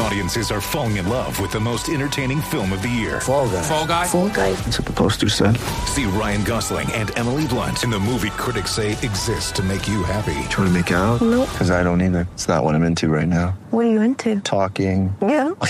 Audiences 0.00 0.52
are 0.52 0.60
falling 0.60 0.96
in 0.96 1.08
love 1.08 1.40
with 1.40 1.50
the 1.50 1.58
most 1.58 1.88
entertaining 1.88 2.40
film 2.40 2.72
of 2.72 2.82
the 2.82 2.88
year. 2.88 3.20
Fall 3.20 3.48
guy. 3.48 3.62
Fall 3.62 3.86
guy. 3.86 4.06
Fall 4.06 4.28
guy. 4.28 4.52
That's 4.52 4.78
what 4.78 4.86
the 4.86 4.92
poster 4.92 5.28
said. 5.28 5.56
See 5.86 6.04
Ryan 6.04 6.44
Gosling 6.44 6.90
and 6.92 7.16
Emily 7.18 7.46
Blunt 7.48 7.82
in 7.82 7.90
the 7.90 7.98
movie 7.98 8.30
critics 8.30 8.70
say 8.70 8.92
exists 8.92 9.50
to 9.52 9.62
make 9.62 9.88
you 9.88 10.04
happy. 10.04 10.34
Trying 10.50 10.68
to 10.68 10.70
make 10.70 10.90
it 10.92 10.94
out? 10.94 11.20
Nope. 11.20 11.48
Because 11.50 11.70
I 11.72 11.82
don't 11.82 12.00
either. 12.00 12.28
It's 12.34 12.46
not 12.46 12.62
what 12.62 12.74
I'm 12.76 12.84
into 12.84 13.08
right 13.08 13.26
now. 13.26 13.58
What 13.70 13.86
are 13.86 13.90
you 13.90 14.00
into? 14.00 14.40
Talking. 14.40 15.14
Yeah. 15.20 15.50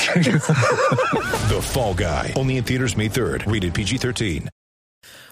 The 1.48 1.60
Fall 1.62 1.95
Guy. 1.95 2.34
Only 2.37 2.59
in 2.59 2.65
theaters 2.65 2.95
May 2.97 3.09
3rd. 3.09 3.51
Rated 3.51 3.73
PG-13. 3.73 4.48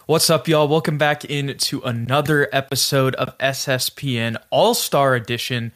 What's 0.07 0.31
up, 0.31 0.49
y'all? 0.49 0.67
Welcome 0.69 0.97
back 0.97 1.25
into 1.27 1.83
another 1.83 2.49
episode 2.53 3.15
of 3.17 3.37
SSPN 3.39 4.37
All 4.51 4.73
Star 4.73 5.15
Edition. 5.15 5.73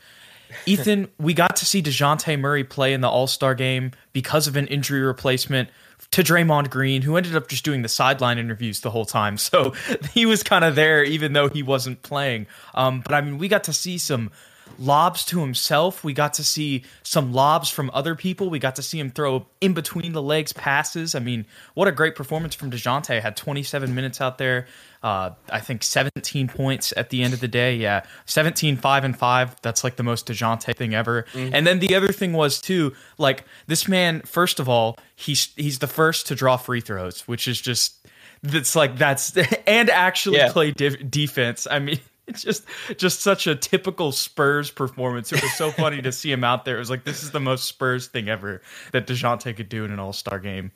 Ethan, 0.67 1.09
we 1.19 1.35
got 1.35 1.57
to 1.57 1.67
see 1.67 1.83
Dejounte 1.83 2.39
Murray 2.39 2.65
play 2.65 2.93
in 2.93 3.01
the 3.01 3.09
All 3.09 3.27
Star 3.27 3.55
game 3.55 3.93
because 4.13 4.47
of 4.47 4.57
an 4.57 4.67
injury 4.67 5.01
replacement 5.01 5.69
to 6.13 6.23
Draymond 6.23 6.71
Green, 6.71 7.03
who 7.03 7.17
ended 7.17 7.37
up 7.37 7.49
just 7.49 7.65
doing 7.65 7.83
the 7.83 7.89
sideline 7.89 8.39
interviews 8.39 8.81
the 8.81 8.91
whole 8.91 9.05
time. 9.05 9.39
So 9.51 9.73
he 10.13 10.27
was 10.27 10.43
kind 10.45 10.65
of 10.65 10.77
there, 10.77 11.03
even 11.03 11.33
though 11.33 11.49
he 11.49 11.63
wasn't 11.63 12.03
playing. 12.03 12.47
Um, 12.75 13.01
but 13.01 13.15
I 13.15 13.21
mean, 13.21 13.39
we 13.39 13.49
got 13.49 13.65
to 13.65 13.73
see 13.73 13.99
some 13.99 14.31
lobs 14.79 15.25
to 15.27 15.41
himself. 15.41 16.05
We 16.05 16.13
got 16.13 16.35
to 16.35 16.45
see 16.45 16.85
some 17.03 17.33
lobs 17.33 17.69
from 17.69 17.91
other 17.93 18.15
people. 18.15 18.49
We 18.49 18.59
got 18.59 18.77
to 18.77 18.83
see 18.83 18.99
him 19.01 19.11
throw 19.11 19.47
in 19.61 19.75
between 19.75 20.13
the 20.13 20.23
legs 20.23 20.53
passes. 20.53 21.15
I 21.15 21.19
mean, 21.19 21.47
what 21.75 21.89
a 21.89 21.93
great 21.93 22.15
performance 22.15 22.55
from 22.55 22.71
Dejounte. 22.71 23.21
Had 23.21 23.37
27 23.37 23.95
minutes 23.95 24.21
out 24.21 24.39
there. 24.39 24.67
Uh, 25.03 25.31
I 25.51 25.61
think 25.61 25.83
17 25.83 26.49
points 26.49 26.93
at 26.97 27.09
the 27.11 27.23
end 27.23 27.33
of 27.33 27.41
the 27.41 27.49
day. 27.49 27.75
Yeah, 27.75 28.03
17, 28.27 28.77
5 28.77 29.05
and 29.05 29.17
5. 29.17 29.57
That's 29.63 29.83
like 29.83 29.97
the 29.97 30.03
most 30.03 30.27
Dejounte 30.29 30.77
thing 30.77 30.95
ever. 30.95 31.25
And 31.35 31.67
then 31.67 31.79
the 31.79 31.95
other 31.95 32.13
thing 32.13 32.33
was, 32.35 32.61
too, 32.61 32.95
like 33.17 33.45
this 33.67 33.89
man, 33.89 34.21
first 34.23 34.61
of 34.61 34.69
all, 34.69 34.99
he's, 35.17 35.55
he's 35.57 35.79
the 35.79 35.87
first 35.87 36.27
to 36.27 36.35
draw 36.35 36.57
free 36.59 36.81
throws, 36.81 37.23
which 37.29 37.49
is 37.49 37.61
just. 37.61 37.97
That's 38.43 38.75
like 38.75 38.97
that's 38.97 39.37
and 39.67 39.91
actually 39.91 40.39
Yeah. 40.39 40.51
play 40.53 40.71
def- 40.71 41.11
defense. 41.11 41.67
I 41.71 41.79
mean, 41.79 42.01
it's 42.27 42.43
just 42.43 42.65
just 42.97 43.21
such 43.21 43.47
a 43.47 43.55
typical 43.55 44.13
Spurs 44.13 44.71
performance. 44.71 45.31
It 45.31 45.43
was 45.43 45.53
so 45.55 45.71
funny 45.71 46.01
to 46.01 46.11
see 46.11 46.33
him 46.33 46.43
out 46.43 46.65
there. 46.65 46.77
It 46.77 46.79
was 46.79 46.89
like 46.89 47.05
this 47.05 47.23
is 47.23 47.33
the 47.33 47.41
most 47.41 47.67
Spurs 47.67 48.07
thing 48.07 48.31
ever 48.31 48.63
that 48.93 49.07
Dejounte 49.07 49.55
could 49.55 49.69
do 49.69 49.85
in 49.85 49.91
an 49.91 49.99
All 49.99 50.15
Star 50.15 50.39
game. 50.39 50.73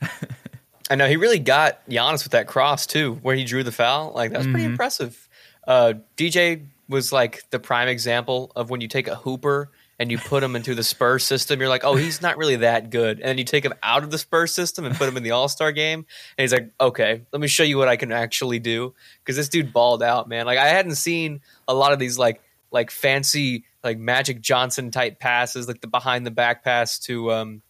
I 0.90 0.96
know 0.96 1.06
he 1.06 1.16
really 1.16 1.38
got 1.38 1.88
Giannis 1.88 2.24
with 2.24 2.32
that 2.32 2.48
cross 2.48 2.84
too, 2.86 3.14
where 3.22 3.36
he 3.36 3.44
drew 3.44 3.62
the 3.62 3.72
foul. 3.72 4.12
Like 4.12 4.32
that 4.32 4.38
was 4.38 4.48
pretty 4.48 4.64
impressive. 4.64 5.28
Uh, 5.66 5.94
DJ 6.16 6.66
was 6.88 7.12
like 7.12 7.48
the 7.50 7.60
prime 7.60 7.86
example 7.86 8.50
of 8.56 8.70
when 8.70 8.80
you 8.80 8.88
take 8.88 9.06
a 9.06 9.14
hooper 9.14 9.70
and 10.00 10.10
you 10.10 10.18
put 10.18 10.42
him 10.42 10.56
into 10.56 10.74
the 10.74 10.82
Spurs 10.82 11.22
system. 11.24 11.60
You're 11.60 11.68
like, 11.68 11.84
oh, 11.84 11.94
he's 11.94 12.20
not 12.20 12.36
really 12.38 12.56
that 12.56 12.90
good, 12.90 13.20
and 13.20 13.28
then 13.28 13.38
you 13.38 13.44
take 13.44 13.64
him 13.64 13.74
out 13.82 14.02
of 14.02 14.10
the 14.10 14.18
Spurs 14.18 14.52
system 14.52 14.84
and 14.84 14.96
put 14.96 15.08
him 15.08 15.16
in 15.16 15.22
the 15.22 15.30
All 15.30 15.46
Star 15.46 15.70
game, 15.70 16.00
and 16.00 16.42
he's 16.42 16.52
like, 16.52 16.72
okay, 16.80 17.22
let 17.32 17.40
me 17.40 17.46
show 17.46 17.62
you 17.62 17.78
what 17.78 17.86
I 17.86 17.96
can 17.96 18.10
actually 18.10 18.58
do. 18.58 18.92
Because 19.22 19.36
this 19.36 19.48
dude 19.48 19.72
balled 19.72 20.02
out, 20.02 20.28
man. 20.28 20.44
Like 20.46 20.58
I 20.58 20.68
hadn't 20.68 20.96
seen 20.96 21.40
a 21.68 21.74
lot 21.74 21.92
of 21.92 22.00
these 22.00 22.18
like 22.18 22.42
like 22.72 22.90
fancy 22.90 23.64
like 23.84 23.98
Magic 23.98 24.40
Johnson 24.40 24.90
type 24.90 25.20
passes, 25.20 25.68
like 25.68 25.80
the 25.80 25.86
behind 25.86 26.26
the 26.26 26.30
back 26.30 26.64
pass 26.64 26.98
to 27.00 27.32
um, 27.32 27.62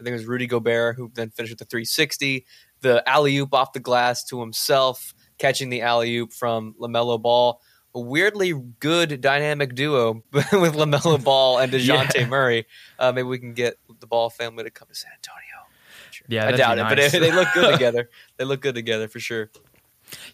I 0.00 0.04
think 0.04 0.12
it 0.14 0.16
was 0.18 0.26
Rudy 0.26 0.46
Gobert 0.46 0.96
who 0.96 1.10
then 1.14 1.30
finished 1.30 1.52
with 1.52 1.58
the 1.58 1.64
360. 1.64 2.44
The 2.80 3.08
alley 3.08 3.36
oop 3.38 3.54
off 3.54 3.72
the 3.72 3.80
glass 3.80 4.24
to 4.24 4.40
himself, 4.40 5.14
catching 5.38 5.70
the 5.70 5.82
alley 5.82 6.16
oop 6.16 6.32
from 6.32 6.74
LaMelo 6.80 7.20
Ball. 7.20 7.60
A 7.94 8.00
weirdly 8.00 8.52
good 8.80 9.20
dynamic 9.20 9.74
duo 9.74 10.22
with 10.32 10.46
LaMelo 10.50 11.22
Ball 11.22 11.58
and 11.58 11.72
Dejounte 11.72 12.14
Yeah. 12.16 12.26
Murray. 12.26 12.66
Uh, 12.98 13.12
maybe 13.12 13.28
we 13.28 13.38
can 13.38 13.54
get 13.54 13.76
the 14.00 14.06
Ball 14.06 14.30
family 14.30 14.64
to 14.64 14.70
come 14.70 14.88
to 14.88 14.94
San 14.94 15.12
Antonio. 15.14 15.40
Yeah, 16.28 16.48
I 16.48 16.52
doubt 16.52 16.76
be 16.76 16.80
it, 16.80 16.84
but 16.84 16.98
nice. 16.98 17.12
they, 17.12 17.18
they 17.20 17.32
look 17.32 17.48
good 17.54 17.72
together. 17.72 18.08
They 18.36 18.44
look 18.44 18.60
good 18.62 18.74
together 18.74 19.08
for 19.08 19.20
sure. 19.20 19.50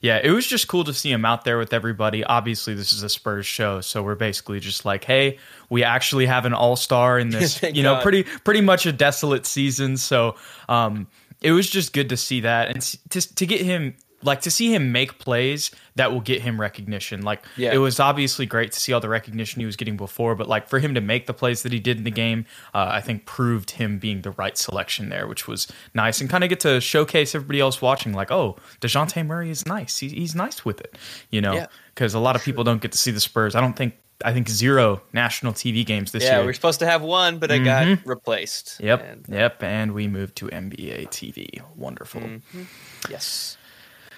Yeah, 0.00 0.20
it 0.22 0.30
was 0.30 0.46
just 0.46 0.68
cool 0.68 0.84
to 0.84 0.94
see 0.94 1.10
him 1.10 1.24
out 1.24 1.44
there 1.44 1.58
with 1.58 1.72
everybody. 1.72 2.24
Obviously, 2.24 2.74
this 2.74 2.92
is 2.92 3.02
a 3.02 3.08
Spurs 3.08 3.46
show, 3.46 3.80
so 3.80 4.02
we're 4.02 4.14
basically 4.14 4.60
just 4.60 4.84
like, 4.84 5.04
hey, 5.04 5.38
we 5.68 5.84
actually 5.84 6.26
have 6.26 6.46
an 6.46 6.54
all 6.54 6.76
star 6.76 7.18
in 7.18 7.30
this, 7.30 7.62
you 7.62 7.82
know, 7.82 7.94
God. 7.94 8.02
pretty 8.02 8.22
pretty 8.44 8.60
much 8.60 8.86
a 8.86 8.92
desolate 8.92 9.46
season. 9.46 9.96
So, 9.96 10.36
um, 10.68 11.06
it 11.40 11.52
was 11.52 11.68
just 11.68 11.92
good 11.92 12.10
to 12.10 12.16
see 12.16 12.40
that 12.40 12.68
and 12.68 12.82
to 13.10 13.34
to 13.34 13.46
get 13.46 13.60
him 13.60 13.94
like 14.22 14.42
to 14.42 14.50
see 14.50 14.74
him 14.74 14.92
make 14.92 15.18
plays 15.18 15.70
that 15.96 16.12
will 16.12 16.20
get 16.20 16.42
him 16.42 16.60
recognition. 16.60 17.22
Like 17.22 17.42
Yeah. 17.56 17.72
it 17.72 17.78
was 17.78 17.98
obviously 18.00 18.46
great 18.46 18.72
to 18.72 18.80
see 18.80 18.92
all 18.92 19.00
the 19.00 19.08
recognition 19.08 19.60
he 19.60 19.66
was 19.66 19.76
getting 19.76 19.96
before, 19.96 20.34
but 20.34 20.48
like 20.48 20.68
for 20.68 20.78
him 20.78 20.94
to 20.94 21.00
make 21.00 21.26
the 21.26 21.34
plays 21.34 21.62
that 21.62 21.72
he 21.72 21.78
did 21.78 21.98
in 21.98 22.04
the 22.04 22.10
game, 22.10 22.46
uh, 22.74 22.88
I 22.90 23.00
think 23.00 23.24
proved 23.26 23.72
him 23.72 23.98
being 23.98 24.22
the 24.22 24.30
right 24.32 24.56
selection 24.56 25.08
there, 25.08 25.26
which 25.26 25.46
was 25.48 25.66
nice 25.94 26.20
and 26.20 26.28
kind 26.28 26.44
of 26.44 26.50
get 26.50 26.60
to 26.60 26.80
showcase 26.80 27.34
everybody 27.34 27.60
else 27.60 27.80
watching. 27.80 28.12
Like, 28.12 28.30
oh, 28.30 28.56
Dejounte 28.80 29.26
Murray 29.26 29.50
is 29.50 29.66
nice. 29.66 29.98
He, 29.98 30.08
he's 30.08 30.34
nice 30.34 30.64
with 30.64 30.80
it, 30.80 30.96
you 31.30 31.40
know, 31.40 31.54
Yeah. 31.54 31.66
because 31.94 32.14
a 32.14 32.20
lot 32.20 32.36
of 32.36 32.42
people 32.42 32.64
don't 32.64 32.80
get 32.82 32.92
to 32.92 32.98
see 32.98 33.10
the 33.10 33.20
Spurs. 33.20 33.54
I 33.54 33.60
don't 33.60 33.74
think. 33.74 33.94
I 34.22 34.34
think 34.34 34.50
zero 34.50 35.00
national 35.14 35.54
TV 35.54 35.82
games 35.82 36.12
this 36.12 36.24
Yeah, 36.24 36.32
year. 36.32 36.38
Yeah, 36.40 36.44
we 36.44 36.50
are 36.50 36.52
supposed 36.52 36.80
to 36.80 36.86
have 36.86 37.00
one, 37.00 37.38
but 37.38 37.50
it 37.50 37.60
got 37.60 37.86
mm-hmm. 37.86 38.06
replaced. 38.06 38.78
Yep, 38.78 39.02
And, 39.02 39.26
uh, 39.30 39.34
yep, 39.34 39.62
and 39.62 39.92
we 39.92 40.08
moved 40.08 40.36
to 40.36 40.48
NBA 40.48 41.08
TV. 41.08 41.62
Wonderful. 41.74 42.20
Mm-hmm. 42.20 42.62
Yes. 43.08 43.56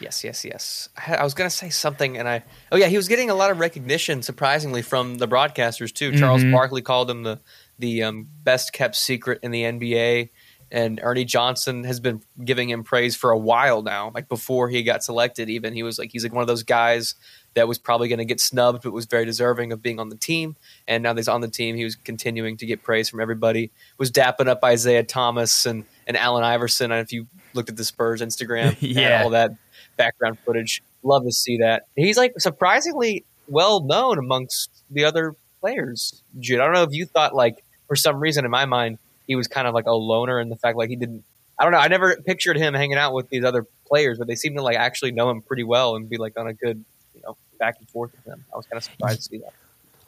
Yes, 0.03 0.25
yes, 0.25 0.45
yes. 0.45 0.89
I, 0.97 1.17
I 1.17 1.25
was 1.25 1.35
going 1.35 1.49
to 1.49 1.55
say 1.57 1.71
something, 1.71 2.19
and 2.19 2.29
I. 2.29 2.43
Oh, 2.71 2.77
yeah, 2.77 2.87
he 2.87 2.97
was 2.97 3.09
getting 3.09 3.31
a 3.31 3.35
lot 3.35 3.51
of 3.51 3.59
recognition, 3.61 4.23
surprisingly, 4.23 4.83
from 4.83 5.17
the 5.19 5.29
broadcasters, 5.29 5.93
too. 5.93 6.19
Charles 6.19 6.43
Barkley 6.45 6.83
called 6.83 7.11
him 7.11 7.23
the, 7.23 7.41
the 7.79 8.03
um, 8.03 8.29
best 8.43 8.73
kept 8.73 8.97
secret 8.97 9.39
in 9.43 9.51
the 9.51 9.63
NBA, 9.63 10.31
and 10.71 11.01
Ernie 11.03 11.25
Johnson 11.25 11.85
has 11.85 12.01
been 12.01 12.23
giving 12.45 12.69
him 12.71 12.83
praise 12.83 13.15
for 13.15 13.31
a 13.31 13.39
while 13.39 13.83
now. 13.83 14.11
Like 14.15 14.29
before 14.29 14.69
he 14.71 14.83
got 14.83 15.05
selected, 15.05 15.51
even. 15.51 15.75
He 15.75 15.83
was 15.83 15.99
like, 15.99 16.11
he's 16.13 16.23
like 16.25 16.33
one 16.33 16.41
of 16.43 16.49
those 16.49 16.63
guys 16.63 17.15
that 17.55 17.69
was 17.69 17.77
probably 17.79 18.09
going 18.09 18.19
to 18.21 18.25
get 18.25 18.41
snubbed, 18.41 18.83
but 18.83 18.91
was 18.95 19.05
very 19.05 19.27
deserving 19.27 19.73
of 19.73 19.83
being 19.83 20.01
on 20.01 20.09
the 20.09 20.17
team. 20.17 20.57
And 20.89 21.03
now 21.03 21.13
that 21.13 21.19
he's 21.19 21.29
on 21.29 21.43
the 21.43 21.49
team, 21.49 21.77
he 21.77 21.85
was 21.85 21.95
continuing 21.95 22.57
to 22.57 22.65
get 22.65 22.83
praise 22.83 23.11
from 23.11 23.21
everybody. 23.21 23.71
Was 23.99 24.11
dapping 24.11 24.49
up 24.49 24.65
Isaiah 24.65 25.03
Thomas 25.03 25.67
and, 25.67 25.85
and 26.07 26.17
Allen 26.17 26.43
Iverson. 26.43 26.91
And 26.91 27.03
if 27.05 27.13
you 27.13 27.27
looked 27.53 27.69
at 27.69 27.77
the 27.77 27.85
Spurs 27.85 28.23
Instagram, 28.23 28.75
Yeah. 28.81 29.01
and 29.17 29.25
all 29.25 29.31
that 29.31 29.51
background 29.97 30.39
footage, 30.41 30.83
love 31.03 31.25
to 31.25 31.33
see 31.33 31.59
that. 31.59 31.87
He's 31.97 32.17
like 32.17 32.35
surprisingly 32.39 33.25
well 33.49 33.81
known 33.81 34.19
amongst 34.19 34.71
the 34.91 35.05
other 35.05 35.35
players. 35.61 36.23
Jude, 36.39 36.61
I 36.61 36.65
don't 36.65 36.75
know 36.75 36.83
if 36.83 36.93
you 36.93 37.07
thought 37.07 37.35
like 37.35 37.65
for 37.89 37.97
some 37.97 38.21
reason 38.21 38.45
in 38.45 38.51
my 38.51 38.67
mind 38.67 38.99
he 39.27 39.37
was 39.37 39.49
kind 39.49 39.67
of 39.67 39.75
like 39.75 39.87
a 39.87 39.93
loner 39.93 40.41
in 40.41 40.49
the 40.49 40.57
fact 40.57 40.77
like 40.77 40.91
he 40.91 40.97
didn't. 40.97 41.25
I 41.59 41.65
don't 41.65 41.73
know. 41.73 41.79
I 41.79 41.89
never 41.89 42.17
pictured 42.17 42.57
him 42.57 42.75
hanging 42.75 42.97
out 42.97 43.15
with 43.15 43.29
these 43.29 43.45
other 43.45 43.67
players, 43.87 44.19
but 44.19 44.27
they 44.27 44.35
seem 44.35 44.57
to 44.57 44.63
like 44.63 44.77
actually 44.77 45.13
know 45.13 45.31
him 45.31 45.43
pretty 45.43 45.65
well 45.65 45.97
and 45.97 46.09
be 46.09 46.17
like 46.17 46.39
on 46.39 46.47
a 46.47 46.55
good, 46.55 46.85
you 47.15 47.23
know, 47.23 47.37
back 47.59 47.77
and 47.79 47.89
forth 47.89 48.11
with 48.13 48.25
him. 48.25 48.45
I 48.53 48.57
was 48.57 48.67
kind 48.67 48.79
of 48.79 48.85
surprised 48.85 49.19
to 49.19 49.23
see 49.23 49.39
that. 49.39 49.53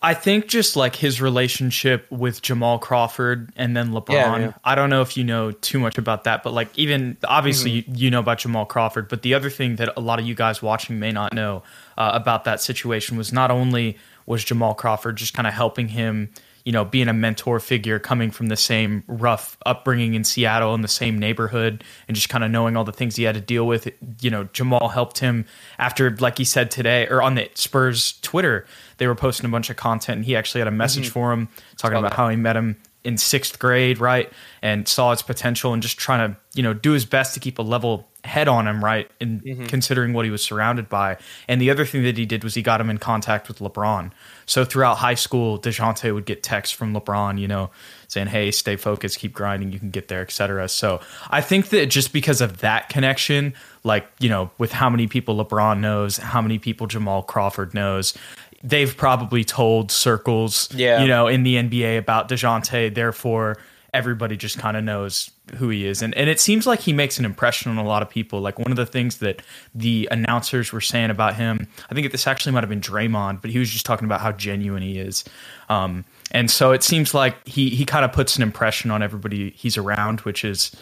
I 0.04 0.12
think 0.12 0.48
just 0.48 0.76
like 0.76 0.94
his 0.96 1.20
relationship 1.22 2.06
with 2.10 2.42
Jamal 2.42 2.78
Crawford 2.78 3.50
and 3.56 3.74
then 3.74 3.92
LeBron. 3.92 4.12
Yeah, 4.12 4.38
yeah. 4.38 4.52
I 4.62 4.74
don't 4.74 4.90
know 4.90 5.00
if 5.00 5.16
you 5.16 5.24
know 5.24 5.50
too 5.50 5.78
much 5.78 5.96
about 5.96 6.24
that, 6.24 6.42
but 6.42 6.52
like 6.52 6.68
even 6.78 7.16
obviously 7.24 7.82
Mm-hmm. 7.82 7.94
you, 7.94 8.04
you 8.04 8.10
know 8.10 8.20
about 8.20 8.38
Jamal 8.38 8.66
Crawford, 8.66 9.08
but 9.08 9.22
the 9.22 9.32
other 9.32 9.48
thing 9.48 9.76
that 9.76 9.94
a 9.96 10.00
lot 10.00 10.18
of 10.18 10.26
you 10.26 10.34
guys 10.34 10.60
watching 10.60 10.98
may 10.98 11.10
not 11.10 11.32
know 11.32 11.62
uh, 11.96 12.10
about 12.12 12.44
that 12.44 12.60
situation 12.60 13.16
was 13.16 13.32
not 13.32 13.50
only 13.50 13.96
was 14.26 14.44
Jamal 14.44 14.74
Crawford 14.74 15.16
just 15.16 15.32
kind 15.32 15.46
of 15.46 15.54
helping 15.54 15.88
him, 15.88 16.30
you 16.64 16.72
know, 16.72 16.84
being 16.84 17.08
a 17.08 17.12
mentor 17.12 17.60
figure 17.60 17.98
coming 17.98 18.30
from 18.30 18.46
the 18.46 18.56
same 18.56 19.04
rough 19.06 19.58
upbringing 19.66 20.14
in 20.14 20.24
Seattle 20.24 20.74
in 20.74 20.80
the 20.80 20.88
same 20.88 21.18
neighborhood 21.18 21.84
and 22.08 22.14
just 22.14 22.30
kind 22.30 22.42
of 22.42 22.50
knowing 22.50 22.76
all 22.76 22.84
the 22.84 22.92
things 22.92 23.16
he 23.16 23.24
had 23.24 23.34
to 23.34 23.40
deal 23.40 23.66
with. 23.66 23.88
You 24.20 24.30
know, 24.30 24.44
Jamal 24.44 24.88
helped 24.88 25.18
him 25.18 25.44
after, 25.78 26.10
like 26.16 26.38
he 26.38 26.44
said 26.44 26.70
today, 26.70 27.06
or 27.08 27.20
on 27.20 27.34
the 27.34 27.50
Spurs 27.54 28.18
Twitter, 28.22 28.66
they 28.96 29.06
were 29.06 29.14
posting 29.14 29.44
a 29.44 29.50
bunch 29.50 29.68
of 29.68 29.76
content 29.76 30.16
and 30.16 30.24
he 30.24 30.34
actually 30.36 30.62
had 30.62 30.68
a 30.68 30.72
message 30.72 31.04
mm-hmm. 31.04 31.12
for 31.12 31.32
him 31.32 31.48
talking 31.76 31.98
about 31.98 32.14
how 32.14 32.28
he 32.28 32.36
met 32.36 32.56
him 32.56 32.76
in 33.04 33.18
sixth 33.18 33.58
grade, 33.58 33.98
right? 33.98 34.32
And 34.62 34.88
saw 34.88 35.10
his 35.10 35.22
potential 35.22 35.72
and 35.72 35.82
just 35.82 35.98
trying 35.98 36.32
to, 36.32 36.36
you 36.54 36.62
know, 36.62 36.72
do 36.72 36.92
his 36.92 37.04
best 37.04 37.34
to 37.34 37.40
keep 37.40 37.58
a 37.58 37.62
level 37.62 38.08
head 38.24 38.48
on 38.48 38.66
him, 38.66 38.82
right? 38.82 39.10
And 39.20 39.42
Mm-hmm. 39.42 39.66
considering 39.66 40.14
what 40.14 40.24
he 40.24 40.30
was 40.30 40.42
surrounded 40.42 40.88
by. 40.88 41.18
And 41.46 41.60
the 41.60 41.70
other 41.70 41.84
thing 41.84 42.02
that 42.04 42.16
he 42.16 42.24
did 42.24 42.42
was 42.42 42.54
he 42.54 42.62
got 42.62 42.80
him 42.80 42.88
in 42.88 42.96
contact 42.96 43.46
with 43.48 43.58
LeBron. 43.58 44.10
So 44.46 44.64
throughout 44.64 44.96
high 44.96 45.14
school, 45.14 45.58
Dejounte 45.58 46.14
would 46.14 46.24
get 46.24 46.42
texts 46.42 46.74
from 46.74 46.94
LeBron, 46.94 47.38
you 47.38 47.46
know, 47.46 47.70
saying, 48.08 48.28
Hey, 48.28 48.50
stay 48.50 48.76
focused, 48.76 49.18
keep 49.18 49.34
grinding, 49.34 49.70
you 49.72 49.78
can 49.78 49.90
get 49.90 50.08
there, 50.08 50.22
etc. 50.22 50.68
So 50.70 51.00
I 51.28 51.42
think 51.42 51.68
that 51.68 51.86
just 51.86 52.14
because 52.14 52.40
of 52.40 52.60
that 52.60 52.88
connection, 52.88 53.52
like, 53.82 54.08
you 54.18 54.30
know, 54.30 54.50
with 54.56 54.72
how 54.72 54.88
many 54.88 55.06
people 55.06 55.44
LeBron 55.44 55.80
knows, 55.80 56.16
how 56.16 56.40
many 56.40 56.58
people 56.58 56.86
Jamal 56.86 57.22
Crawford 57.22 57.74
knows, 57.74 58.14
they've 58.64 58.96
probably 58.96 59.44
told 59.44 59.92
circles, 59.92 60.68
Yeah. 60.74 61.02
you 61.02 61.08
know, 61.08 61.28
in 61.28 61.42
the 61.42 61.56
NBA 61.56 61.98
about 61.98 62.28
Dejounte. 62.28 62.94
Therefore, 62.94 63.58
everybody 63.92 64.36
just 64.36 64.58
kind 64.58 64.76
of 64.76 64.82
knows 64.82 65.30
who 65.56 65.68
he 65.68 65.86
is. 65.86 66.02
And 66.02 66.14
and 66.16 66.28
it 66.28 66.40
seems 66.40 66.66
like 66.66 66.80
he 66.80 66.92
makes 66.92 67.18
an 67.18 67.24
impression 67.24 67.70
on 67.70 67.76
a 67.78 67.84
lot 67.86 68.02
of 68.02 68.08
people. 68.08 68.40
Like 68.40 68.58
one 68.58 68.70
of 68.70 68.76
the 68.76 68.86
things 68.86 69.18
that 69.18 69.42
the 69.74 70.08
announcers 70.10 70.72
were 70.72 70.80
saying 70.80 71.10
about 71.10 71.34
him, 71.36 71.68
I 71.90 71.94
think 71.94 72.10
this 72.10 72.26
actually 72.26 72.52
might 72.52 72.62
have 72.62 72.70
been 72.70 72.80
Draymond, 72.80 73.40
but 73.42 73.50
he 73.50 73.58
was 73.58 73.70
just 73.70 73.84
talking 73.86 74.06
about 74.06 74.20
how 74.20 74.32
genuine 74.32 74.82
he 74.82 74.98
is. 74.98 75.22
Um, 75.68 76.04
and 76.32 76.50
so 76.50 76.72
it 76.72 76.82
seems 76.82 77.14
like 77.14 77.46
he 77.46 77.68
he 77.70 77.84
kind 77.84 78.04
of 78.04 78.12
puts 78.12 78.36
an 78.36 78.42
impression 78.42 78.90
on 78.90 79.02
everybody 79.02 79.50
he's 79.50 79.76
around, 79.76 80.20
which 80.20 80.44
is 80.44 80.74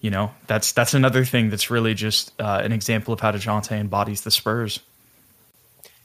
you 0.00 0.10
know 0.10 0.30
that's 0.46 0.72
that's 0.72 0.94
another 0.94 1.24
thing 1.24 1.48
that's 1.50 1.70
really 1.70 1.94
just 1.94 2.32
uh, 2.40 2.60
an 2.62 2.70
example 2.72 3.12
of 3.14 3.20
how 3.20 3.32
Dejounte 3.32 3.72
embodies 3.72 4.20
the 4.20 4.30
Spurs. 4.30 4.78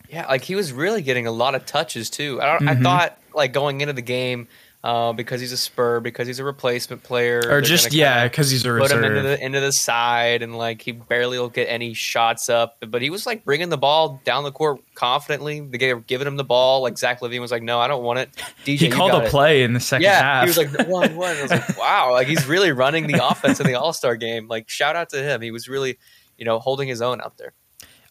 Yeah, 0.10 0.26
like 0.28 0.44
he 0.44 0.56
was 0.56 0.72
really 0.74 1.02
getting 1.02 1.28
a 1.28 1.32
lot 1.32 1.56
of 1.56 1.66
touches 1.66 2.10
too. 2.10 2.42
I, 2.42 2.58
Mm-hmm. 2.58 2.70
I 2.70 2.76
thought 2.76 3.18
like 3.34 3.54
going 3.54 3.82
into 3.82 3.94
the 3.94 4.02
game 4.02 4.48
uh, 4.84 5.12
because 5.12 5.42
he's 5.42 5.52
a 5.52 5.58
Spur, 5.58 6.00
because 6.00 6.28
he's 6.28 6.40
a 6.40 6.44
replacement 6.46 7.04
player, 7.04 7.42
Or 7.50 7.62
just 7.62 7.92
yeah, 7.92 8.26
because 8.26 8.50
he's 8.50 8.66
a 8.66 8.70
put 8.78 8.90
him 8.92 9.04
into 9.04 9.22
the 9.22 9.44
into 9.44 9.60
the 9.60 9.72
side, 9.74 10.44
and 10.44 10.58
like 10.58 10.82
he 10.82 10.92
barely 10.94 11.38
will 11.40 11.50
get 11.50 11.66
any 11.66 11.94
shots 11.94 12.48
up. 12.48 12.78
But 12.88 13.02
he 13.02 13.10
was 13.10 13.26
like 13.26 13.44
bringing 13.44 13.68
the 13.70 13.78
ball 13.78 14.22
down 14.24 14.44
the 14.44 14.52
court 14.52 14.80
confidently. 14.96 15.60
They 15.60 15.94
were 15.94 16.00
giving 16.00 16.26
him 16.28 16.38
the 16.38 16.44
ball. 16.46 16.84
Like 16.84 16.98
Zach 16.98 17.20
LaVine 17.22 17.42
was 17.42 17.52
like, 17.52 17.64
"No, 17.64 17.80
I 17.80 17.88
don't 17.88 18.04
want 18.04 18.20
it." 18.20 18.30
DJ, 18.66 18.78
he 18.78 18.90
called 18.90 19.12
a 19.12 19.26
it. 19.26 19.30
play 19.30 19.64
in 19.64 19.74
the 19.74 19.80
second 19.80 20.04
Yeah, 20.04 20.22
half. 20.22 20.44
he 20.44 20.48
was 20.50 20.58
like 20.58 20.88
one 20.88 21.16
one. 21.18 21.36
I 21.36 21.42
was 21.42 21.52
like, 21.52 21.78
wow, 21.78 22.12
like 22.14 22.28
he's 22.28 22.46
really 22.46 22.72
running 22.72 23.08
the 23.08 23.26
offense 23.28 23.60
in 23.60 23.68
the 23.68 23.74
All 23.74 23.94
Star 23.94 24.16
game. 24.16 24.48
Like 24.48 24.70
shout 24.70 24.96
out 24.96 25.10
to 25.10 25.22
him. 25.22 25.42
He 25.42 25.52
was 25.52 25.68
really, 25.68 25.98
you 26.38 26.46
know, 26.46 26.60
holding 26.60 26.88
his 26.88 27.02
own 27.02 27.20
out 27.20 27.38
there. 27.38 27.54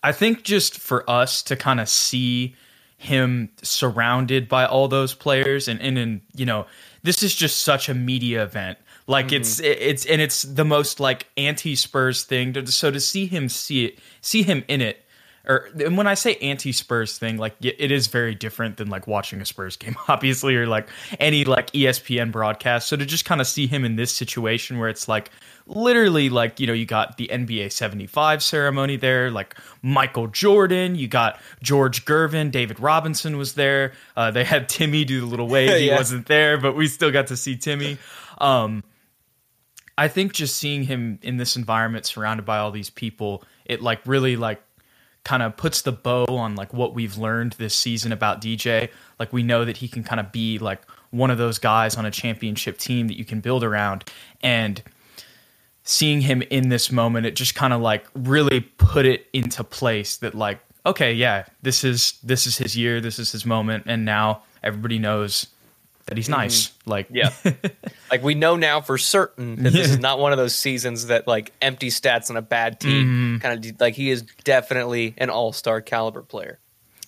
I 0.07 0.13
think 0.13 0.45
just 0.45 0.79
for 0.79 1.09
us 1.11 1.43
to 1.43 1.57
kind 1.57 1.81
of 1.81 1.89
see 1.89 2.55
him 2.97 3.49
surrounded 3.61 4.49
by 4.49 4.65
all 4.65 4.87
those 4.87 5.15
players 5.15 5.67
and 5.67 5.81
and, 5.81 5.99
and 5.99 6.21
you 6.33 6.47
know 6.47 6.67
this 7.03 7.25
is 7.25 7.35
just 7.35 7.63
such 7.63 7.89
a 7.89 7.95
media 7.95 8.45
event. 8.45 8.79
Like 9.09 9.33
it's 9.33 9.61
mm-hmm. 9.61 9.65
it's 9.65 10.07
and 10.07 10.23
it's 10.23 10.43
the 10.43 10.65
most 10.65 11.01
like 11.01 11.27
anti 11.37 11.75
Spurs 11.75 12.23
thing 12.23 12.53
to, 12.53 12.65
so 12.69 12.93
to 12.93 13.01
see 13.01 13.27
him 13.27 13.49
see 13.49 13.87
it 13.87 13.99
see 14.21 14.45
him 14.45 14.63
in 14.69 14.81
it 14.81 15.05
or 15.47 15.69
and 15.79 15.97
when 15.97 16.07
I 16.07 16.15
say 16.15 16.37
anti 16.37 16.73
Spurs 16.73 17.19
thing 17.19 17.37
like 17.37 17.55
it 17.61 17.91
is 17.91 18.09
very 18.09 18.35
different 18.35 18.77
than 18.77 18.89
like 18.89 19.07
watching 19.07 19.41
a 19.41 19.47
Spurs 19.47 19.77
game 19.77 19.97
obviously 20.09 20.57
or 20.57 20.67
like 20.67 20.89
any 21.21 21.45
like 21.45 21.71
ESPN 21.73 22.33
broadcast. 22.33 22.89
So 22.89 22.97
to 22.97 23.07
just 23.07 23.25
kind 23.25 23.41
of 23.41 23.47
see 23.47 23.67
him 23.67 23.85
in 23.85 23.97
this 23.97 24.13
situation 24.13 24.79
where 24.79 24.89
it's 24.89 25.09
like 25.09 25.31
literally 25.67 26.29
like 26.29 26.59
you 26.61 26.67
know 26.67 26.73
you 26.73 26.87
got 26.87 27.17
the 27.17 27.29
NBA 27.29 27.73
75 27.73 28.43
ceremony 28.43 28.97
there 28.97 29.31
like 29.31 29.57
Michael 29.83 30.29
Jordan 30.29 30.95
you 30.95 31.09
got 31.09 31.41
George 31.63 32.05
Gervin 32.05 32.51
David 32.51 32.79
Robinson 32.79 33.37
was 33.37 33.55
there 33.55 33.93
uh, 34.17 34.31
they 34.31 34.45
had 34.45 34.69
Timmy 34.69 35.05
do 35.05 35.21
the 35.21 35.27
little 35.27 35.49
wave 35.49 35.77
he 35.81 35.91
wasn't 35.91 36.27
there 36.27 36.59
but 36.59 36.77
we 36.77 36.87
still 36.87 37.11
got 37.11 37.29
to 37.29 37.37
see 37.37 37.57
Timmy. 37.57 37.99
Um 38.39 38.85
I 39.99 40.09
think 40.09 40.35
just 40.35 40.57
seeing 40.57 40.83
him 40.83 41.19
in 41.23 41.39
this 41.39 41.57
environment 41.57 42.05
surrounded 42.05 42.45
by 42.45 42.59
all 42.59 42.71
these 42.71 42.91
people 42.91 43.43
it 43.65 43.83
like 43.83 44.01
really 44.07 44.37
like 44.37 44.63
kind 45.27 45.43
of 45.43 45.57
puts 45.57 45.83
the 45.83 45.91
bow 45.91 46.25
on 46.29 46.55
like 46.55 46.73
what 46.73 46.95
we've 46.95 47.19
learned 47.19 47.55
this 47.55 47.75
season 47.75 48.13
about 48.13 48.41
DJ. 48.41 48.91
Like 49.19 49.33
we 49.33 49.43
know 49.43 49.65
that 49.65 49.79
he 49.79 49.89
can 49.89 50.05
kind 50.05 50.21
of 50.21 50.31
be 50.31 50.57
like 50.61 50.81
one 51.11 51.33
of 51.33 51.37
those 51.37 51.59
guys 51.59 51.97
on 51.97 52.07
a 52.07 52.13
championship 52.13 52.79
team 52.79 53.09
that 53.09 53.19
you 53.19 53.25
can 53.25 53.41
build 53.41 53.65
around 53.65 54.05
and 54.41 54.85
seeing 55.83 56.21
him 56.21 56.43
in 56.43 56.69
this 56.69 56.93
moment 56.93 57.27
it 57.27 57.35
just 57.35 57.57
kind 57.57 57.73
of 57.73 57.81
like 57.81 58.07
really 58.15 58.61
put 58.61 59.05
it 59.05 59.27
into 59.33 59.65
place 59.65 60.17
that 60.19 60.33
like 60.33 60.61
okay, 60.87 61.13
yeah, 61.13 61.45
this 61.63 61.83
is 61.83 62.21
this 62.23 62.47
is 62.47 62.59
his 62.59 62.77
year, 62.77 63.01
this 63.01 63.19
is 63.19 63.33
his 63.33 63.45
moment 63.45 63.83
and 63.89 64.05
now 64.05 64.45
everybody 64.63 65.01
knows 65.01 65.49
that 66.07 66.17
he's 66.17 66.29
nice. 66.29 66.73
Like 66.87 67.09
Yeah. 67.11 67.31
like 68.11 68.23
we 68.23 68.35
know 68.35 68.57
now 68.57 68.81
for 68.81 68.97
certain 68.99 69.63
that 69.63 69.73
this 69.73 69.89
is 69.91 69.99
not 69.99 70.19
one 70.19 70.33
of 70.33 70.39
those 70.39 70.55
seasons 70.55 71.07
that 71.07 71.27
like 71.27 71.53
empty 71.61 71.89
stats 71.89 72.31
on 72.31 72.37
a 72.37 72.43
bad 72.43 72.81
team. 72.81 73.41
Kind 73.41 73.67
of 73.67 73.81
like 73.81 73.95
he 73.95 74.11
is 74.11 74.23
definitely 74.45 75.15
an 75.19 75.31
all 75.31 75.53
star 75.53 75.81
caliber 75.81 76.23
player. 76.23 76.59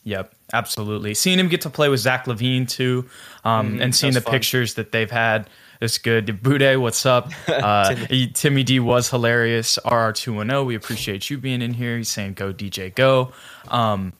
Yep, 0.04 0.32
absolutely. 0.52 1.12
Seeing 1.14 1.38
him 1.38 1.48
get 1.48 1.60
to 1.62 1.70
play 1.70 1.88
with 1.90 2.00
Zach 2.00 2.24
LaVine 2.24 2.66
too, 2.68 3.08
um, 3.44 3.80
and 3.80 3.94
seeing 3.94 4.14
the 4.14 4.22
fun. 4.22 4.32
pictures 4.32 4.74
that 4.74 4.90
they've 4.90 5.10
had, 5.10 5.50
it's 5.82 5.98
good. 5.98 6.42
Bude, 6.42 6.78
what's 6.78 7.04
up? 7.04 7.30
Uh, 7.48 7.94
he- 7.94 8.28
Timmy 8.28 8.62
D 8.62 8.80
was 8.80 9.10
hilarious. 9.10 9.78
RR210, 9.84 10.64
we 10.64 10.74
appreciate 10.76 11.28
you 11.28 11.36
being 11.36 11.60
in 11.60 11.74
here. 11.74 11.98
He's 11.98 12.08
saying 12.08 12.34
go 12.34 12.52
DJ 12.54 12.94
go. 12.94 13.32
Um, 13.68 14.14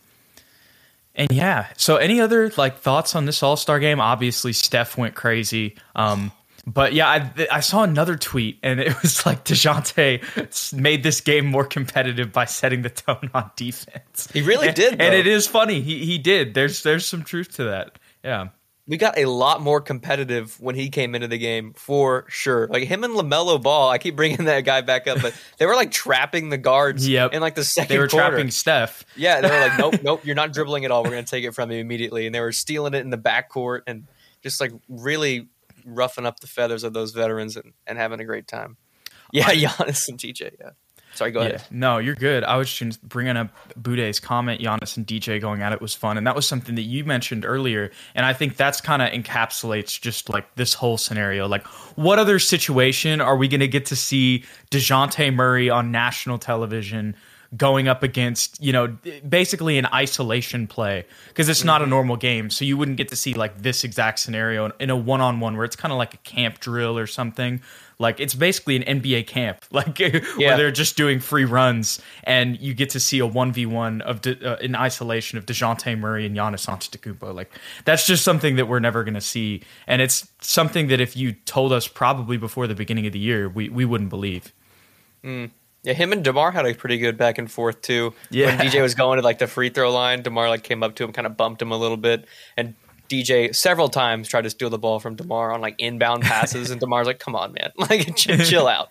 and 1.19 1.31
yeah, 1.31 1.67
so 1.76 1.97
any 1.97 2.20
other 2.20 2.50
like 2.56 2.79
thoughts 2.79 3.15
on 3.15 3.26
this 3.26 3.43
All 3.43 3.56
Star 3.56 3.79
game? 3.79 4.00
Obviously, 4.00 4.55
Steph 4.55 4.97
went 4.97 5.15
crazy. 5.15 5.76
Um, 5.94 6.32
but 6.67 6.93
yeah, 6.93 7.09
I, 7.09 7.47
I 7.50 7.61
saw 7.61 7.82
another 7.82 8.17
tweet, 8.17 8.59
and 8.62 8.79
it 8.81 8.94
was 9.03 9.26
like 9.26 9.44
Dejounte 9.44 10.73
made 10.79 11.03
this 11.03 11.20
game 11.20 11.47
more 11.47 11.65
competitive 11.65 12.32
by 12.32 12.44
setting 12.44 12.82
the 12.82 12.91
tone 12.91 13.31
on 13.35 13.50
defense. 13.56 14.29
He 14.32 14.41
really 14.43 14.69
And- 14.69 14.76
did, 14.76 15.00
and 15.00 15.15
it 15.15 15.26
is 15.26 15.47
funny. 15.47 15.81
He 15.81 16.05
he 16.05 16.17
did. 16.19 16.55
There's 16.55 16.82
there's 16.82 17.05
some 17.06 17.23
truth 17.23 17.53
to 17.56 17.64
that. 17.64 17.99
Yeah. 18.25 18.49
We 18.88 18.96
got 18.96 19.19
a 19.19 19.26
lot 19.26 19.61
more 19.61 19.81
competitive 19.82 20.58
when 20.61 20.75
he 20.75 20.88
came 20.88 21.14
into 21.14 21.29
the 21.29 21.37
game 21.38 21.75
for 21.75 22.25
sure. 22.29 22.67
Like 22.69 22.85
him 22.85 23.05
and 23.05 23.14
LaMelo 23.14 23.62
Ball, 23.62 23.90
I 23.90 23.99
keep 23.99 24.17
bringing 24.17 24.44
that 24.46 24.62
guy 24.62 24.81
back 24.81 25.06
up, 25.06 25.20
but 25.20 25.35
they 25.58 25.67
were 25.67 25.76
like 25.76 25.90
trapping 25.90 26.49
the 26.49 26.56
guards 26.58 27.06
Yep. 27.06 27.35
in 27.35 27.40
like 27.43 27.55
the 27.55 27.64
second 27.64 27.94
They 27.94 27.99
were 27.99 28.08
quarter. 28.08 28.31
trapping 28.31 28.50
Steph. 28.50 29.05
Yeah, 29.14 29.43
they 29.43 29.50
were 29.50 29.61
like, 29.61 29.79
nope, 29.79 30.02
nope, 30.02 30.25
you're 30.25 30.35
not 30.35 30.52
dribbling 30.55 30.87
at 30.87 30.90
all. 30.90 31.05
We're 31.05 31.11
going 31.11 31.25
to 31.25 31.31
take 31.31 31.44
it 31.44 31.52
from 31.55 31.70
you 31.70 31.79
immediately. 31.79 32.25
And 32.26 32.35
they 32.35 32.40
were 32.40 32.50
stealing 32.50 32.94
it 32.94 33.00
in 33.00 33.11
the 33.11 33.19
backcourt 33.19 33.82
and 33.87 34.06
just 34.43 34.58
like 34.61 34.73
really 34.88 35.49
roughing 35.85 36.25
up 36.26 36.40
the 36.40 36.46
feathers 36.46 36.82
of 36.82 36.94
those 36.94 37.12
veterans 37.12 37.56
and, 37.56 37.73
and 37.87 37.99
having 37.99 38.20
a 38.20 38.25
great 38.25 38.49
time. 38.49 38.79
Yeah, 39.32 39.44
Giannis 39.52 40.08
and 40.08 40.19
DJ. 40.19 40.52
Yeah. 40.58 40.70
Sorry, 41.19 41.32
go 41.32 41.41
Yeah. 41.41 41.47
ahead. 41.49 41.62
No, 41.73 41.99
you're 41.99 42.15
good. 42.15 42.44
I 42.44 42.56
was 42.56 42.73
just 42.73 43.03
bringing 43.03 43.37
up 43.37 43.49
Bude's 43.82 44.20
comment. 44.20 44.61
Giannis 44.61 44.97
and 44.97 45.05
DJ 45.05 45.41
going 45.41 45.62
at 45.62 45.73
it 45.73 45.81
was 45.81 45.93
fun, 45.93 46.17
and 46.17 46.25
that 46.29 46.37
was 46.37 46.47
something 46.47 46.76
that 46.76 46.82
you 46.82 47.05
mentioned 47.05 47.44
earlier. 47.44 47.91
And 48.15 48.25
I 48.25 48.32
think 48.32 48.56
that's 48.56 48.81
kind 48.81 49.03
of 49.03 49.11
encapsulates 49.11 50.00
just 50.00 50.29
like 50.31 50.55
this 50.55 50.75
whole 50.75 50.97
scenario. 50.97 51.49
Like, 51.49 51.67
what 51.97 52.20
other 52.20 52.38
situation 52.38 53.20
are 53.20 53.37
we 53.37 53.49
going 53.49 53.59
to 53.61 53.67
get 53.69 53.87
to 53.87 53.97
see 53.97 54.44
Dejounte 54.70 55.35
Murray 55.35 55.69
on 55.69 55.91
national 55.91 56.38
television? 56.38 57.17
Going 57.56 57.89
up 57.89 58.03
against, 58.03 58.62
you 58.62 58.75
know, 58.75 58.89
basically 59.27 59.79
an 59.79 59.87
isolation 59.87 60.67
play 60.67 61.06
because 61.29 61.49
it's 61.49 61.65
not 61.65 61.81
a 61.81 61.87
normal 61.87 62.17
game. 62.17 62.50
So 62.50 62.67
you 62.67 62.77
wouldn't 62.77 62.99
get 62.99 63.09
to 63.09 63.17
see 63.17 63.33
like 63.33 63.62
this 63.62 63.85
exact 63.85 64.19
scenario 64.19 64.71
in 64.79 64.91
a 64.91 64.97
one 64.97 65.23
on 65.23 65.41
one 65.41 65.56
where 65.56 65.65
it's 65.65 65.75
kind 65.77 65.91
of 65.91 65.97
like 65.97 66.12
a 66.12 66.19
camp 66.19 66.61
drill 66.61 66.99
or 66.99 67.06
something. 67.06 67.62
Like 67.99 68.21
it's 68.21 68.35
basically 68.35 68.77
an 68.77 69.00
NBA 69.00 69.27
camp, 69.29 69.65
like 69.71 69.99
Yeah. 69.99 70.21
where 70.37 70.56
they're 70.59 70.71
just 70.71 70.95
doing 70.99 71.21
free 71.21 71.47
runs, 71.47 72.03
and 72.23 72.61
you 72.61 72.75
get 72.75 72.91
to 72.91 73.00
see 73.00 73.19
a 73.19 73.27
one 73.27 73.50
v 73.50 73.65
one 73.65 74.02
of 74.02 74.21
De, 74.21 74.38
uh, 74.47 74.57
in 74.59 74.76
isolation 74.76 75.38
of 75.38 75.47
Dejounte 75.47 75.99
Murray 75.99 76.26
and 76.26 76.37
Giannis 76.37 76.69
Antetokounmpo. 76.69 77.35
Like 77.35 77.50
that's 77.87 78.07
just 78.07 78.25
something 78.25 78.57
that 78.57 78.69
we're 78.69 78.78
never 78.78 79.05
going 79.05 79.14
to 79.14 79.23
see, 79.23 79.62
and 79.87 80.02
it's 80.02 80.28
something 80.43 80.88
that 80.88 81.00
if 81.00 81.17
you 81.17 81.33
told 81.33 81.73
us 81.73 81.88
probably 81.88 82.37
before 82.37 82.67
the 82.67 82.75
beginning 82.75 83.07
of 83.07 83.14
the 83.14 83.19
year, 83.19 83.49
we 83.49 83.71
we 83.71 83.87
wouldn't 83.87 84.11
believe. 84.11 84.52
Yeah, 85.85 85.92
him 85.92 86.12
and 86.12 86.25
DeMar 86.25 86.50
had 86.50 86.66
a 86.66 86.75
pretty 86.75 86.99
good 86.99 87.16
back 87.16 87.38
and 87.38 87.50
forth 87.50 87.80
too. 87.82 88.12
Yeah. 88.30 88.47
When 88.47 88.58
DJ 88.66 88.82
was 88.82 88.94
going 88.94 89.18
to 89.18 89.25
like 89.25 89.38
the 89.38 89.47
free 89.47 89.68
throw 89.70 89.92
line, 89.92 90.23
DeMar 90.23 90.49
like 90.49 90.62
came 90.64 90.82
up 90.82 90.94
to 90.97 91.04
him, 91.04 91.12
kind 91.12 91.26
of 91.26 91.37
bumped 91.37 91.62
him 91.62 91.70
a 91.73 91.76
little 91.76 91.97
bit. 91.97 92.26
And 92.56 92.75
DJ 93.08 93.54
several 93.54 93.88
times 93.88 94.28
tried 94.28 94.42
to 94.42 94.50
steal 94.50 94.70
the 94.70 94.78
ball 94.78 94.99
from 95.00 95.14
DeMar 95.16 95.52
on 95.52 95.61
like 95.61 95.76
inbound 95.78 96.25
passes. 96.25 96.70
and 96.70 96.80
DeMar's 96.80 97.06
like, 97.06 97.18
come 97.20 97.35
on, 97.37 97.52
man. 97.52 97.70
Like, 97.78 98.16
chill, 98.16 98.38
chill 98.38 98.66
out. 98.76 98.88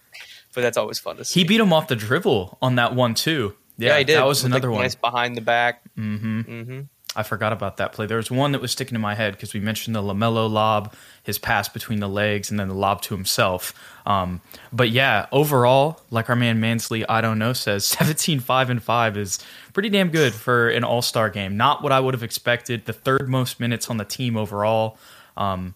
But 0.55 0.61
that's 0.61 0.77
always 0.77 0.97
fun 0.97 1.17
to 1.17 1.25
see. 1.25 1.41
He 1.41 1.45
beat 1.47 1.59
him 1.59 1.71
off 1.73 1.87
the 1.87 1.95
dribble 1.95 2.57
on 2.61 2.75
that 2.75 2.95
one 2.95 3.13
too. 3.13 3.53
Yeah, 3.77 3.89
yeah, 3.89 3.97
he 3.99 4.03
did. 4.05 4.17
That 4.17 4.25
was 4.25 4.41
With, 4.41 4.51
like, 4.53 4.57
another 4.59 4.71
one. 4.71 4.81
Nice 4.81 4.95
behind 4.95 5.35
the 5.37 5.41
back. 5.41 5.83
Mm-hmm. 5.97 6.41
Mm-hmm. 6.41 6.79
I 7.17 7.23
forgot 7.23 7.51
about 7.51 7.77
that 7.77 7.91
play. 7.93 8.05
There 8.05 8.17
was 8.17 8.29
one 8.29 8.51
that 8.53 8.61
was 8.61 8.71
sticking 8.71 8.95
in 8.95 9.01
my 9.01 9.15
head 9.15 9.33
because 9.33 9.53
we 9.53 9.59
mentioned 9.59 9.95
the 9.95 10.01
LaMelo 10.03 10.49
lob, 10.49 10.93
his 11.23 11.37
pass 11.39 11.67
between 11.67 11.99
the 11.99 12.07
legs, 12.07 12.51
and 12.51 12.59
then 12.59 12.67
the 12.67 12.75
lob 12.75 13.01
to 13.01 13.15
himself. 13.15 13.73
Um, 14.05 14.39
but 14.71 14.89
yeah, 14.91 15.25
overall, 15.31 15.99
like 16.11 16.29
our 16.29 16.35
man 16.35 16.59
Mansley, 16.59 17.05
I 17.09 17.19
don't 17.21 17.39
know, 17.39 17.53
says 17.53 17.85
17 17.87 18.39
5 18.39 18.69
and 18.69 18.81
5 18.83 19.17
is 19.17 19.39
pretty 19.73 19.89
damn 19.89 20.09
good 20.09 20.33
for 20.33 20.69
an 20.69 20.83
all 20.83 21.01
star 21.01 21.29
game. 21.29 21.57
Not 21.57 21.81
what 21.83 21.91
I 21.91 21.99
would 21.99 22.13
have 22.13 22.23
expected. 22.23 22.85
The 22.85 22.93
third 22.93 23.27
most 23.27 23.59
minutes 23.59 23.89
on 23.89 23.97
the 23.97 24.05
team 24.05 24.37
overall. 24.37 24.97
Um, 25.35 25.73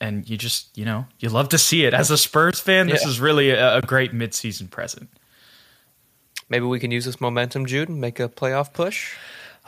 and 0.00 0.28
you 0.28 0.36
just, 0.36 0.76
you 0.76 0.84
know, 0.84 1.06
you 1.18 1.30
love 1.30 1.48
to 1.50 1.58
see 1.58 1.84
it. 1.86 1.94
As 1.94 2.10
a 2.10 2.18
Spurs 2.18 2.60
fan, 2.60 2.88
this 2.88 3.02
Yeah. 3.04 3.08
is 3.08 3.20
really 3.20 3.50
a, 3.50 3.76
a 3.78 3.80
great 3.82 4.12
midseason 4.12 4.68
present. 4.70 5.08
Maybe 6.48 6.66
we 6.66 6.78
can 6.78 6.90
use 6.90 7.06
this 7.06 7.20
momentum, 7.22 7.64
Jude, 7.64 7.88
and 7.88 8.00
make 8.00 8.20
a 8.20 8.28
playoff 8.28 8.72
push. 8.74 9.14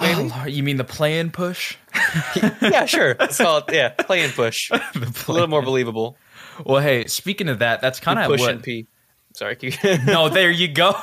Maybe. 0.00 0.30
Oh, 0.34 0.46
you 0.46 0.62
mean 0.62 0.76
the 0.76 0.84
play 0.84 1.18
in 1.18 1.30
push? 1.30 1.76
yeah, 2.60 2.84
sure. 2.84 3.16
Let's 3.18 3.38
call 3.38 3.58
it, 3.58 3.64
yeah, 3.72 3.90
play 3.90 4.22
and 4.22 4.32
push. 4.32 4.70
a 4.70 5.32
little 5.32 5.48
more 5.48 5.62
believable. 5.62 6.16
Well, 6.64 6.82
hey, 6.82 7.06
speaking 7.06 7.48
of 7.48 7.60
that, 7.60 7.80
that's 7.80 8.00
kind 8.00 8.18
of 8.18 8.26
Push 8.26 8.40
what 8.40 8.50
and 8.50 8.62
P. 8.62 8.86
Sorry. 9.34 9.56
no, 10.06 10.28
there 10.28 10.50
you 10.50 10.68
go. 10.68 10.94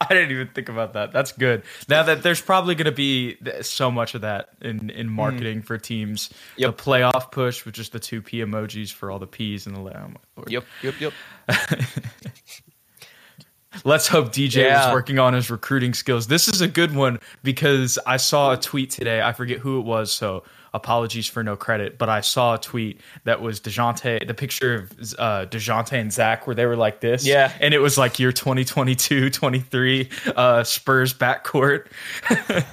I 0.00 0.06
didn't 0.08 0.30
even 0.30 0.48
think 0.48 0.68
about 0.68 0.94
that. 0.94 1.12
That's 1.12 1.32
good. 1.32 1.64
Now 1.88 2.04
that 2.04 2.22
there's 2.22 2.40
probably 2.40 2.74
going 2.74 2.86
to 2.86 2.92
be 2.92 3.36
so 3.62 3.90
much 3.90 4.14
of 4.14 4.20
that 4.22 4.50
in 4.62 4.90
in 4.90 5.08
mm. 5.08 5.12
marketing 5.12 5.62
for 5.62 5.76
teams. 5.76 6.30
Yep. 6.56 6.76
The 6.76 6.82
playoff 6.82 7.30
push 7.32 7.64
with 7.64 7.74
just 7.74 7.92
the 7.92 7.98
two 7.98 8.22
P 8.22 8.38
emojis 8.38 8.92
for 8.92 9.10
all 9.10 9.18
the 9.18 9.26
P's 9.26 9.66
and 9.66 9.76
the. 9.76 9.80
Oh 9.80 10.08
my 10.08 10.16
lord. 10.36 10.50
Yep, 10.50 10.64
yep, 10.82 10.94
yep. 11.00 11.12
Let's 13.88 14.06
hope 14.06 14.32
DJ 14.32 14.64
Yeah. 14.64 14.84
was 14.86 14.92
working 14.92 15.18
on 15.18 15.32
his 15.32 15.50
recruiting 15.50 15.94
skills. 15.94 16.26
This 16.26 16.46
is 16.46 16.60
a 16.60 16.68
good 16.68 16.94
one 16.94 17.18
because 17.42 17.98
I 18.06 18.18
saw 18.18 18.52
a 18.52 18.56
tweet 18.58 18.90
today. 18.90 19.22
I 19.22 19.32
forget 19.32 19.60
who 19.60 19.78
it 19.80 19.86
was, 19.86 20.12
so 20.12 20.42
apologies 20.74 21.26
for 21.26 21.42
no 21.42 21.56
credit. 21.56 21.96
But 21.96 22.10
I 22.10 22.20
saw 22.20 22.56
a 22.56 22.58
tweet 22.58 23.00
that 23.24 23.40
was 23.40 23.60
Dejounte, 23.60 24.26
the 24.26 24.34
picture 24.34 24.74
of 24.74 24.92
uh, 25.18 25.46
Dejounte 25.46 25.92
and 25.94 26.12
Zach, 26.12 26.46
where 26.46 26.54
they 26.54 26.66
were 26.66 26.76
like 26.76 27.00
this. 27.00 27.26
Yeah. 27.26 27.50
And 27.60 27.72
it 27.72 27.78
was 27.78 27.96
like 27.96 28.18
year 28.18 28.30
2022, 28.30 29.30
23, 29.30 30.10
uh, 30.36 30.64
Spurs 30.64 31.14
backcourt. 31.14 31.86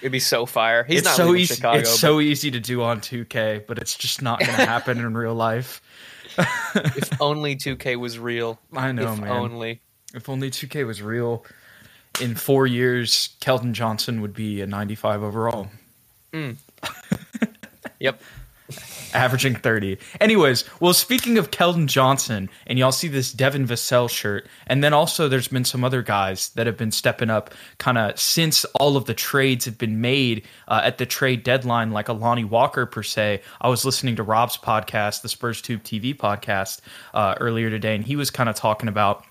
It'd 0.00 0.12
be 0.12 0.20
so 0.20 0.46
fire. 0.46 0.84
He's 0.84 0.98
it's 1.00 1.08
not 1.08 1.16
so 1.16 1.34
easy. 1.34 1.56
Chicago. 1.56 1.80
it's 1.80 1.98
so 1.98 2.20
easy 2.20 2.52
to 2.52 2.60
do 2.60 2.80
on 2.82 3.00
2K, 3.00 3.66
but 3.66 3.78
it's 3.78 3.96
just 3.96 4.22
not 4.22 4.38
going 4.38 4.52
to 4.56 4.66
happen 4.66 4.98
in 4.98 5.14
real 5.14 5.34
life. 5.34 5.82
if 6.38 7.20
only 7.20 7.56
2K 7.56 7.96
was 7.96 8.20
real. 8.20 8.60
I 8.72 8.92
know, 8.92 9.14
if 9.14 9.20
man. 9.20 9.30
only. 9.30 9.80
If 10.14 10.28
only 10.28 10.50
2K 10.50 10.86
was 10.86 11.00
real, 11.02 11.44
in 12.20 12.34
four 12.34 12.66
years, 12.66 13.30
Keldon 13.40 13.72
Johnson 13.72 14.20
would 14.20 14.34
be 14.34 14.60
a 14.60 14.66
95 14.66 15.22
overall, 15.22 15.68
Yep. 18.00 18.20
averaging 19.12 19.54
30. 19.56 19.98
Anyways, 20.20 20.64
well, 20.80 20.94
speaking 20.94 21.36
of 21.38 21.50
Keldon 21.50 21.86
Johnson, 21.86 22.48
and 22.66 22.78
y'all 22.78 22.92
see 22.92 23.08
this 23.08 23.32
Devin 23.32 23.66
Vassell 23.66 24.08
shirt, 24.08 24.46
and 24.66 24.82
then 24.82 24.92
also 24.92 25.28
there's 25.28 25.48
been 25.48 25.64
some 25.64 25.84
other 25.84 26.00
guys 26.02 26.48
that 26.50 26.66
have 26.66 26.76
been 26.76 26.92
stepping 26.92 27.28
up 27.30 27.52
kind 27.78 27.98
of 27.98 28.18
since 28.18 28.64
all 28.78 28.96
of 28.96 29.04
the 29.06 29.14
trades 29.14 29.64
have 29.64 29.76
been 29.78 30.00
made 30.00 30.46
uh, 30.68 30.80
at 30.84 30.98
the 30.98 31.06
trade 31.06 31.42
deadline, 31.42 31.90
like 31.90 32.08
a 32.08 32.12
Lonnie 32.12 32.44
Walker 32.44 32.86
per 32.86 33.02
se. 33.02 33.42
I 33.60 33.68
was 33.68 33.84
listening 33.84 34.16
to 34.16 34.22
Rob's 34.22 34.56
podcast, 34.56 35.22
the 35.22 35.28
Spurs 35.28 35.60
Tube 35.60 35.82
TV 35.82 36.16
podcast, 36.16 36.80
uh, 37.12 37.34
earlier 37.40 37.70
today, 37.70 37.94
and 37.96 38.04
he 38.04 38.16
was 38.16 38.30
kind 38.30 38.48
of 38.48 38.54
talking 38.56 38.88
about 38.88 39.24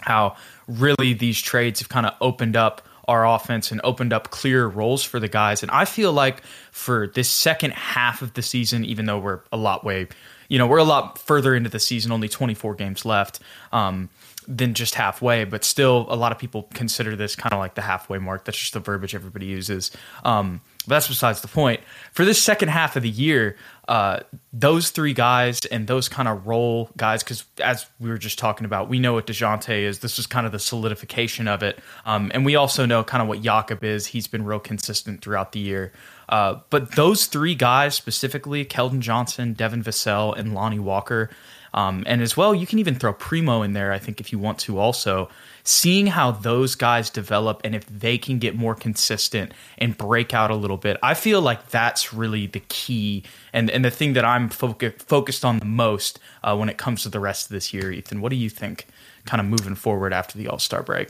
how 0.00 0.36
really 0.66 1.12
these 1.12 1.40
trades 1.40 1.80
have 1.80 1.88
kind 1.88 2.06
of 2.06 2.14
opened 2.20 2.56
up 2.56 2.82
our 3.06 3.26
offense 3.26 3.70
and 3.70 3.80
opened 3.84 4.12
up 4.12 4.30
clear 4.30 4.66
roles 4.66 5.04
for 5.04 5.20
the 5.20 5.28
guys. 5.28 5.62
And 5.62 5.70
I 5.70 5.84
feel 5.84 6.12
like 6.12 6.42
for 6.70 7.06
this 7.06 7.28
second 7.28 7.72
half 7.72 8.22
of 8.22 8.34
the 8.34 8.42
season, 8.42 8.84
even 8.84 9.06
though 9.06 9.18
we're 9.18 9.40
a 9.52 9.56
lot 9.56 9.84
way, 9.84 10.08
you 10.48 10.58
know, 10.58 10.66
we're 10.66 10.78
a 10.78 10.84
lot 10.84 11.18
further 11.18 11.54
into 11.54 11.68
the 11.68 11.80
season, 11.80 12.12
only 12.12 12.28
24 12.28 12.74
games 12.74 13.04
left. 13.04 13.40
Um, 13.72 14.08
than 14.46 14.74
just 14.74 14.94
halfway, 14.94 15.44
but 15.44 15.64
still, 15.64 16.06
a 16.08 16.16
lot 16.16 16.32
of 16.32 16.38
people 16.38 16.68
consider 16.74 17.16
this 17.16 17.34
kind 17.34 17.52
of 17.52 17.58
like 17.58 17.74
the 17.74 17.82
halfway 17.82 18.18
mark. 18.18 18.44
That's 18.44 18.58
just 18.58 18.74
the 18.74 18.80
verbiage 18.80 19.14
everybody 19.14 19.46
uses. 19.46 19.90
Um, 20.22 20.60
but 20.86 20.96
that's 20.96 21.08
besides 21.08 21.40
the 21.40 21.48
point. 21.48 21.80
For 22.12 22.24
this 22.24 22.42
second 22.42 22.68
half 22.68 22.96
of 22.96 23.02
the 23.02 23.08
year, 23.08 23.56
uh, 23.86 24.20
those 24.52 24.90
three 24.90 25.12
guys 25.12 25.64
and 25.66 25.86
those 25.86 26.08
kind 26.08 26.28
of 26.28 26.46
role 26.46 26.90
guys, 26.96 27.22
because 27.22 27.44
as 27.62 27.86
we 28.00 28.08
were 28.08 28.18
just 28.18 28.38
talking 28.38 28.64
about, 28.64 28.88
we 28.88 28.98
know 28.98 29.12
what 29.12 29.26
Dejounte 29.26 29.82
is. 29.82 29.98
This 29.98 30.16
was 30.16 30.26
kind 30.26 30.46
of 30.46 30.52
the 30.52 30.58
solidification 30.58 31.48
of 31.48 31.62
it. 31.62 31.78
Um, 32.06 32.30
and 32.34 32.44
we 32.44 32.56
also 32.56 32.86
know 32.86 33.04
kind 33.04 33.22
of 33.22 33.28
what 33.28 33.42
Jakob 33.42 33.84
is. 33.84 34.06
He's 34.06 34.26
been 34.26 34.44
real 34.44 34.60
consistent 34.60 35.22
throughout 35.22 35.52
the 35.52 35.60
year. 35.60 35.92
Uh, 36.28 36.60
but 36.70 36.92
those 36.92 37.26
three 37.26 37.54
guys 37.54 37.94
specifically, 37.94 38.64
Keldon 38.64 39.00
Johnson, 39.00 39.52
Devin 39.52 39.82
Vassell, 39.82 40.36
and 40.36 40.54
Lonnie 40.54 40.78
Walker, 40.78 41.28
um, 41.74 42.04
and 42.06 42.22
as 42.22 42.36
well, 42.36 42.54
you 42.54 42.66
can 42.68 42.78
even 42.78 42.94
throw 42.94 43.12
Primo 43.12 43.62
in 43.62 43.72
there, 43.72 43.92
I 43.92 43.98
think, 43.98 44.20
if 44.20 44.30
you 44.30 44.38
want 44.38 44.60
to 44.60 44.78
also. 44.78 45.28
Seeing 45.64 46.06
how 46.06 46.30
those 46.30 46.76
guys 46.76 47.10
develop 47.10 47.60
and 47.64 47.74
if 47.74 47.84
they 47.86 48.16
can 48.16 48.38
get 48.38 48.54
more 48.54 48.76
consistent 48.76 49.52
and 49.76 49.98
break 49.98 50.32
out 50.32 50.52
a 50.52 50.54
little 50.54 50.76
bit, 50.76 50.96
I 51.02 51.14
feel 51.14 51.42
like 51.42 51.70
that's 51.70 52.14
really 52.14 52.46
the 52.46 52.60
key 52.60 53.24
and, 53.52 53.68
and 53.70 53.84
the 53.84 53.90
thing 53.90 54.12
that 54.12 54.24
I'm 54.24 54.50
focu- 54.50 55.02
focused 55.02 55.44
on 55.44 55.58
the 55.58 55.64
most 55.64 56.20
uh, 56.44 56.56
when 56.56 56.68
it 56.68 56.78
comes 56.78 57.02
to 57.02 57.08
the 57.08 57.18
rest 57.18 57.46
of 57.46 57.50
this 57.50 57.74
year. 57.74 57.90
Ethan, 57.90 58.20
what 58.20 58.30
do 58.30 58.36
you 58.36 58.48
think 58.48 58.86
kind 59.26 59.40
of 59.40 59.46
moving 59.46 59.74
forward 59.74 60.12
after 60.12 60.38
the 60.38 60.46
All 60.46 60.60
Star 60.60 60.82
break? 60.82 61.08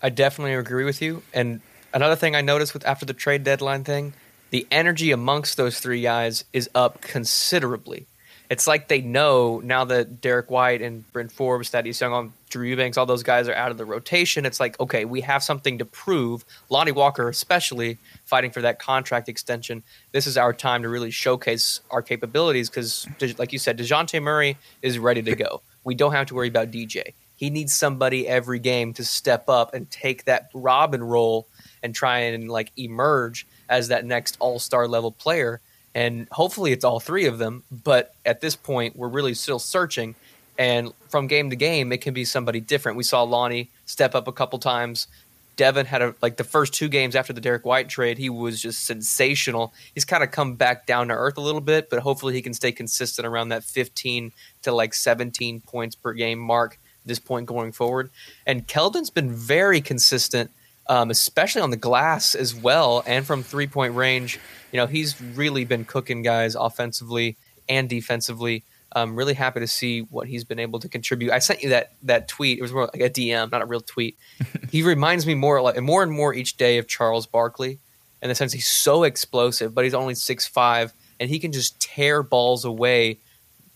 I 0.00 0.10
definitely 0.10 0.54
agree 0.54 0.84
with 0.84 1.02
you. 1.02 1.24
And 1.34 1.62
another 1.92 2.14
thing 2.14 2.36
I 2.36 2.42
noticed 2.42 2.74
with 2.74 2.86
after 2.86 3.06
the 3.06 3.14
trade 3.14 3.42
deadline 3.42 3.82
thing, 3.82 4.12
the 4.50 4.68
energy 4.70 5.10
amongst 5.10 5.56
those 5.56 5.80
three 5.80 6.02
guys 6.02 6.44
is 6.52 6.70
up 6.76 7.00
considerably. 7.00 8.06
It's 8.48 8.66
like 8.66 8.88
they 8.88 9.00
know 9.00 9.60
now 9.64 9.84
that 9.86 10.20
Derek 10.20 10.50
White 10.50 10.82
and 10.82 11.10
Bryn 11.12 11.28
Forbes, 11.28 11.70
Thaddeus 11.70 12.00
Young, 12.00 12.12
on 12.12 12.32
Drew 12.48 12.66
Eubanks, 12.66 12.96
all 12.96 13.06
those 13.06 13.22
guys 13.22 13.48
are 13.48 13.54
out 13.54 13.70
of 13.70 13.78
the 13.78 13.84
rotation. 13.84 14.46
It's 14.46 14.60
like, 14.60 14.78
okay, 14.78 15.04
we 15.04 15.20
have 15.22 15.42
something 15.42 15.78
to 15.78 15.84
prove. 15.84 16.44
Lonnie 16.70 16.92
Walker, 16.92 17.28
especially 17.28 17.98
fighting 18.24 18.50
for 18.50 18.62
that 18.62 18.78
contract 18.78 19.28
extension. 19.28 19.82
This 20.12 20.26
is 20.26 20.36
our 20.36 20.52
time 20.52 20.82
to 20.82 20.88
really 20.88 21.10
showcase 21.10 21.80
our 21.90 22.02
capabilities 22.02 22.70
because, 22.70 23.06
like 23.38 23.52
you 23.52 23.58
said, 23.58 23.78
Dejounte 23.78 24.22
Murray 24.22 24.56
is 24.82 24.98
ready 24.98 25.22
to 25.22 25.34
go. 25.34 25.62
We 25.84 25.94
don't 25.94 26.12
have 26.12 26.26
to 26.28 26.34
worry 26.34 26.48
about 26.48 26.70
DJ. 26.70 27.14
He 27.36 27.50
needs 27.50 27.74
somebody 27.74 28.26
every 28.26 28.58
game 28.58 28.94
to 28.94 29.04
step 29.04 29.48
up 29.48 29.74
and 29.74 29.90
take 29.90 30.24
that 30.24 30.48
Robin 30.54 31.04
role 31.04 31.46
and 31.82 31.94
try 31.94 32.18
and 32.18 32.50
like 32.50 32.72
emerge 32.76 33.46
as 33.68 33.88
that 33.88 34.04
next 34.04 34.36
all 34.40 34.58
star 34.58 34.88
level 34.88 35.12
player. 35.12 35.60
And 35.96 36.28
hopefully 36.30 36.72
it's 36.72 36.84
all 36.84 37.00
three 37.00 37.24
of 37.24 37.38
them. 37.38 37.64
But 37.72 38.14
at 38.26 38.42
this 38.42 38.54
point, 38.54 38.96
we're 38.96 39.08
really 39.08 39.32
still 39.32 39.58
searching. 39.58 40.14
And 40.58 40.92
from 41.08 41.26
game 41.26 41.48
to 41.48 41.56
game, 41.56 41.90
it 41.90 42.02
can 42.02 42.12
be 42.12 42.26
somebody 42.26 42.60
different. 42.60 42.98
We 42.98 43.02
saw 43.02 43.22
Lonnie 43.22 43.70
step 43.86 44.14
up 44.14 44.28
a 44.28 44.32
couple 44.32 44.58
times. 44.58 45.08
Devin 45.56 45.86
had 45.86 46.02
a 46.02 46.14
like 46.20 46.36
the 46.36 46.44
first 46.44 46.74
two 46.74 46.88
games 46.88 47.16
after 47.16 47.32
the 47.32 47.40
Derek 47.40 47.64
White 47.64 47.88
trade, 47.88 48.18
he 48.18 48.28
was 48.28 48.60
just 48.60 48.84
sensational. 48.84 49.72
He's 49.94 50.04
kind 50.04 50.22
of 50.22 50.30
come 50.30 50.56
back 50.56 50.86
down 50.86 51.08
to 51.08 51.14
earth 51.14 51.38
a 51.38 51.40
little 51.40 51.62
bit, 51.62 51.88
but 51.88 52.00
hopefully 52.00 52.34
he 52.34 52.42
can 52.42 52.52
stay 52.52 52.72
consistent 52.72 53.26
around 53.26 53.48
that 53.48 53.64
15 53.64 54.32
to 54.64 54.72
like 54.72 54.92
17 54.92 55.62
points 55.62 55.96
per 55.96 56.12
game 56.12 56.38
mark 56.38 56.78
this 57.06 57.18
point 57.18 57.46
going 57.46 57.72
forward. 57.72 58.10
And 58.46 58.68
Keldon's 58.68 59.08
been 59.08 59.32
very 59.32 59.80
consistent, 59.80 60.50
um, 60.88 61.10
especially 61.10 61.62
on 61.62 61.70
the 61.70 61.76
glass 61.76 62.34
as 62.34 62.54
well, 62.54 63.02
and 63.06 63.26
from 63.26 63.42
three 63.42 63.66
point 63.66 63.94
range. 63.94 64.38
You 64.72 64.78
know, 64.78 64.86
he's 64.86 65.20
really 65.20 65.64
been 65.64 65.84
cooking 65.84 66.22
guys 66.22 66.54
offensively 66.54 67.36
and 67.68 67.88
defensively. 67.88 68.64
I'm 68.92 69.16
really 69.16 69.34
happy 69.34 69.60
to 69.60 69.66
see 69.66 70.00
what 70.00 70.26
he's 70.26 70.44
been 70.44 70.58
able 70.58 70.78
to 70.80 70.88
contribute. 70.88 71.32
I 71.32 71.38
sent 71.38 71.62
you 71.62 71.70
that 71.70 71.92
that 72.02 72.28
tweet. 72.28 72.58
It 72.58 72.62
was 72.62 72.72
more 72.72 72.88
like 72.92 73.02
a 73.02 73.10
DM, 73.10 73.50
not 73.50 73.62
a 73.62 73.66
real 73.66 73.80
tweet. 73.80 74.16
he 74.70 74.82
reminds 74.82 75.26
me 75.26 75.34
more 75.34 75.60
like 75.60 75.80
more 75.80 76.02
and 76.02 76.12
more 76.12 76.32
each 76.34 76.56
day 76.56 76.78
of 76.78 76.88
Charles 76.88 77.26
Barkley 77.26 77.78
in 78.22 78.28
the 78.28 78.34
sense 78.34 78.52
he's 78.52 78.66
so 78.66 79.04
explosive, 79.04 79.74
but 79.74 79.84
he's 79.84 79.94
only 79.94 80.14
six 80.14 80.46
five 80.46 80.92
and 81.20 81.28
he 81.28 81.38
can 81.38 81.52
just 81.52 81.78
tear 81.80 82.22
balls 82.22 82.64
away. 82.64 83.18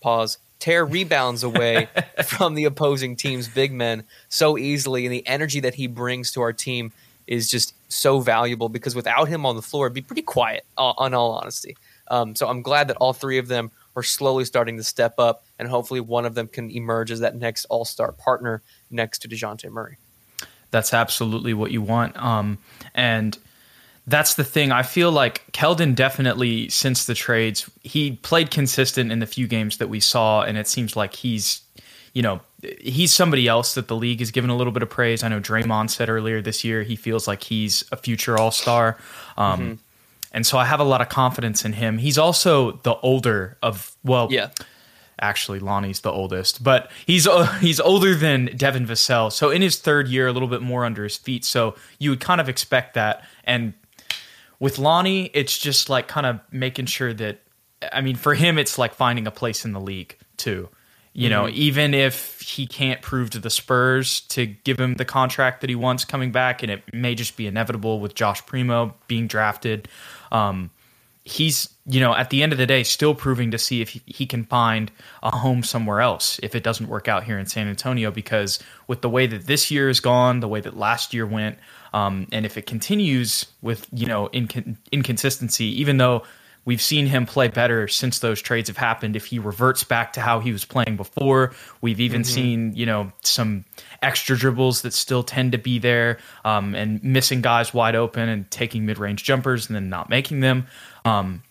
Pause. 0.01 0.37
Tear 0.61 0.85
rebounds 0.85 1.43
away 1.43 1.89
from 2.23 2.55
the 2.55 2.63
opposing 2.63 3.17
team's 3.17 3.49
big 3.49 3.73
men 3.73 4.05
so 4.29 4.57
easily, 4.57 5.05
and 5.05 5.13
the 5.13 5.27
energy 5.27 5.59
that 5.59 5.73
he 5.73 5.87
brings 5.87 6.31
to 6.31 6.41
our 6.41 6.53
team 6.53 6.93
is 7.27 7.49
just 7.49 7.73
so 7.91 8.19
valuable. 8.21 8.69
Because 8.69 8.95
without 8.95 9.27
him 9.27 9.45
on 9.45 9.57
the 9.57 9.61
floor, 9.61 9.87
it'd 9.87 9.95
be 9.95 10.01
pretty 10.01 10.21
quiet. 10.21 10.63
uh, 10.77 10.93
On 10.97 11.13
all 11.13 11.31
honesty, 11.31 11.75
um, 12.09 12.35
so 12.35 12.47
I'm 12.47 12.61
glad 12.61 12.87
that 12.87 12.97
all 12.97 13.11
three 13.11 13.39
of 13.39 13.47
them 13.47 13.71
are 13.95 14.03
slowly 14.03 14.45
starting 14.45 14.77
to 14.77 14.83
step 14.83 15.15
up, 15.17 15.43
and 15.59 15.67
hopefully 15.67 15.99
one 15.99 16.25
of 16.25 16.35
them 16.35 16.47
can 16.47 16.69
emerge 16.69 17.11
as 17.11 17.19
that 17.21 17.35
next 17.35 17.65
All 17.65 17.83
Star 17.83 18.11
partner 18.11 18.61
next 18.89 19.19
to 19.23 19.27
Dejounte 19.27 19.69
Murray. 19.69 19.97
That's 20.69 20.93
absolutely 20.93 21.53
what 21.53 21.71
you 21.71 21.81
want. 21.81 22.15
Um, 22.17 22.59
and 22.95 23.37
that's 24.11 24.35
the 24.35 24.43
thing. 24.43 24.71
I 24.71 24.83
feel 24.83 25.11
like 25.11 25.51
Keldon 25.53 25.95
definitely, 25.95 26.69
since 26.69 27.05
the 27.05 27.13
trades, 27.15 27.69
he 27.83 28.13
played 28.17 28.51
consistent 28.51 29.11
in 29.11 29.19
the 29.19 29.25
few 29.25 29.47
games 29.47 29.77
that 29.77 29.87
we 29.87 29.99
saw, 29.99 30.41
and 30.43 30.57
it 30.57 30.67
seems 30.67 30.95
like 30.95 31.15
he's, 31.15 31.61
you 32.13 32.21
know, 32.21 32.41
he's 32.79 33.11
somebody 33.11 33.47
else 33.47 33.73
that 33.73 33.87
the 33.87 33.95
league 33.95 34.19
has 34.19 34.29
given 34.31 34.49
a 34.49 34.55
little 34.55 34.73
bit 34.73 34.83
of 34.83 34.89
praise. 34.89 35.23
I 35.23 35.29
know 35.29 35.39
Draymond 35.39 35.89
said 35.89 36.09
earlier 36.09 36.41
this 36.41 36.63
year 36.63 36.83
he 36.83 36.95
feels 36.95 37.27
like 37.27 37.43
he's 37.43 37.83
a 37.91 37.97
future 37.97 38.37
All 38.37 38.51
Star. 38.51 38.97
Um, 39.37 39.79
And 40.33 40.45
so 40.47 40.57
I 40.57 40.63
have 40.65 40.79
a 40.79 40.85
lot 40.85 41.01
of 41.01 41.09
confidence 41.09 41.65
in 41.65 41.73
him. 41.73 41.97
He's 41.97 42.17
also 42.17 42.73
the 42.83 42.95
older 42.97 43.57
of, 43.61 43.95
well, 44.03 44.29
Yeah, 44.31 44.49
actually 45.19 45.59
Lonnie's 45.59 46.01
the 46.01 46.11
oldest, 46.11 46.63
but 46.63 46.89
he's 47.05 47.27
uh, 47.27 47.45
he's 47.59 47.79
older 47.79 48.15
than 48.15 48.49
Devin 48.55 48.85
Vassell. 48.87 49.31
So 49.31 49.49
in 49.49 49.61
his 49.61 49.77
third 49.77 50.07
year, 50.07 50.27
a 50.27 50.31
little 50.31 50.47
bit 50.47 50.61
more 50.61 50.85
under 50.85 51.03
his 51.03 51.17
feet. 51.17 51.43
So 51.45 51.75
you 51.99 52.09
would 52.11 52.21
kind 52.21 52.39
of 52.41 52.47
expect 52.49 52.93
that. 52.93 53.25
And 53.43 53.73
with 54.61 54.77
Lonnie, 54.77 55.25
it's 55.33 55.57
just 55.57 55.89
like 55.89 56.07
kind 56.07 56.25
of 56.25 56.39
making 56.51 56.85
sure 56.85 57.11
that 57.15 57.39
I 57.91 58.01
mean, 58.01 58.15
for 58.15 58.35
him, 58.35 58.59
it's 58.59 58.77
like 58.77 58.93
finding 58.93 59.25
a 59.25 59.31
place 59.31 59.65
in 59.65 59.73
the 59.73 59.81
league 59.81 60.15
too. 60.37 60.69
You 61.13 61.27
know, 61.27 61.49
even 61.49 61.93
if 61.93 62.39
he 62.39 62.65
can't 62.65 63.01
prove 63.01 63.31
to 63.31 63.39
the 63.39 63.49
Spurs 63.49 64.21
to 64.29 64.45
give 64.45 64.79
him 64.79 64.93
the 64.93 65.03
contract 65.03 65.59
that 65.59 65.69
he 65.69 65.75
wants 65.75 66.05
coming 66.05 66.31
back, 66.31 66.63
and 66.63 66.71
it 66.71 66.83
may 66.93 67.15
just 67.15 67.35
be 67.35 67.47
inevitable 67.47 67.99
with 67.99 68.15
Josh 68.15 68.45
Primo 68.45 68.95
being 69.07 69.27
drafted. 69.27 69.89
Um, 70.31 70.69
he's 71.23 71.69
you 71.85 71.99
know 71.99 72.15
at 72.15 72.29
the 72.29 72.41
end 72.41 72.51
of 72.51 72.57
the 72.57 72.65
day 72.65 72.83
still 72.83 73.13
proving 73.13 73.51
to 73.51 73.57
see 73.57 73.81
if 73.81 73.89
he, 73.89 74.01
he 74.05 74.25
can 74.25 74.43
find 74.43 74.91
a 75.21 75.35
home 75.35 75.63
somewhere 75.63 76.01
else 76.01 76.39
if 76.41 76.55
it 76.55 76.63
doesn't 76.63 76.87
work 76.87 77.07
out 77.07 77.23
here 77.23 77.37
in 77.37 77.45
San 77.45 77.67
Antonio 77.67 78.09
because 78.09 78.59
with 78.87 79.01
the 79.01 79.09
way 79.09 79.27
that 79.27 79.47
this 79.47 79.69
year 79.69 79.87
has 79.87 79.99
gone, 79.99 80.39
the 80.39 80.47
way 80.47 80.61
that 80.61 80.77
last 80.77 81.13
year 81.13 81.25
went, 81.25 81.57
um, 81.93 82.27
and 82.31 82.45
if 82.45 82.57
it 82.57 82.65
continues 82.65 83.45
with 83.61 83.87
you 83.91 84.07
know 84.07 84.29
incon- 84.33 84.77
inconsistency, 84.91 85.65
even 85.81 85.97
though 85.97 86.23
we've 86.63 86.81
seen 86.81 87.07
him 87.07 87.25
play 87.25 87.47
better 87.47 87.87
since 87.87 88.19
those 88.19 88.39
trades 88.39 88.69
have 88.69 88.77
happened. 88.77 89.15
If 89.15 89.25
he 89.25 89.39
reverts 89.39 89.83
back 89.83 90.13
to 90.13 90.21
how 90.21 90.39
he 90.39 90.51
was 90.51 90.63
playing 90.63 90.95
before, 90.95 91.53
we've 91.81 91.99
even 91.99 92.21
Mm-hmm. 92.21 92.33
seen 92.33 92.75
you 92.75 92.85
know 92.85 93.11
some 93.21 93.65
extra 94.01 94.37
dribbles 94.37 94.83
that 94.83 94.93
still 94.93 95.23
tend 95.23 95.51
to 95.53 95.57
be 95.57 95.79
there 95.79 96.19
um, 96.45 96.75
and 96.75 97.03
missing 97.03 97.41
guys 97.41 97.73
wide 97.73 97.95
open 97.95 98.29
and 98.29 98.49
taking 98.51 98.85
mid 98.85 98.97
range 98.99 99.23
jumpers 99.23 99.67
and 99.67 99.75
then 99.75 99.89
not 99.89 100.09
making 100.09 100.41
them. 100.41 100.67
Um, 101.03 101.41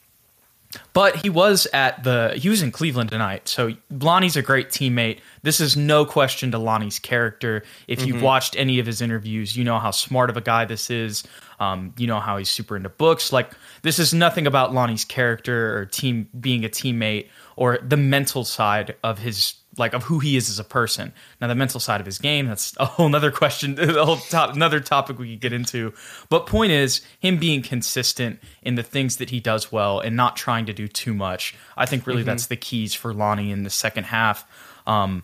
but 0.93 1.17
he 1.17 1.29
was 1.29 1.67
at 1.73 2.05
the 2.05 2.35
he 2.37 2.49
was 2.49 2.62
in 2.62 2.71
Cleveland 2.71 3.11
tonight. 3.11 3.49
So 3.49 3.73
Lonnie's 3.91 4.37
a 4.37 4.43
great 4.43 4.69
teammate. 4.69 5.19
This 5.43 5.61
is 5.61 5.77
no 5.77 6.05
question 6.05 6.50
to 6.53 6.59
Lonnie's 6.59 6.99
character. 6.99 7.65
If 7.89 8.07
you've 8.07 8.23
watched 8.23 8.57
any 8.57 8.79
of 8.79 8.87
his 8.87 9.00
interviews, 9.00 9.57
you 9.57 9.65
know 9.65 9.79
how 9.79 9.91
smart 9.91 10.31
of 10.31 10.37
a 10.37 10.41
guy 10.41 10.65
this 10.65 10.91
is. 10.91 11.25
Um, 11.59 11.93
you 11.99 12.07
know 12.07 12.21
how 12.21 12.37
he's 12.37 12.50
super 12.50 12.77
into 12.77 12.89
books. 12.89 13.33
Like 13.33 13.53
this 13.83 13.99
is 13.99 14.15
nothing 14.15 14.47
about 14.47 14.73
Lonnie's 14.73 15.05
character 15.05 15.77
or 15.77 15.87
team 15.87 16.29
being 16.39 16.65
a 16.65 16.69
teammate 16.69 17.29
or 17.57 17.79
the 17.83 17.97
mental 17.97 18.45
side 18.45 18.95
of 19.03 19.19
his 19.19 19.55
like 19.77 19.93
of 19.93 20.05
who 20.05 20.19
he 20.19 20.37
is 20.37 20.50
as 20.50 20.59
a 20.59 20.65
person. 20.65 21.12
Now 21.41 21.47
the 21.47 21.55
mental 21.55 21.81
side 21.81 22.00
of 22.00 22.07
his 22.07 22.19
game, 22.19 22.47
that's 22.47 22.75
a 22.79 22.85
whole 22.85 23.09
nother 23.09 23.31
question, 23.31 23.79
a 23.81 24.05
whole 24.05 24.17
top, 24.17 24.55
another 24.55 24.81
topic 24.81 25.19
we 25.19 25.33
could 25.33 25.41
get 25.41 25.53
into. 25.53 25.93
But 26.29 26.47
point 26.47 26.73
is 26.73 27.03
him 27.21 27.39
being 27.39 27.62
consistent 27.62 28.41
in 28.62 28.75
the 28.75 28.83
things 28.83 29.17
that 29.19 29.31
he 29.31 29.41
does 29.41 29.71
well 29.71 30.00
and 30.00 30.17
not 30.17 30.37
trying 30.37 30.67
to 30.67 30.73
do 30.73 30.89
too 30.89 31.15
much. 31.15 31.55
I 31.77 31.87
think 31.87 32.07
really 32.07 32.23
that's 32.23 32.47
the 32.47 32.57
keys 32.57 32.95
for 32.95 33.15
Lonnie 33.15 33.50
in 33.50 33.62
the 33.62 33.71
second 33.71 34.05
half. 34.05 34.45
Um, 34.87 35.23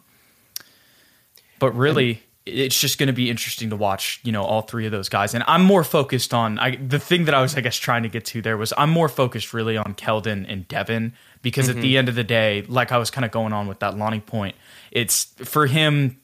but 1.59 1.73
really 1.73 2.23
it's 2.47 2.81
just 2.81 2.97
going 2.99 3.09
to 3.09 3.12
be 3.12 3.29
interesting 3.29 3.71
to 3.71 3.76
watch 3.76 4.21
you 4.23 4.31
know 4.31 4.45
all 4.45 4.62
three 4.62 4.87
of 4.87 4.93
those 4.93 5.09
guys. 5.09 5.35
And 5.35 5.45
i'm 5.47 5.62
more 5.62 5.85
focused 5.85 6.33
on 6.33 6.59
I, 6.59 6.76
the 6.76 6.99
thing 6.99 7.25
that 7.25 7.35
i 7.35 7.43
was 7.43 7.57
i 7.57 7.61
guess 7.61 7.76
trying 7.76 8.05
to 8.05 8.09
get 8.09 8.25
to 8.26 8.41
there 8.41 8.57
was 8.57 8.73
i'm 8.79 8.91
more 8.91 9.09
focused 9.09 9.53
really 9.53 9.76
on 9.76 9.95
keldon 9.95 10.47
and 10.49 10.67
devin 10.69 11.12
because 11.43 11.69
at 11.69 11.76
the 11.76 11.83
mm-hmm. 11.83 11.99
end 11.99 12.09
of 12.09 12.15
the 12.15 12.25
day 12.25 12.65
like 12.69 12.93
i 12.93 12.99
was 12.99 13.11
kind 13.11 13.25
of 13.25 13.31
going 13.31 13.53
on 13.53 13.67
with 13.67 13.81
that 13.81 13.97
lonnie 13.97 14.21
point 14.21 14.55
it's 14.93 15.25
for 15.45 15.67
him 15.67 16.21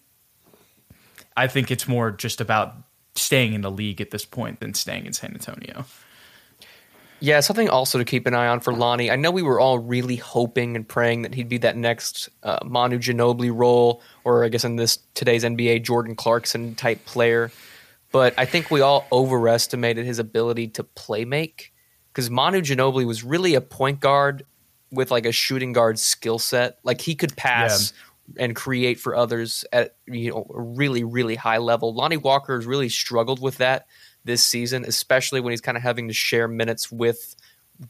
i 1.37 1.47
think 1.47 1.71
it's 1.71 1.88
more 1.88 2.11
just 2.11 2.41
about 2.41 2.75
staying 3.14 3.52
in 3.52 3.61
the 3.61 3.71
league 3.71 4.00
at 4.00 4.11
this 4.11 4.25
point 4.25 4.61
than 4.61 4.73
staying 4.75 5.07
in 5.07 5.12
san 5.12 5.33
antonio 5.33 5.85
Yeah, 7.23 7.38
something 7.38 7.69
also 7.69 7.99
to 7.99 8.05
keep 8.05 8.26
an 8.26 8.35
eye 8.35 8.49
on 8.49 8.59
for 8.59 8.73
Lonnie. 8.73 9.09
I 9.09 9.14
know 9.14 9.31
we 9.31 9.43
were 9.43 9.61
all 9.61 9.79
really 9.79 10.17
hoping 10.17 10.75
and 10.75 10.87
praying 10.87 11.23
that 11.23 11.35
he'd 11.35 11.49
be 11.49 11.59
that 11.59 11.76
next 11.76 12.29
uh, 12.43 12.59
Manu 12.64 12.99
Ginobili 12.99 13.57
role, 13.57 14.02
or 14.25 14.45
I 14.45 14.49
guess 14.49 14.64
in 14.64 14.75
this 14.75 14.99
today's 15.14 15.45
NBA 15.45 15.85
Jordan 15.85 16.17
Clarkson 16.17 16.75
type 16.75 17.05
player. 17.05 17.52
But 18.11 18.35
I 18.37 18.45
think 18.45 18.73
we 18.73 18.81
all 18.81 19.07
overestimated 19.12 20.05
his 20.05 20.19
ability 20.19 20.67
to 20.71 20.83
play 20.83 21.25
make 21.25 21.73
because 22.12 22.29
Manu 22.29 22.61
Ginobili 22.61 23.07
was 23.07 23.23
really 23.23 23.55
a 23.55 23.61
point 23.61 24.00
guard 24.00 24.45
with 24.91 25.12
like 25.12 25.25
a 25.25 25.31
shooting 25.31 25.73
guard 25.73 26.00
skill 26.00 26.41
set. 26.41 26.79
Like 26.83 27.00
he 27.00 27.14
could 27.14 27.37
pass 27.37 27.93
and 28.37 28.57
create 28.57 28.99
for 28.99 29.14
others 29.14 29.64
at 29.73 29.95
you 30.07 30.33
know 30.33 30.45
a 30.52 30.61
really 30.61 31.05
really 31.05 31.37
high 31.37 31.59
level. 31.59 31.95
Lonnie 31.95 32.17
Walker 32.17 32.57
has 32.57 32.67
really 32.67 32.88
struggled 32.88 33.41
with 33.41 33.59
that 33.59 33.87
this 34.25 34.43
season, 34.43 34.85
especially 34.85 35.41
when 35.41 35.52
he's 35.52 35.61
kind 35.61 35.76
of 35.76 35.83
having 35.83 36.09
to 36.09 36.14
share 36.14 36.49
minutes 36.49 36.91
with 36.91 37.35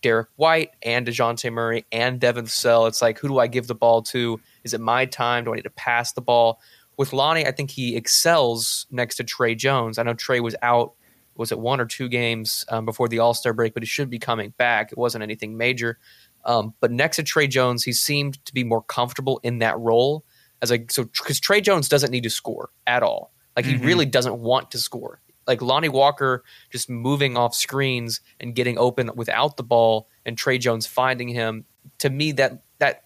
Derek 0.01 0.29
White 0.37 0.71
and 0.83 1.07
Dejounte 1.07 1.53
Murray 1.53 1.85
and 1.93 2.21
Devin 2.21 2.47
Vassell. 2.47 2.89
It's 2.89 3.03
like, 3.03 3.19
who 3.19 3.29
do 3.29 3.39
I 3.39 3.47
give 3.47 3.67
the 3.67 3.75
ball 3.75 4.03
to? 4.03 4.41
Is 4.65 4.75
it 4.75 4.81
my 4.81 5.05
time? 5.07 5.45
Do 5.45 5.53
I 5.53 5.57
need 5.57 5.63
to 5.63 5.71
pass 5.71 6.13
the 6.13 6.21
ball? 6.21 6.61
With 6.97 7.13
Lonnie, 7.13 7.47
I 7.47 7.53
think 7.53 7.71
he 7.71 7.97
excels 7.97 8.87
next 8.91 9.17
to 9.17 9.25
Tre 9.25 9.55
Jones. 9.55 9.99
I 9.99 10.03
know 10.03 10.15
Tre 10.15 10.41
was 10.41 10.55
out, 10.63 10.93
was 11.37 11.53
it 11.53 11.59
one 11.59 11.81
or 11.81 11.87
two 11.87 12.09
games 12.09 12.65
um, 12.69 12.85
before 12.85 13.09
the 13.09 13.19
All 13.19 13.35
Star 13.35 13.53
break, 13.53 13.75
but 13.75 13.83
he 13.83 13.87
should 13.87 14.11
be 14.11 14.19
coming 14.19 14.51
back. 14.57 14.93
It 14.93 14.99
wasn't 14.99 15.23
anything 15.23 15.57
major. 15.57 15.99
Um, 16.45 16.75
but 16.81 16.91
next 16.91 17.17
to 17.17 17.23
Tre 17.23 17.47
Jones, 17.47 17.85
he 17.85 17.93
seemed 17.93 18.45
to 18.47 18.55
be 18.55 18.65
more 18.65 18.83
comfortable 18.83 19.41
in 19.43 19.59
that 19.61 19.79
role 19.79 20.25
as 20.61 20.71
like 20.71 20.91
so 20.91 21.05
because 21.05 21.41
Tre 21.41 21.61
Jones 21.61 21.89
doesn't 21.89 22.11
need 22.11 22.23
to 22.23 22.31
score 22.31 22.71
at 22.87 23.03
all. 23.03 23.33
Like 23.57 23.65
he 23.67 23.77
really 23.77 24.07
doesn't 24.07 24.39
want 24.39 24.71
to 24.71 24.79
score. 24.79 25.21
Like 25.47 25.63
Lonnie 25.63 25.89
Walker 25.89 26.45
just 26.71 26.89
moving 26.89 27.37
off 27.37 27.55
screens 27.55 28.21
and 28.41 28.55
getting 28.55 28.79
open 28.79 29.11
without 29.15 29.57
the 29.57 29.63
ball, 29.63 30.09
and 30.25 30.37
Tre 30.39 30.59
Jones 30.59 30.87
finding 30.87 31.29
him. 31.29 31.65
To 31.99 32.11
me, 32.11 32.33
that 32.33 32.63
that 32.79 33.05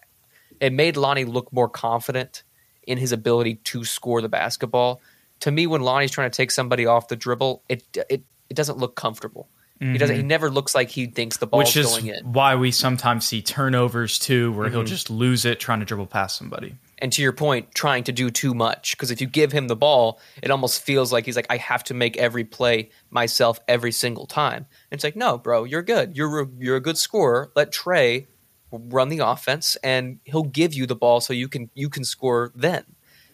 it 0.59 0.73
made 0.73 0.97
Lonnie 0.97 1.25
look 1.25 1.51
more 1.51 1.69
confident 1.69 2.43
in 2.83 2.97
his 2.97 3.11
ability 3.11 3.55
to 3.55 3.83
score 3.83 4.21
the 4.21 4.29
basketball. 4.29 5.01
To 5.41 5.51
me, 5.51 5.67
when 5.67 5.81
Lonnie's 5.81 6.11
trying 6.11 6.29
to 6.29 6.35
take 6.35 6.51
somebody 6.51 6.85
off 6.85 7.07
the 7.07 7.15
dribble, 7.15 7.63
it 7.69 7.83
it 8.09 8.23
it 8.49 8.53
doesn't 8.53 8.77
look 8.77 8.95
comfortable. 8.95 9.49
He 9.79 9.97
doesn't. 9.99 10.15
He 10.15 10.21
mm-hmm. 10.21 10.27
never 10.27 10.49
looks 10.49 10.73
like 10.73 10.89
he 10.89 11.05
thinks 11.05 11.37
the 11.37 11.45
ball's 11.45 11.65
which 11.65 11.77
is 11.77 11.87
going 11.87 12.07
in. 12.07 12.33
why 12.33 12.55
we 12.55 12.71
sometimes 12.71 13.27
see 13.27 13.43
turnovers 13.43 14.17
too 14.17 14.51
where 14.53 14.69
he'll 14.69 14.79
mm-hmm. 14.79 14.87
just 14.87 15.11
lose 15.11 15.45
it 15.45 15.59
trying 15.59 15.79
to 15.79 15.85
dribble 15.85 16.07
past 16.07 16.35
somebody 16.35 16.75
and 16.99 17.11
to 17.13 17.21
your 17.21 17.33
point, 17.33 17.73
trying 17.75 18.03
to 18.05 18.11
do 18.11 18.29
too 18.29 18.53
much. 18.53 18.95
Because 18.97 19.11
if 19.11 19.21
you 19.21 19.27
give 19.27 19.51
him 19.51 19.67
the 19.67 19.75
ball, 19.75 20.19
it 20.41 20.49
almost 20.51 20.81
feels 20.81 21.13
like 21.13 21.25
he's 21.25 21.35
like, 21.35 21.47
I 21.49 21.57
have 21.57 21.83
to 21.85 21.93
make 21.93 22.17
every 22.17 22.43
play 22.43 22.89
myself 23.09 23.59
every 23.67 23.91
single 23.91 24.25
time. 24.25 24.65
And 24.89 24.97
it's 24.97 25.03
like, 25.03 25.15
no, 25.15 25.37
bro, 25.37 25.63
you're 25.63 25.83
good. 25.83 26.17
You're 26.17 26.41
a- 26.41 26.49
you're 26.57 26.75
a 26.75 26.81
good 26.81 26.97
scorer. 26.97 27.51
Let 27.55 27.71
Tre 27.71 28.27
run 28.71 29.09
the 29.09 29.19
offense, 29.19 29.77
and 29.83 30.19
he'll 30.25 30.43
give 30.43 30.73
you 30.73 30.85
the 30.85 30.95
ball 30.95 31.21
so 31.21 31.33
you 31.33 31.47
can 31.47 31.69
you 31.73 31.89
can 31.89 32.03
score 32.03 32.51
then. 32.55 32.83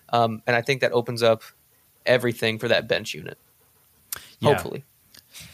Um, 0.09 0.41
and 0.45 0.55
I 0.55 0.61
think 0.61 0.81
that 0.81 0.91
opens 0.91 1.23
up 1.23 1.41
everything 2.05 2.59
for 2.59 2.67
that 2.67 2.87
bench 2.87 3.13
unit. 3.13 3.37
Yeah. 4.39 4.49
Hopefully, 4.49 4.83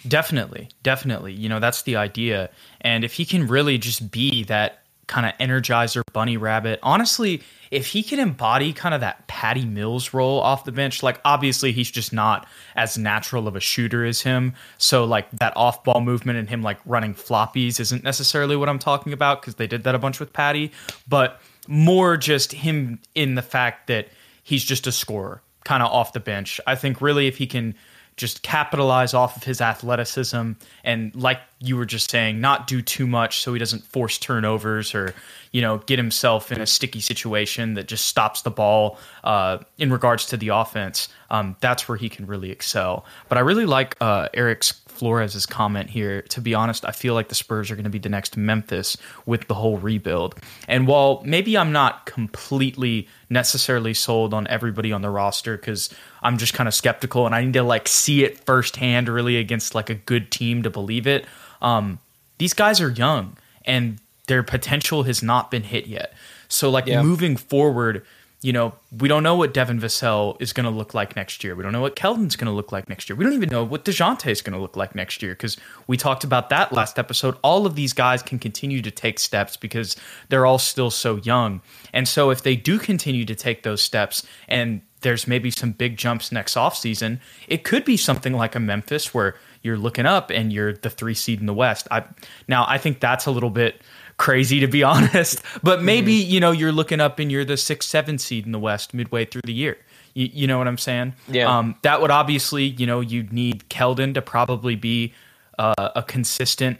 Definitely, 0.08 0.70
definitely. 0.84 1.34
You 1.34 1.50
know, 1.50 1.60
that's 1.60 1.84
the 1.84 1.96
idea. 1.96 2.50
And 2.82 3.04
if 3.04 3.14
he 3.14 3.26
can 3.26 3.48
really 3.48 3.78
just 3.78 4.12
be 4.12 4.44
that 4.46 4.84
kind 5.10 5.26
of 5.26 5.34
energizer 5.40 6.04
bunny 6.14 6.38
rabbit, 6.38 6.80
honestly, 6.82 7.42
if 7.72 7.88
he 7.88 8.04
can 8.04 8.20
embody 8.20 8.72
kind 8.72 8.96
of 8.96 9.02
that 9.02 9.28
Patty 9.28 9.66
Mills 9.66 10.14
role 10.14 10.40
off 10.40 10.64
the 10.64 10.72
bench, 10.72 11.04
like 11.04 11.20
obviously 11.26 11.72
he's 11.72 11.92
just 11.92 12.14
not 12.14 12.48
as 12.76 12.98
natural 12.98 13.48
of 13.48 13.56
a 13.56 13.60
shooter 13.60 14.06
as 14.06 14.22
him. 14.22 14.54
So 14.78 15.04
like 15.04 15.30
that 15.32 15.58
off 15.58 15.84
ball 15.84 16.02
movement 16.02 16.38
and 16.38 16.48
him 16.48 16.62
like 16.62 16.80
running 16.86 17.16
floppies 17.16 17.80
isn't 17.80 18.04
necessarily 18.04 18.56
what 18.56 18.70
I'm 18.70 18.80
talking 18.80 19.12
about 19.12 19.42
because 19.42 19.56
they 19.56 19.68
did 19.68 19.84
that 19.84 19.96
a 19.96 20.00
bunch 20.00 20.20
with 20.20 20.32
Patty, 20.32 20.72
but 21.08 21.42
more 21.68 22.16
just 22.16 22.54
him 22.54 23.00
in 23.16 23.36
the 23.36 23.42
fact 23.42 23.88
that 23.88 24.10
he's 24.44 24.64
just 24.64 24.88
a 24.88 24.92
scorer 24.92 25.42
kind 25.66 25.84
of 25.84 25.92
off 25.92 26.14
the 26.14 26.20
bench. 26.20 26.62
I 26.66 26.76
think 26.76 27.02
really 27.02 27.28
if 27.28 27.38
he 27.38 27.48
can 27.48 27.76
just 28.20 28.44
capitalize 28.44 29.14
off 29.14 29.38
of 29.38 29.46
his 29.46 29.62
athleticism. 29.62 30.52
And 30.84 31.16
like 31.16 31.40
you 31.60 31.78
were 31.78 31.86
just 31.86 32.12
saying 32.12 32.42
not 32.42 32.68
do 32.68 32.82
too 32.82 33.08
much 33.08 33.42
so 33.42 33.54
he 33.54 33.60
doesn't 33.60 33.86
force 33.86 34.18
turnovers 34.18 34.94
or 34.94 35.16
you 35.52 35.62
know 35.62 35.80
get 35.80 36.00
himself 36.00 36.52
in 36.52 36.62
a 36.62 36.68
sticky 36.68 37.00
situation 37.00 37.74
that 37.74 37.88
just 37.88 38.06
stops 38.06 38.42
the 38.42 38.52
ball 38.52 38.98
uh, 39.24 39.58
in 39.78 39.92
regards 39.92 40.26
to 40.26 40.38
the 40.38 40.50
offense 40.50 41.10
um, 41.30 41.56
that's 41.60 41.88
where 41.88 41.98
he 41.98 42.10
can 42.10 42.26
really 42.26 42.52
excel 42.52 43.06
but 43.28 43.38
i 43.38 43.42
really 43.42 43.66
like 43.66 43.96
uh, 44.02 44.28
eric's 44.34 44.82
Flores' 45.00 45.46
comment 45.46 45.90
here. 45.90 46.24
To 46.24 46.42
be 46.42 46.54
honest, 46.54 46.84
I 46.84 46.92
feel 46.92 47.14
like 47.14 47.30
the 47.30 47.36
Spurs 47.36 47.72
are 47.72 47.76
going 47.76 47.86
to 47.86 47.90
be 47.90 48.00
the 48.00 48.10
next 48.10 48.36
Memphis 48.36 48.98
with 49.26 49.48
the 49.48 49.54
whole 49.54 49.78
rebuild. 49.78 50.36
And 50.68 50.88
while 50.88 51.22
maybe 51.26 51.58
I'm 51.58 51.72
not 51.72 52.06
completely 52.06 53.08
necessarily 53.30 53.94
sold 53.94 54.34
on 54.34 54.46
everybody 54.48 54.92
on 54.92 55.02
the 55.02 55.10
roster 55.10 55.56
because 55.56 55.90
I'm 56.22 56.38
just 56.38 56.54
kind 56.54 56.68
of 56.68 56.74
skeptical 56.74 57.26
and 57.26 57.34
I 57.34 57.46
need 57.46 57.54
to 57.54 57.64
like 57.64 57.88
see 57.88 58.26
it 58.26 58.44
firsthand 58.46 59.08
really 59.08 59.38
against 59.38 59.74
like 59.74 59.90
a 59.90 59.96
good 59.96 60.32
team 60.32 60.64
to 60.64 60.70
believe 60.70 61.08
it. 61.08 61.26
Um, 61.62 62.00
these 62.38 62.54
guys 62.54 62.82
are 62.82 62.90
young 62.90 63.38
and 63.64 64.02
their 64.30 64.44
potential 64.44 65.04
has 65.04 65.22
not 65.22 65.52
been 65.52 65.64
hit 65.64 65.88
yet. 65.88 66.14
So 66.48 66.70
like 66.70 66.88
Yeah. 66.88 67.02
moving 67.02 67.36
forward, 67.36 68.06
you 68.42 68.54
know, 68.54 68.74
we 68.98 69.10
don't 69.10 69.22
know 69.22 69.36
what 69.36 69.54
Devin 69.54 69.82
Vassell 69.82 70.42
is 70.42 70.54
going 70.54 70.64
to 70.64 70.70
look 70.70 70.94
like 70.94 71.14
next 71.18 71.44
year. 71.44 71.56
We 71.56 71.64
don't 71.64 71.74
know 71.74 71.82
what 71.82 71.98
Keldon's 71.98 72.38
going 72.38 72.46
to 72.46 72.54
look 72.54 72.72
like 72.72 72.88
next 72.88 73.10
year. 73.10 73.18
We 73.18 73.26
don't 73.26 73.34
even 73.34 73.50
know 73.50 73.66
what 73.66 73.84
Dejounte 73.84 74.28
is 74.32 74.42
going 74.42 74.54
to 74.54 74.60
look 74.62 74.78
like 74.78 74.96
next 74.96 75.22
year 75.22 75.34
because 75.34 75.58
we 75.88 75.98
talked 75.98 76.24
about 76.24 76.50
that 76.50 76.72
last 76.72 76.98
episode. 76.98 77.36
All 77.42 77.66
of 77.66 77.76
these 77.76 77.92
guys 77.92 78.24
can 78.24 78.40
continue 78.40 78.82
to 78.82 78.92
take 78.92 79.20
steps 79.20 79.58
because 79.58 79.98
they're 80.30 80.46
all 80.46 80.58
still 80.60 80.90
so 80.90 81.18
young. 81.18 81.60
And 81.92 82.08
so 82.08 82.30
if 82.30 82.42
they 82.42 82.56
do 82.56 82.80
continue 82.80 83.26
to 83.26 83.36
take 83.36 83.64
those 83.64 83.82
steps 83.82 84.26
and 84.48 84.82
there's 85.02 85.28
maybe 85.28 85.52
some 85.52 85.74
big 85.74 85.98
jumps 85.98 86.32
next 86.32 86.56
offseason, 86.56 87.20
it 87.50 87.66
could 87.66 87.84
be 87.84 87.98
something 87.98 88.34
like 88.34 88.56
a 88.56 88.60
Memphis 88.60 89.14
where 89.14 89.36
you're 89.64 89.78
looking 89.78 90.06
up 90.06 90.30
and 90.30 90.54
you're 90.54 90.72
the 90.74 90.90
three 90.90 91.14
seed 91.14 91.42
in 91.42 91.46
the 91.46 91.54
West. 91.54 91.90
I, 91.92 92.06
now, 92.48 92.64
I 92.70 92.78
think 92.78 93.02
that's 93.02 93.26
a 93.26 93.32
little 93.32 93.50
bit 93.50 93.82
crazy 94.20 94.60
to 94.60 94.68
be 94.68 94.84
honest. 94.94 95.42
But 95.64 95.82
maybe 95.82 96.14
you 96.14 96.40
know 96.40 96.52
you're 96.52 96.72
looking 96.72 97.00
up 97.00 97.18
and 97.18 97.32
you're 97.32 97.46
the 97.46 97.58
six 97.58 97.88
seven 97.88 98.20
seed 98.20 98.46
in 98.46 98.52
the 98.52 98.60
West 98.60 98.94
midway 98.94 99.26
through 99.26 99.42
the 99.46 99.54
year. 99.54 99.78
You, 100.14 100.30
you 100.32 100.48
know 100.48 100.60
what 100.60 100.68
I'm 100.68 100.78
saying? 100.78 101.16
Yeah. 101.28 101.58
Um, 101.58 101.76
that 101.82 102.02
would 102.02 102.12
obviously 102.12 102.66
you 102.66 102.86
know 102.86 103.00
you'd 103.00 103.34
need 103.34 103.68
Keldon 103.70 104.14
to 104.14 104.22
probably 104.22 104.76
be 104.76 105.14
uh, 105.58 105.90
a 105.96 106.04
consistent 106.04 106.78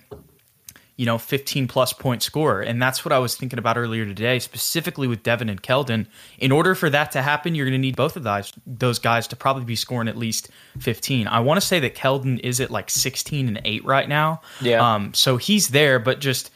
you 1.00 1.06
know, 1.06 1.18
15 1.18 1.70
plus 1.70 1.94
point 1.94 2.22
scorer. 2.22 2.60
And 2.60 2.82
that's 2.82 3.06
what 3.06 3.14
I 3.14 3.20
was 3.20 3.34
thinking 3.34 3.58
about 3.58 3.78
earlier 3.78 4.06
today, 4.06 4.38
specifically 4.38 5.08
with 5.08 5.24
Devin 5.24 5.48
and 5.48 5.64
Keldon. 5.64 6.08
In 6.40 6.52
order 6.52 6.76
for 6.76 6.90
that 6.90 7.10
to 7.14 7.22
happen, 7.22 7.56
you're 7.56 7.66
going 7.66 7.72
to 7.72 7.80
need 7.80 7.96
both 7.96 8.18
of 8.18 8.24
those, 8.24 8.52
those 8.68 9.00
guys 9.00 9.26
to 9.28 9.38
probably 9.38 9.64
be 9.64 9.78
scoring 9.78 10.10
at 10.10 10.18
least 10.18 10.50
15. 10.80 11.26
I 11.26 11.40
want 11.40 11.58
to 11.58 11.66
say 11.66 11.80
that 11.80 11.96
Keldon 11.96 12.42
is 12.42 12.60
at 12.60 12.70
like 12.70 12.90
16 12.90 13.48
and 13.48 13.62
8 13.64 13.86
right 13.86 14.10
now. 14.10 14.42
Yeah. 14.60 14.86
Um, 14.86 15.14
so 15.14 15.38
he's 15.38 15.70
there, 15.70 16.00
but 16.00 16.20
just 16.20 16.52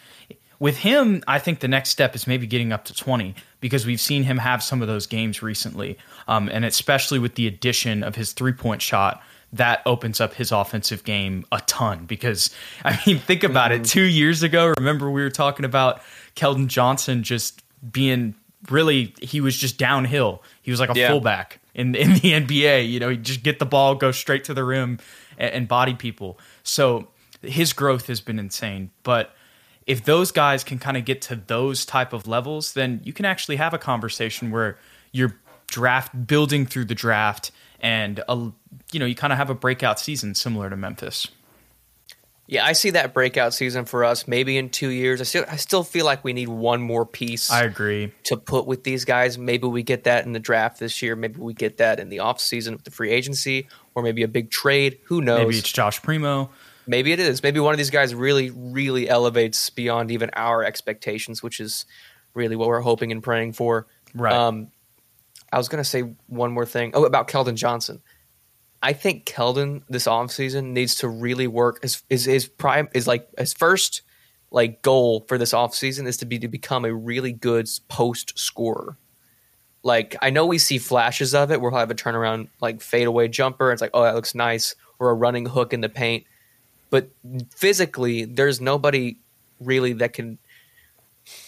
with 0.63 0.78
him, 0.78 1.21
I 1.28 1.39
think 1.39 1.60
the 1.60 1.67
next 1.67 1.89
step 1.89 2.15
is 2.15 2.26
maybe 2.26 2.47
getting 2.47 2.71
up 2.71 2.86
to 2.86 2.93
20 2.93 3.36
because 3.60 3.86
we've 3.86 3.99
seen 3.99 4.23
him 4.23 4.38
have 4.38 4.63
some 4.63 4.82
of 4.82 4.88
those 4.88 5.06
games 5.06 5.43
recently. 5.43 5.97
Um, 6.26 6.47
and 6.47 6.63
especially 6.63 7.19
with 7.19 7.36
the 7.36 7.47
addition 7.47 8.02
of 8.02 8.15
his 8.15 8.32
three 8.32 8.54
point 8.54 8.82
shot 8.82 9.21
that 9.52 9.82
opens 9.86 10.21
up 10.21 10.34
his 10.36 10.54
offensive 10.54 11.04
game 11.04 11.45
a 11.52 11.60
ton 11.67 12.06
because 12.06 12.49
I 12.86 12.97
mean 13.06 13.19
think 13.19 13.43
about 13.43 13.71
mm-hmm. 13.71 13.82
it 13.82 13.88
2 13.88 14.04
years 14.04 14.41
ago 14.41 14.73
remember 14.78 15.12
we 15.12 15.21
were 15.21 15.30
talking 15.30 15.65
about 15.65 16.02
Keldon 16.38 16.67
Johnson 16.67 17.23
just 17.23 17.62
being 17.91 18.34
really 18.71 19.13
he 19.21 19.41
was 19.41 19.58
just 19.58 19.78
downhill 19.78 20.43
he 20.62 20.71
was 20.71 20.80
like 20.80 20.95
a 20.95 20.97
yeah. 20.97 21.10
fullback 21.10 21.60
in 21.76 21.93
in 22.04 22.13
the 22.13 22.32
NBA 22.32 22.89
you 22.89 23.02
know 23.02 23.10
he 23.10 23.17
just 23.17 23.43
get 23.43 23.60
the 23.60 23.65
ball 23.65 23.95
go 23.95 24.13
straight 24.13 24.45
to 24.45 24.54
the 24.54 24.63
rim 24.63 24.97
and, 25.38 25.54
and 25.54 25.67
body 25.67 25.93
people 25.93 26.39
so 26.63 27.10
his 27.41 27.73
growth 27.73 28.08
has 28.08 28.21
been 28.21 28.39
insane 28.39 28.91
but 29.04 29.36
if 29.86 30.06
those 30.06 30.32
guys 30.32 30.63
can 30.63 30.80
kind 30.80 30.98
of 30.98 31.06
get 31.06 31.22
to 31.22 31.36
those 31.36 31.86
type 31.86 32.13
of 32.13 32.28
levels 32.28 32.74
then 32.74 33.02
you 33.04 33.13
can 33.13 33.26
actually 33.26 33.56
have 33.56 33.74
a 33.74 33.78
conversation 33.78 34.52
where 34.52 34.78
you're 35.12 35.36
draft 35.67 36.28
building 36.28 36.65
through 36.67 36.86
the 36.86 36.96
draft 36.96 37.52
and 37.80 38.24
a, 38.30 38.52
you 38.91 39.00
know 39.00 39.06
you 39.06 39.15
kind 39.15 39.34
of 39.34 39.38
have 39.38 39.50
a 39.50 39.56
breakout 39.56 40.00
season 40.00 40.36
similar 40.36 40.69
to 40.69 40.78
Memphis. 40.78 41.28
Yeah, 42.46 42.65
I 42.65 42.74
see 42.74 42.89
that 42.91 43.13
breakout 43.13 43.54
season 43.54 43.86
for 43.86 44.04
us 44.04 44.28
maybe 44.28 44.58
in 44.58 44.69
2 44.69 44.89
years. 44.89 45.19
I 45.22 45.24
still 45.24 45.46
I 45.50 45.56
still 45.56 45.84
feel 45.84 46.06
like 46.06 46.24
we 46.24 46.34
need 46.34 46.50
one 46.50 46.82
more 46.82 47.06
piece. 47.06 47.50
I 47.50 47.63
agree. 47.63 48.12
to 48.26 48.38
put 48.38 48.67
with 48.67 48.84
these 48.84 49.06
guys. 49.06 49.38
Maybe 49.38 49.67
we 49.67 49.82
get 49.82 50.04
that 50.04 50.26
in 50.26 50.34
the 50.34 50.39
draft 50.39 50.80
this 50.80 51.02
year, 51.02 51.15
maybe 51.15 51.39
we 51.39 51.54
get 51.54 51.78
that 51.78 52.00
in 52.00 52.10
the 52.10 52.19
off 52.19 52.39
season 52.39 52.74
with 52.74 52.84
the 52.84 52.91
free 52.91 53.12
agency 53.12 53.67
or 53.96 54.04
maybe 54.04 54.24
a 54.24 54.28
big 54.28 54.52
trade, 54.52 55.00
who 55.06 55.22
knows. 55.22 55.39
Maybe 55.39 55.58
it's 55.58 55.72
Josh 55.72 56.02
Primo. 56.02 56.52
Maybe 56.86 57.12
it 57.12 57.19
is. 57.19 57.43
Maybe 57.43 57.60
one 57.60 57.74
of 57.74 57.78
these 57.78 57.89
guys 57.89 58.13
really 58.13 58.50
really 58.50 59.08
elevates 59.10 59.69
beyond 59.69 60.12
even 60.12 60.30
our 60.34 60.63
expectations, 60.63 61.41
which 61.41 61.60
is 61.60 61.86
really 62.34 62.56
what 62.56 62.67
we're 62.67 62.82
hoping 62.82 63.12
and 63.12 63.24
praying 63.24 63.54
for. 63.54 63.88
Right. 64.13 64.34
Um, 64.34 64.72
I 65.52 65.58
was 65.58 65.69
going 65.69 65.84
to 65.84 65.89
say 65.89 66.15
one 66.28 66.52
more 66.52 66.65
thing. 66.65 66.91
Oh, 66.93 67.06
about 67.06 67.28
Keldon 67.28 67.56
Johnson. 67.56 68.02
I 68.82 68.93
think 68.93 69.26
Keldon 69.26 69.84
this 69.88 70.08
offseason 70.08 70.72
needs 70.72 70.96
to 70.96 71.08
really 71.08 71.48
work. 71.48 71.82
His, 71.82 72.04
his, 72.10 72.26
his 72.26 72.48
prime 72.48 72.89
is 72.93 73.08
like 73.08 73.28
his 73.38 73.54
first 73.54 74.02
like 74.52 74.82
goal 74.82 75.26
for 75.28 75.38
this 75.38 75.54
offseason 75.54 76.06
is 76.06 76.17
to 76.17 76.26
be 76.26 76.39
to 76.39 76.48
become 76.48 76.86
a 76.86 76.93
really 76.93 77.32
good 77.32 77.69
post 77.88 78.38
scorer. 78.38 78.98
Like 79.84 80.15
I 80.22 80.32
know 80.32 80.46
we 80.46 80.58
see 80.58 80.78
flashes 80.80 81.34
of 81.34 81.52
it. 81.52 81.62
We'll 81.62 81.72
have 81.72 81.91
a 81.91 81.96
turnaround 81.96 82.50
like 82.62 82.82
fadeaway 82.82 83.28
jumper. 83.30 83.72
It's 83.72 83.82
like, 83.82 83.91
oh, 83.93 84.04
that 84.04 84.15
looks 84.15 84.36
nice, 84.36 84.76
or 85.00 85.12
a 85.12 85.13
running 85.13 85.46
hook 85.46 85.74
in 85.74 85.82
the 85.82 85.89
paint. 85.89 86.26
But 86.93 87.10
physically, 87.56 88.25
there's 88.25 88.62
nobody 88.62 89.17
really 89.60 89.93
that 89.93 90.13
can 90.13 90.38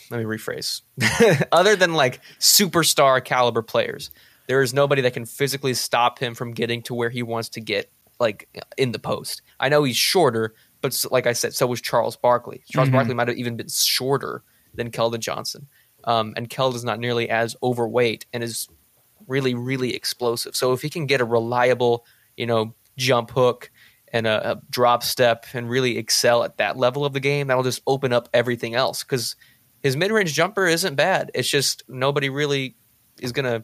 let 0.10 0.18
me 0.18 0.26
rephrase. 0.26 0.82
Other 1.52 1.76
than 1.76 1.94
like 1.94 2.20
superstar 2.40 3.24
caliber 3.24 3.62
players, 3.62 4.10
there 4.48 4.64
is 4.64 4.74
nobody 4.74 5.04
that 5.04 5.14
can 5.14 5.26
physically 5.28 5.76
stop 5.76 6.18
him 6.18 6.34
from 6.34 6.56
getting 6.56 6.82
to 6.82 6.96
where 6.96 7.12
he 7.12 7.22
wants 7.22 7.50
to 7.50 7.62
get, 7.62 7.92
like 8.20 8.50
in 8.76 8.92
the 8.92 8.98
post. 8.98 9.44
I 9.60 9.70
know 9.70 9.84
he's 9.84 9.96
shorter, 9.96 10.56
but 10.82 11.00
like 11.12 11.28
I 11.28 11.34
said, 11.34 11.54
so 11.54 11.68
was 11.68 11.80
Charles 11.80 12.16
Barkley. 12.16 12.64
Charles 12.68 12.88
mm-hmm. 12.88 12.96
Barkley 12.96 13.14
might 13.14 13.28
have 13.28 13.38
even 13.38 13.56
been 13.56 13.70
shorter 13.70 14.42
than 14.74 14.90
Keldon 14.90 15.20
Johnson. 15.20 15.68
Um, 16.06 16.34
and 16.36 16.50
Keldon's 16.50 16.84
not 16.84 17.00
nearly 17.00 17.30
as 17.30 17.56
overweight 17.62 18.26
and 18.34 18.44
is 18.44 18.68
really, 19.28 19.54
really 19.54 19.94
explosive. 19.94 20.56
So 20.56 20.74
if 20.74 20.82
he 20.82 20.90
can 20.90 21.06
get 21.06 21.22
a 21.22 21.26
reliable, 21.26 22.04
you 22.36 22.48
know, 22.48 22.74
jump 22.98 23.30
hook 23.30 23.70
and 24.14 24.28
a, 24.28 24.52
a 24.52 24.62
drop 24.70 25.04
step 25.04 25.46
and 25.54 25.70
really 25.70 25.98
excel 25.98 26.44
at 26.44 26.58
that 26.58 26.78
level 26.78 27.06
of 27.06 27.14
the 27.14 27.20
game, 27.20 27.48
that'll 27.48 27.64
just 27.64 27.82
open 27.88 28.14
up 28.14 28.30
everything 28.34 28.76
else. 28.76 29.04
Because 29.04 29.36
his 29.82 29.96
mid 29.96 30.12
range 30.12 30.34
jumper 30.34 30.66
isn't 30.66 30.96
bad. 30.96 31.32
It's 31.34 31.50
just 31.50 31.84
nobody 31.88 32.30
really 32.30 32.76
is 33.20 33.32
gonna. 33.32 33.64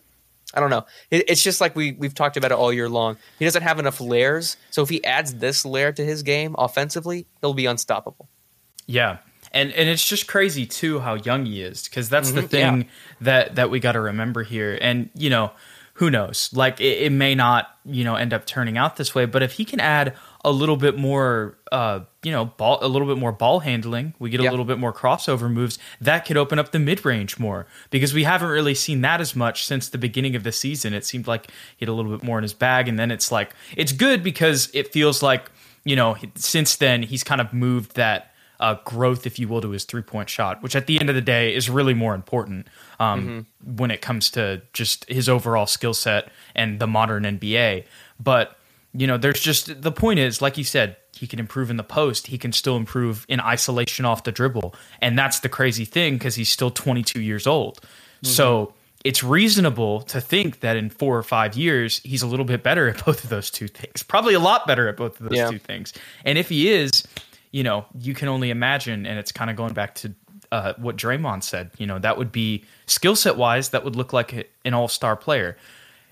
I 0.53 0.59
don't 0.59 0.69
know. 0.69 0.85
It, 1.09 1.29
it's 1.29 1.41
just 1.41 1.61
like 1.61 1.75
we 1.75 1.93
we've 1.93 2.13
talked 2.13 2.37
about 2.37 2.51
it 2.51 2.57
all 2.57 2.73
year 2.73 2.89
long. 2.89 3.17
He 3.39 3.45
doesn't 3.45 3.63
have 3.63 3.79
enough 3.79 4.01
layers. 4.01 4.57
So 4.69 4.81
if 4.81 4.89
he 4.89 5.03
adds 5.03 5.35
this 5.35 5.65
layer 5.65 5.91
to 5.91 6.03
his 6.05 6.23
game 6.23 6.55
offensively, 6.57 7.25
he'll 7.39 7.53
be 7.53 7.65
unstoppable. 7.65 8.29
Yeah, 8.85 9.19
and 9.51 9.71
and 9.71 9.89
it's 9.89 10.07
just 10.07 10.27
crazy 10.27 10.65
too 10.65 10.99
how 10.99 11.15
young 11.15 11.45
he 11.45 11.61
is 11.61 11.83
because 11.83 12.09
that's 12.09 12.29
mm-hmm, 12.29 12.41
the 12.41 12.47
thing 12.47 12.81
yeah. 12.81 12.87
that 13.21 13.55
that 13.55 13.69
we 13.69 13.79
got 13.79 13.93
to 13.93 14.01
remember 14.01 14.43
here. 14.43 14.77
And 14.79 15.09
you 15.15 15.29
know, 15.29 15.51
who 15.93 16.09
knows? 16.09 16.49
Like 16.53 16.79
it, 16.79 17.01
it, 17.03 17.11
may 17.11 17.35
not 17.35 17.67
you 17.83 18.03
know 18.03 18.15
end 18.15 18.33
up 18.33 18.45
turning 18.45 18.77
out 18.77 18.95
this 18.95 19.15
way, 19.15 19.25
but 19.25 19.43
if 19.43 19.53
he 19.53 19.65
can 19.65 19.79
add 19.79 20.15
a 20.43 20.51
little 20.51 20.77
bit 20.77 20.97
more, 20.97 21.57
uh, 21.71 21.99
you 22.23 22.31
know, 22.31 22.45
ball, 22.45 22.79
a 22.81 22.87
little 22.87 23.07
bit 23.07 23.17
more 23.17 23.31
ball 23.31 23.59
handling. 23.59 24.13
We 24.17 24.29
get 24.29 24.39
a 24.39 24.49
little 24.49 24.65
bit 24.65 24.79
more 24.79 24.91
crossover 24.91 25.51
moves. 25.51 25.77
That 25.99 26.25
could 26.25 26.37
open 26.37 26.57
up 26.57 26.71
the 26.71 26.79
mid 26.79 27.05
range 27.05 27.37
more 27.37 27.67
because 27.91 28.13
we 28.13 28.23
haven't 28.23 28.49
really 28.49 28.73
seen 28.73 29.01
that 29.01 29.21
as 29.21 29.35
much 29.35 29.65
since 29.65 29.89
the 29.89 29.97
beginning 29.97 30.35
of 30.35 30.43
the 30.43 30.51
season. 30.51 30.93
It 30.93 31.05
seemed 31.05 31.27
like 31.27 31.51
he 31.77 31.85
had 31.85 31.89
a 31.89 31.93
little 31.93 32.11
bit 32.11 32.23
more 32.23 32.39
in 32.39 32.43
his 32.43 32.53
bag, 32.53 32.87
and 32.87 32.97
then 32.97 33.11
it's 33.11 33.31
like 33.31 33.53
it's 33.77 33.91
good 33.91 34.23
because 34.23 34.69
it 34.73 34.91
feels 34.91 35.21
like 35.21 35.51
you 35.83 35.95
know 35.95 36.17
since 36.35 36.75
then 36.75 37.03
he's 37.03 37.23
kind 37.23 37.41
of 37.41 37.53
moved 37.53 37.95
that. 37.95 38.27
Uh, 38.59 38.75
growth, 38.85 39.25
if 39.25 39.39
you 39.39 39.47
will, 39.47 39.59
to 39.59 39.71
his 39.71 39.85
three 39.85 40.03
point 40.03 40.29
shot, 40.29 40.61
which 40.61 40.75
at 40.75 40.85
the 40.85 40.99
end 40.99 41.09
of 41.09 41.15
the 41.15 41.21
day 41.21 41.51
is 41.55 41.67
really 41.67 41.95
more 41.95 42.13
important 42.13 42.67
um, 42.99 43.47
mm-hmm. 43.65 43.75
when 43.77 43.89
it 43.89 44.03
comes 44.03 44.29
to 44.29 44.61
just 44.71 45.03
his 45.09 45.27
overall 45.27 45.65
skill 45.65 45.95
set 45.95 46.29
and 46.53 46.79
the 46.79 46.85
modern 46.85 47.23
NBA. 47.23 47.85
But 48.19 48.55
you 48.93 49.07
know, 49.07 49.17
there's 49.17 49.39
just 49.39 49.81
the 49.81 49.91
point 49.91 50.19
is, 50.19 50.41
like 50.41 50.57
you 50.57 50.63
said, 50.63 50.97
he 51.15 51.27
can 51.27 51.39
improve 51.39 51.69
in 51.69 51.77
the 51.77 51.83
post. 51.83 52.27
He 52.27 52.37
can 52.37 52.51
still 52.51 52.75
improve 52.75 53.25
in 53.29 53.39
isolation 53.39 54.05
off 54.05 54.23
the 54.23 54.31
dribble. 54.31 54.75
And 55.01 55.17
that's 55.17 55.39
the 55.39 55.49
crazy 55.49 55.85
thing 55.85 56.15
because 56.15 56.35
he's 56.35 56.49
still 56.49 56.71
22 56.71 57.21
years 57.21 57.47
old. 57.47 57.79
Mm-hmm. 57.81 58.27
So 58.27 58.73
it's 59.03 59.23
reasonable 59.23 60.01
to 60.01 60.21
think 60.21 60.59
that 60.59 60.77
in 60.77 60.89
four 60.89 61.17
or 61.17 61.23
five 61.23 61.55
years, 61.55 61.99
he's 61.99 62.21
a 62.21 62.27
little 62.27 62.45
bit 62.45 62.63
better 62.63 62.89
at 62.89 63.05
both 63.05 63.23
of 63.23 63.29
those 63.29 63.49
two 63.49 63.67
things. 63.67 64.03
Probably 64.03 64.33
a 64.33 64.39
lot 64.39 64.67
better 64.67 64.87
at 64.87 64.97
both 64.97 65.19
of 65.19 65.29
those 65.29 65.37
yeah. 65.37 65.49
two 65.49 65.59
things. 65.59 65.93
And 66.25 66.37
if 66.37 66.49
he 66.49 66.71
is, 66.71 67.03
you 67.51 67.63
know, 67.63 67.85
you 67.97 68.13
can 68.13 68.27
only 68.27 68.49
imagine. 68.49 69.05
And 69.05 69.19
it's 69.19 69.31
kind 69.31 69.49
of 69.49 69.55
going 69.55 69.73
back 69.73 69.95
to 69.95 70.13
uh, 70.51 70.73
what 70.77 70.97
Draymond 70.97 71.43
said. 71.43 71.71
You 71.77 71.87
know, 71.87 71.99
that 71.99 72.17
would 72.17 72.31
be 72.31 72.65
skill 72.85 73.15
set 73.15 73.37
wise, 73.37 73.69
that 73.69 73.83
would 73.83 73.95
look 73.95 74.11
like 74.11 74.49
an 74.65 74.73
all 74.73 74.87
star 74.87 75.15
player. 75.15 75.57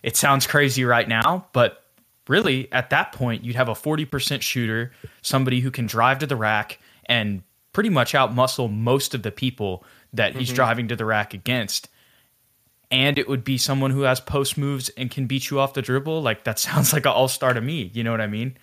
It 0.02 0.16
sounds 0.16 0.48
crazy 0.48 0.86
right 0.86 1.08
now, 1.08 1.48
but 1.52 1.84
really 2.30 2.72
at 2.72 2.90
that 2.92 3.12
point 3.12 3.44
you'd 3.44 3.56
have 3.56 3.68
a 3.68 3.74
40% 3.74 4.42
shooter, 4.42 4.92
somebody 5.22 5.60
who 5.60 5.72
can 5.72 5.88
drive 5.88 6.20
to 6.20 6.28
the 6.28 6.36
rack 6.36 6.80
and 7.06 7.44
pretty 7.74 7.90
much 7.90 8.14
outmuscle 8.14 8.72
most 8.72 9.14
of 9.14 9.24
the 9.24 9.32
people 9.32 9.84
that 10.14 10.36
he's 10.36 10.48
mm-hmm. 10.48 10.56
driving 10.56 10.88
to 10.88 10.96
the 10.96 11.06
rack 11.06 11.34
against. 11.34 11.90
And 12.92 13.20
it 13.20 13.28
would 13.28 13.44
be 13.44 13.58
someone 13.58 13.92
who 13.92 14.02
has 14.02 14.20
post 14.20 14.58
moves 14.58 14.90
and 14.90 15.12
can 15.12 15.28
beat 15.28 15.50
you 15.50 15.60
off 15.60 15.74
the 15.74 15.82
dribble. 15.82 16.22
Like 16.22 16.44
that 16.46 16.60
sounds 16.68 16.94
like 16.94 17.06
an 17.06 17.12
all 17.12 17.28
star 17.28 17.54
to 17.54 17.62
me. 17.62 17.92
You 17.94 18.04
know 18.04 18.12
what 18.12 18.22
I 18.22 18.28
mean? 18.28 18.58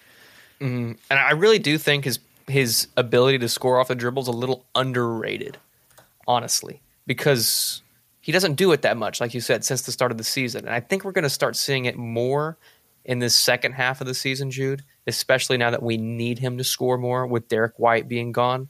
Mm-hmm. 0.61 0.93
And 1.11 1.19
I 1.19 1.33
really 1.33 1.59
do 1.59 1.77
think 1.77 2.05
his 2.05 2.19
his 2.49 2.87
ability 2.97 3.39
to 3.39 3.49
score 3.49 3.81
off 3.81 3.89
the 3.89 3.95
dribble 3.97 4.23
is 4.23 4.29
a 4.29 4.33
little 4.33 4.65
underrated, 4.77 5.59
honestly, 6.29 6.81
because 7.05 7.83
he 8.21 8.31
doesn't 8.31 8.55
do 8.55 8.71
it 8.73 8.83
that 8.83 8.97
much, 8.97 9.21
like 9.21 9.35
you 9.35 9.41
said, 9.41 9.65
since 9.65 9.83
the 9.83 9.93
start 9.93 10.13
of 10.13 10.19
the 10.19 10.25
season. 10.25 10.65
And 10.65 10.75
I 10.75 10.81
think 10.81 11.05
we're 11.05 11.13
going 11.13 11.25
to 11.25 11.31
start 11.31 11.57
seeing 11.57 11.87
it 11.87 11.97
more 11.97 12.57
in 13.07 13.21
this 13.21 13.35
second 13.35 13.73
half 13.73 14.01
of 14.01 14.07
the 14.07 14.15
season, 14.15 14.51
Jude, 14.51 14.83
especially 15.07 15.57
now 15.57 15.71
that 15.71 15.83
we 15.83 15.97
need 15.97 16.39
him 16.39 16.59
to 16.59 16.65
score 16.65 16.99
more 16.99 17.27
with 17.27 17.49
Derek 17.49 17.79
White 17.79 18.09
being 18.09 18.33
gone. 18.33 18.69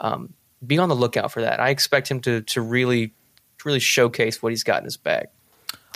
Um, 0.00 0.32
be 0.66 0.78
on 0.78 0.88
the 0.88 0.96
lookout 0.96 1.30
for 1.30 1.42
that. 1.42 1.60
I 1.60 1.68
expect 1.68 2.10
him 2.10 2.20
to 2.22 2.40
to 2.42 2.60
really 2.60 3.12
really 3.64 3.80
showcase 3.80 4.42
what 4.42 4.50
he's 4.50 4.64
got 4.64 4.78
in 4.78 4.84
his 4.84 4.96
bag. 4.96 5.28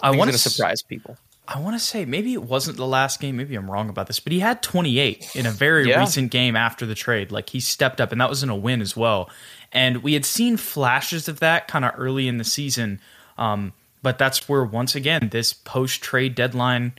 I, 0.03 0.09
I 0.09 0.17
want 0.17 0.31
to 0.31 0.39
surprise 0.39 0.83
people. 0.83 1.17
I 1.49 1.59
want 1.59 1.79
to 1.79 1.85
say 1.85 2.05
maybe 2.05 2.33
it 2.33 2.43
wasn't 2.43 2.77
the 2.77 2.87
last 2.87 3.19
game. 3.21 3.37
Maybe 3.37 3.57
I'm 3.57 3.69
wrong 3.69 3.89
about 3.89 4.07
this, 4.07 4.21
but 4.21 4.33
he 4.33 4.39
had 4.39 4.63
28 4.63 5.35
in 5.35 5.47
a 5.47 5.51
very 5.51 5.89
yeah. 5.89 5.99
recent 5.99 6.31
game 6.31 6.55
after 6.55 6.87
the 6.87 6.95
trade. 6.95 7.33
Like 7.33 7.51
he 7.51 7.59
stepped 7.59 8.01
up, 8.01 8.13
and 8.13 8.21
that 8.21 8.29
was 8.29 8.43
in 8.43 8.51
a 8.51 8.57
win 8.57 8.81
as 8.81 8.97
well. 8.97 9.29
And 9.73 10.03
we 10.03 10.15
had 10.15 10.25
seen 10.25 10.57
flashes 10.57 11.29
of 11.29 11.41
that 11.41 11.67
kind 11.67 11.85
of 11.85 11.93
early 11.97 12.29
in 12.29 12.39
the 12.39 12.45
season. 12.45 13.01
Um, 13.37 13.73
but 14.03 14.19
that's 14.19 14.49
where 14.49 14.65
once 14.65 14.95
again 14.95 15.31
this 15.31 15.53
post 15.53 16.03
trade 16.03 16.35
deadline 16.35 16.93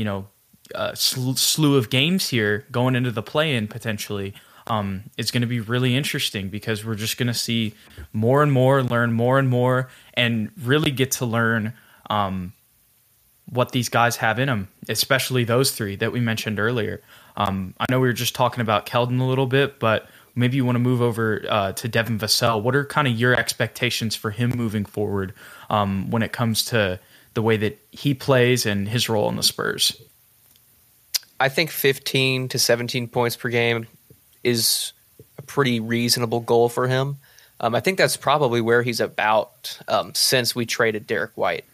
you 0.00 0.04
know 0.06 0.20
uh, 0.74 0.94
slew 0.94 1.76
of 1.76 1.90
games 1.90 2.30
here 2.30 2.64
going 2.70 2.94
into 2.96 3.10
the 3.10 3.22
play-in 3.22 3.68
potentially 3.68 4.32
um, 4.66 5.04
it's 5.16 5.30
going 5.32 5.40
to 5.40 5.48
be 5.48 5.60
really 5.60 5.96
interesting 5.96 6.48
because 6.48 6.84
we're 6.84 6.94
just 6.94 7.16
going 7.16 7.26
to 7.26 7.34
see 7.34 7.74
more 8.12 8.42
and 8.42 8.52
more, 8.52 8.82
learn 8.82 9.12
more 9.12 9.38
and 9.38 9.48
more, 9.48 9.88
and 10.14 10.50
really 10.62 10.92
get 10.92 11.10
to 11.12 11.26
learn 11.26 11.72
um, 12.08 12.52
what 13.46 13.72
these 13.72 13.88
guys 13.88 14.16
have 14.16 14.38
in 14.38 14.46
them, 14.46 14.68
especially 14.88 15.42
those 15.42 15.72
three 15.72 15.96
that 15.96 16.12
we 16.12 16.20
mentioned 16.20 16.60
earlier. 16.60 17.00
Um, 17.36 17.74
I 17.80 17.86
know 17.90 17.98
we 17.98 18.06
were 18.06 18.12
just 18.12 18.34
talking 18.34 18.60
about 18.60 18.86
Keldon 18.86 19.20
a 19.20 19.24
little 19.24 19.46
bit, 19.46 19.80
but 19.80 20.08
maybe 20.36 20.56
you 20.56 20.64
want 20.64 20.76
to 20.76 20.80
move 20.80 21.02
over 21.02 21.44
uh, 21.48 21.72
to 21.72 21.88
Devin 21.88 22.20
Vassell. 22.20 22.62
What 22.62 22.76
are 22.76 22.84
kind 22.84 23.08
of 23.08 23.14
your 23.14 23.34
expectations 23.34 24.14
for 24.14 24.30
him 24.30 24.50
moving 24.50 24.84
forward 24.84 25.34
um, 25.68 26.10
when 26.10 26.22
it 26.22 26.32
comes 26.32 26.64
to 26.66 27.00
the 27.40 27.44
way 27.44 27.56
that 27.56 27.78
he 27.90 28.12
plays 28.12 28.66
and 28.66 28.86
his 28.86 29.08
role 29.08 29.30
in 29.30 29.36
the 29.36 29.42
Spurs? 29.42 29.96
I 31.40 31.48
think 31.48 31.70
15 31.70 32.48
to 32.48 32.58
17 32.58 33.08
points 33.08 33.34
per 33.34 33.48
game 33.48 33.86
is 34.44 34.92
a 35.38 35.42
pretty 35.42 35.80
reasonable 35.80 36.40
goal 36.40 36.68
for 36.68 36.86
him. 36.86 37.16
Um, 37.58 37.74
I 37.74 37.80
think 37.80 37.96
that's 37.96 38.18
probably 38.18 38.60
where 38.60 38.82
he's 38.82 39.00
about 39.00 39.78
um, 39.88 40.14
since 40.14 40.54
we 40.54 40.66
traded 40.66 41.06
Derek 41.06 41.30
White. 41.34 41.64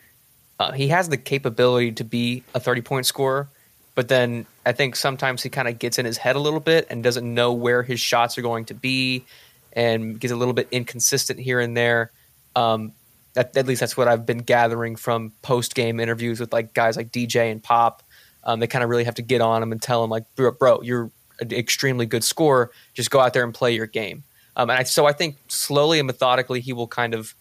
Uh, 0.60 0.70
he 0.70 0.86
has 0.88 1.08
the 1.08 1.16
capability 1.16 1.90
to 1.92 2.04
be 2.04 2.44
a 2.54 2.60
30 2.60 2.82
point 2.82 3.06
scorer, 3.06 3.48
but 3.96 4.06
then 4.06 4.46
I 4.64 4.70
think 4.70 4.94
sometimes 4.94 5.42
he 5.42 5.50
kind 5.50 5.66
of 5.66 5.80
gets 5.80 5.98
in 5.98 6.06
his 6.06 6.16
head 6.16 6.36
a 6.36 6.40
little 6.40 6.60
bit 6.60 6.86
and 6.90 7.02
doesn't 7.02 7.34
know 7.34 7.52
where 7.52 7.82
his 7.82 7.98
shots 7.98 8.38
are 8.38 8.42
going 8.42 8.66
to 8.66 8.74
be 8.74 9.24
and 9.72 10.20
gets 10.20 10.32
a 10.32 10.36
little 10.36 10.54
bit 10.54 10.68
inconsistent 10.70 11.40
here 11.40 11.58
and 11.58 11.76
there. 11.76 12.12
Um, 12.54 12.92
that, 13.36 13.56
at 13.56 13.66
least 13.66 13.80
that's 13.80 13.96
what 13.96 14.08
I've 14.08 14.26
been 14.26 14.38
gathering 14.38 14.96
from 14.96 15.32
post 15.42 15.74
game 15.74 16.00
interviews 16.00 16.40
with 16.40 16.52
like 16.52 16.74
guys 16.74 16.96
like 16.96 17.12
DJ 17.12 17.52
and 17.52 17.62
Pop. 17.62 18.02
Um, 18.42 18.60
they 18.60 18.66
kind 18.66 18.82
of 18.82 18.90
really 18.90 19.04
have 19.04 19.16
to 19.16 19.22
get 19.22 19.40
on 19.40 19.62
him 19.62 19.72
and 19.72 19.80
tell 19.80 20.02
him 20.02 20.10
like, 20.10 20.24
bro, 20.34 20.52
bro, 20.52 20.80
you're 20.80 21.10
an 21.40 21.52
extremely 21.52 22.06
good 22.06 22.24
scorer. 22.24 22.70
Just 22.94 23.10
go 23.10 23.20
out 23.20 23.34
there 23.34 23.44
and 23.44 23.52
play 23.52 23.74
your 23.74 23.86
game. 23.86 24.24
Um, 24.56 24.70
and 24.70 24.80
I, 24.80 24.82
so 24.84 25.04
I 25.04 25.12
think 25.12 25.36
slowly 25.48 25.98
and 25.98 26.06
methodically 26.06 26.60
he 26.60 26.72
will 26.72 26.86
kind 26.86 27.14
of 27.14 27.34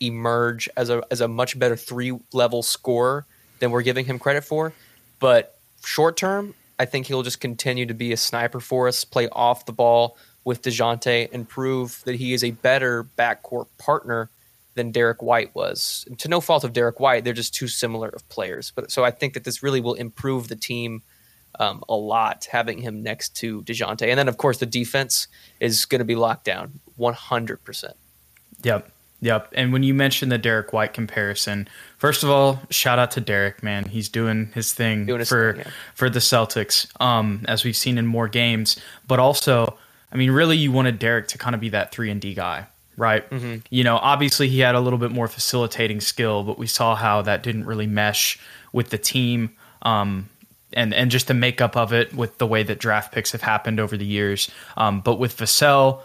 emerge 0.00 0.68
as 0.76 0.90
a 0.90 1.02
as 1.10 1.20
a 1.20 1.28
much 1.28 1.56
better 1.58 1.76
three 1.76 2.18
level 2.32 2.62
scorer 2.62 3.26
than 3.60 3.70
we're 3.70 3.82
giving 3.82 4.06
him 4.06 4.18
credit 4.18 4.44
for. 4.44 4.72
But 5.20 5.58
short 5.84 6.16
term, 6.16 6.54
I 6.78 6.86
think 6.86 7.06
he'll 7.06 7.22
just 7.22 7.40
continue 7.40 7.84
to 7.86 7.94
be 7.94 8.12
a 8.12 8.16
sniper 8.16 8.58
for 8.58 8.88
us, 8.88 9.04
play 9.04 9.28
off 9.28 9.66
the 9.66 9.72
ball 9.72 10.16
with 10.44 10.62
Dejounte, 10.62 11.28
and 11.32 11.46
prove 11.46 12.00
that 12.04 12.14
he 12.14 12.32
is 12.32 12.42
a 12.42 12.52
better 12.52 13.04
backcourt 13.04 13.66
partner 13.78 14.30
than 14.74 14.90
Derek 14.90 15.22
White 15.22 15.54
was. 15.54 16.04
And 16.08 16.18
to 16.20 16.28
no 16.28 16.40
fault 16.40 16.64
of 16.64 16.72
Derek 16.72 17.00
White, 17.00 17.24
they're 17.24 17.32
just 17.32 17.54
too 17.54 17.68
similar 17.68 18.08
of 18.08 18.28
players. 18.28 18.72
But 18.74 18.90
so 18.90 19.04
I 19.04 19.10
think 19.10 19.34
that 19.34 19.44
this 19.44 19.62
really 19.62 19.80
will 19.80 19.94
improve 19.94 20.48
the 20.48 20.56
team 20.56 21.02
um, 21.58 21.84
a 21.88 21.94
lot 21.94 22.46
having 22.50 22.78
him 22.78 23.02
next 23.02 23.36
to 23.36 23.62
Dejounte, 23.62 24.08
and 24.08 24.18
then 24.18 24.28
of 24.28 24.38
course 24.38 24.58
the 24.58 24.66
defense 24.66 25.28
is 25.60 25.84
going 25.84 25.98
to 25.98 26.04
be 26.04 26.16
locked 26.16 26.44
down 26.44 26.80
one 26.96 27.14
hundred 27.14 27.62
percent. 27.62 27.94
Yep. 28.62 28.90
Yep. 29.20 29.52
And 29.52 29.72
when 29.72 29.84
you 29.84 29.94
mentioned 29.94 30.32
the 30.32 30.38
Derek 30.38 30.72
White 30.72 30.94
comparison, 30.94 31.68
first 31.96 32.24
of 32.24 32.30
all, 32.30 32.60
shout 32.70 32.98
out 32.98 33.12
to 33.12 33.20
Derek, 33.20 33.62
man. 33.62 33.84
He's 33.84 34.08
doing 34.08 34.50
his 34.52 34.72
thing 34.72 35.06
Doing 35.06 35.20
his 35.20 35.28
for 35.28 35.52
thing, 35.52 35.62
yeah. 35.64 35.70
for 35.94 36.10
the 36.10 36.18
Celtics, 36.18 36.88
um, 37.00 37.44
as 37.46 37.64
we've 37.64 37.76
seen 37.76 37.98
in 37.98 38.06
more 38.06 38.26
games. 38.26 38.80
But 39.06 39.20
also, 39.20 39.78
I 40.10 40.16
mean, 40.16 40.32
really 40.32 40.56
you 40.56 40.72
wanted 40.72 40.98
Derek 40.98 41.28
to 41.28 41.38
kind 41.38 41.54
of 41.54 41.60
be 41.60 41.68
that 41.68 41.92
three 41.92 42.10
and 42.10 42.20
D 42.20 42.34
guy, 42.34 42.66
right? 42.96 43.28
Mm-hmm. 43.30 43.56
You 43.70 43.84
know, 43.84 43.96
obviously 43.96 44.48
he 44.48 44.60
had 44.60 44.74
a 44.74 44.80
little 44.80 44.98
bit 44.98 45.10
more 45.10 45.28
facilitating 45.28 46.00
skill, 46.00 46.42
but 46.44 46.58
we 46.58 46.66
saw 46.66 46.94
how 46.94 47.22
that 47.22 47.42
didn't 47.42 47.66
really 47.66 47.86
mesh 47.86 48.38
with 48.72 48.90
the 48.90 48.98
team. 48.98 49.50
Um, 49.82 50.28
and, 50.74 50.94
and 50.94 51.10
just 51.10 51.26
the 51.26 51.34
makeup 51.34 51.76
of 51.76 51.92
it 51.92 52.14
with 52.14 52.38
the 52.38 52.46
way 52.46 52.62
that 52.62 52.78
draft 52.78 53.12
picks 53.12 53.32
have 53.32 53.42
happened 53.42 53.78
over 53.78 53.96
the 53.96 54.06
years. 54.06 54.50
Um, 54.76 55.00
but 55.00 55.18
with 55.18 55.36
Vassell, 55.36 56.00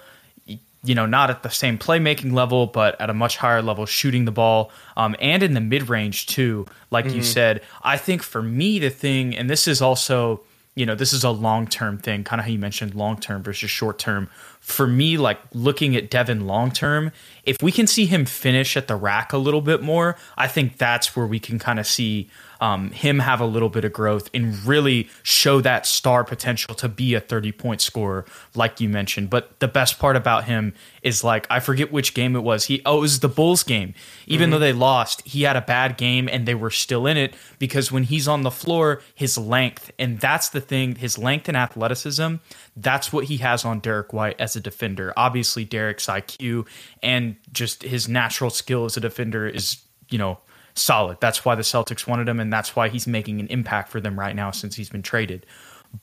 you 0.84 0.96
know, 0.96 1.06
not 1.06 1.30
at 1.30 1.44
the 1.44 1.50
same 1.50 1.78
playmaking 1.78 2.34
level, 2.34 2.68
but 2.68 3.00
at 3.02 3.10
a 3.10 3.14
much 3.14 3.38
higher 3.38 3.62
level, 3.62 3.86
shooting 3.86 4.26
the 4.26 4.32
ball, 4.32 4.72
um, 4.96 5.16
and 5.20 5.44
in 5.44 5.54
the 5.54 5.62
mid 5.62 5.90
range 5.90 6.28
too. 6.28 6.66
Like 6.92 7.06
you 7.06 7.24
said, 7.24 7.62
I 7.82 7.98
think 7.98 8.24
for 8.24 8.42
me 8.42 8.80
the 8.80 8.90
thing, 8.90 9.36
and 9.36 9.50
this 9.50 9.68
is 9.68 9.82
also, 9.82 10.42
you 10.76 10.86
know, 10.86 10.96
this 10.96 11.14
is 11.14 11.24
a 11.24 11.30
long 11.30 11.68
term 11.68 11.98
thing, 11.98 12.24
kind 12.24 12.40
of 12.40 12.46
how 12.46 12.52
you 12.52 12.60
mentioned 12.60 12.96
long 12.96 13.20
term 13.20 13.44
versus 13.44 13.70
short 13.70 14.00
term. 14.00 14.30
For 14.68 14.86
me, 14.86 15.18
like 15.18 15.40
looking 15.54 15.96
at 15.96 16.10
Devin 16.10 16.46
long 16.46 16.72
term, 16.72 17.14
if 17.46 17.56
we 17.64 17.72
can 17.72 17.88
see 17.88 18.06
him 18.06 18.26
finish 18.26 18.76
at 18.76 18.90
the 18.90 18.98
rack 18.98 19.32
a 19.32 19.38
little 19.38 19.62
bit 19.62 19.82
more, 19.82 20.18
I 20.38 20.50
think 20.50 20.78
that's 20.78 21.16
where 21.16 21.26
we 21.26 21.40
can 21.40 21.58
kind 21.58 21.80
of 21.80 21.88
see 21.88 22.30
um, 22.62 22.92
him 22.92 23.20
have 23.20 23.40
a 23.40 23.46
little 23.46 23.70
bit 23.70 23.86
of 23.86 23.94
growth 23.94 24.30
and 24.34 24.64
really 24.66 25.10
show 25.24 25.62
that 25.62 25.86
star 25.86 26.24
potential 26.24 26.74
to 26.76 26.90
be 26.90 27.14
a 27.14 27.20
30 27.20 27.52
point 27.52 27.82
scorer, 27.82 28.26
like 28.56 28.80
you 28.82 28.90
mentioned. 28.90 29.30
But 29.30 29.60
the 29.60 29.68
best 29.68 30.00
part 30.00 30.16
about 30.16 30.46
him 30.46 30.74
is 31.02 31.24
like, 31.24 31.48
I 31.50 31.60
forget 31.60 31.92
which 31.92 32.14
game 32.14 32.36
it 32.36 32.42
was. 32.42 32.66
He, 32.66 32.82
oh, 32.86 32.98
it 32.98 33.02
was 33.02 33.20
the 33.20 33.30
Bulls 33.30 33.64
game. 33.64 33.94
Even 34.26 34.50
though 34.50 34.60
they 34.60 34.74
lost, 34.74 35.26
he 35.28 35.44
had 35.44 35.56
a 35.56 35.62
bad 35.62 35.98
game 35.98 36.28
and 36.32 36.48
they 36.48 36.56
were 36.56 36.70
still 36.70 37.08
in 37.08 37.18
it 37.18 37.36
because 37.60 37.92
when 37.92 38.04
he's 38.04 38.28
on 38.28 38.44
the 38.44 38.52
floor, 38.52 39.02
his 39.16 39.38
length, 39.38 39.92
and 39.98 40.20
that's 40.20 40.50
the 40.50 40.62
thing, 40.62 40.96
his 40.96 41.18
length 41.18 41.48
and 41.48 41.58
athleticism, 41.58 42.36
that's 42.76 43.12
what 43.12 43.26
he 43.26 43.38
has 43.38 43.66
on 43.66 43.80
Derek 43.80 44.14
White 44.14 44.40
as 44.40 44.56
a 44.56 44.60
defender. 44.60 45.14
Obviously, 45.16 45.66
Derek's 45.66 46.08
IQ 46.08 46.68
and 47.02 47.36
just 47.52 47.84
his 47.84 48.08
natural 48.08 48.50
skill 48.50 48.86
as 48.86 48.98
a 48.98 49.00
defender 49.00 49.48
is, 49.48 49.78
you 50.10 50.18
know, 50.18 50.40
solid. 50.78 51.18
That's 51.20 51.44
why 51.46 51.56
the 51.56 51.62
Celtics 51.62 52.08
wanted 52.08 52.30
him, 52.30 52.40
and 52.40 52.52
that's 52.52 52.76
why 52.76 52.90
he's 52.90 53.08
making 53.08 53.40
an 53.40 53.48
impact 53.48 53.90
for 53.90 54.00
them 54.00 54.20
right 54.20 54.36
now 54.36 54.52
since 54.52 54.76
he's 54.76 54.90
been 54.90 55.02
traded. 55.02 55.46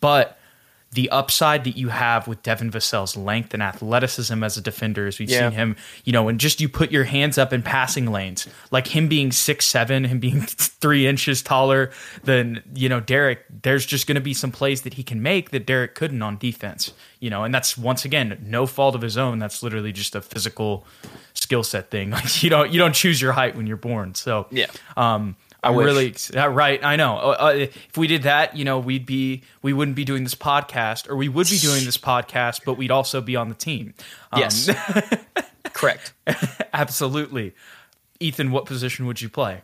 But 0.00 0.38
the 0.94 1.10
upside 1.10 1.64
that 1.64 1.76
you 1.76 1.88
have 1.88 2.28
with 2.28 2.42
Devin 2.42 2.70
Vassell's 2.70 3.16
length 3.16 3.52
and 3.52 3.62
athleticism 3.62 4.42
as 4.44 4.56
a 4.56 4.60
defender, 4.60 5.06
as 5.06 5.18
we've 5.18 5.28
Yeah. 5.28 5.48
seen 5.48 5.58
him, 5.58 5.76
you 6.04 6.12
know, 6.12 6.28
and 6.28 6.38
just 6.40 6.60
you 6.60 6.68
put 6.68 6.92
your 6.92 7.04
hands 7.04 7.36
up 7.36 7.52
in 7.52 7.62
passing 7.62 8.10
lanes, 8.10 8.46
like 8.70 8.86
him 8.88 9.08
being 9.08 9.32
six 9.32 9.66
seven, 9.66 10.04
him 10.04 10.20
being 10.20 10.40
three 10.46 11.06
inches 11.06 11.42
taller 11.42 11.90
than 12.22 12.62
you 12.74 12.88
know 12.88 13.00
Derek. 13.00 13.44
There's 13.62 13.84
just 13.84 14.06
going 14.06 14.14
to 14.14 14.20
be 14.20 14.34
some 14.34 14.52
plays 14.52 14.82
that 14.82 14.94
he 14.94 15.02
can 15.02 15.20
make 15.20 15.50
that 15.50 15.66
Derek 15.66 15.94
couldn't 15.94 16.22
on 16.22 16.38
defense, 16.38 16.92
you 17.20 17.28
know, 17.30 17.44
and 17.44 17.54
that's 17.54 17.76
once 17.76 18.04
again 18.04 18.38
no 18.46 18.64
fault 18.66 18.94
of 18.94 19.02
his 19.02 19.18
own. 19.18 19.38
That's 19.40 19.62
literally 19.62 19.92
just 19.92 20.14
a 20.14 20.20
physical 20.22 20.86
skill 21.34 21.64
set 21.64 21.90
thing. 21.90 22.10
Like 22.14 22.42
you 22.42 22.50
don't 22.50 22.70
you 22.72 22.78
don't 22.78 22.94
choose 22.94 23.20
your 23.20 23.32
height 23.32 23.56
when 23.56 23.66
you're 23.66 23.76
born. 23.76 24.14
So 24.14 24.46
Yeah. 24.50 24.66
um, 24.96 25.34
I'm 25.64 25.74
wish. 25.74 25.84
really 26.34 26.48
right. 26.48 26.82
I 26.84 26.96
know. 26.96 27.16
Uh, 27.16 27.36
uh, 27.38 27.52
if 27.56 27.96
we 27.96 28.06
did 28.06 28.22
that, 28.24 28.56
you 28.56 28.64
know, 28.64 28.78
we'd 28.78 29.06
be 29.06 29.42
we 29.62 29.72
wouldn't 29.72 29.96
be 29.96 30.04
doing 30.04 30.22
this 30.24 30.34
podcast, 30.34 31.08
or 31.08 31.16
we 31.16 31.28
would 31.28 31.48
be 31.48 31.58
doing 31.58 31.84
this 31.84 31.98
podcast, 31.98 32.60
but 32.64 32.74
we'd 32.74 32.90
also 32.90 33.20
be 33.20 33.36
on 33.36 33.48
the 33.48 33.54
team. 33.54 33.94
Um, 34.32 34.40
Yes, 34.40 34.70
correct. 35.72 36.12
absolutely. 36.72 37.54
Ethan, 38.20 38.50
what 38.50 38.66
position 38.66 39.06
would 39.06 39.20
you 39.20 39.28
play? 39.28 39.62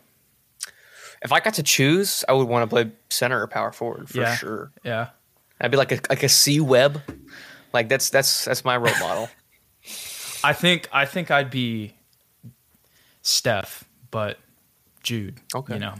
If 1.23 1.33
I 1.33 1.41
got 1.41 1.55
to 1.55 1.63
choose, 1.63 2.25
I 2.29 2.33
would 2.33 2.49
want 2.49 2.63
to 2.63 2.67
play 2.67 2.91
center 3.11 3.43
or 3.43 3.47
power 3.47 3.73
forward 3.73 4.09
for 4.09 4.21
yeah, 4.21 4.35
sure. 4.37 4.73
Yeah, 4.83 5.09
I'd 5.61 5.71
be 5.71 5.77
like 5.77 5.93
a 5.93 6.01
like 6.09 6.23
a 6.23 6.29
C 6.29 6.61
Webb, 6.61 7.03
like 7.73 7.89
that's 7.89 8.11
that's 8.11 8.47
that's 8.47 8.65
my 8.65 8.77
role 8.77 8.99
model. 9.01 9.29
I 10.43 10.55
think 10.55 10.89
I 10.93 11.05
think 11.05 11.31
I'd 11.31 11.51
be 11.51 11.95
Steph, 13.23 13.85
but 14.11 14.39
Jude. 15.03 15.41
Okay. 15.55 15.75
you 15.75 15.81
know, 15.81 15.95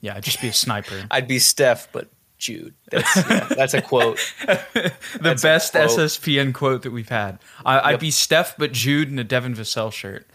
yeah, 0.00 0.14
I'd 0.16 0.22
just 0.24 0.40
be 0.40 0.48
a 0.48 0.52
sniper. 0.52 1.06
I'd 1.10 1.28
be 1.28 1.38
Steph, 1.38 1.90
but 1.92 2.08
Jude. 2.38 2.74
That's 2.90 3.16
yeah, 3.16 3.48
that's 3.56 3.74
a 3.74 3.80
quote. 3.82 4.18
the 4.46 5.38
best 5.42 5.72
quote. 5.72 5.90
SSPN 5.90 6.52
quote 6.54 6.82
that 6.82 6.90
we've 6.90 7.08
had. 7.08 7.38
I, 7.64 7.80
I'd 7.80 7.90
Yep. 7.92 8.00
be 8.00 8.10
Steph, 8.10 8.56
but 8.58 8.72
Jude 8.72 9.08
in 9.08 9.18
a 9.18 9.24
Devin 9.24 9.54
Vassell 9.54 9.92
shirt. 9.92 10.26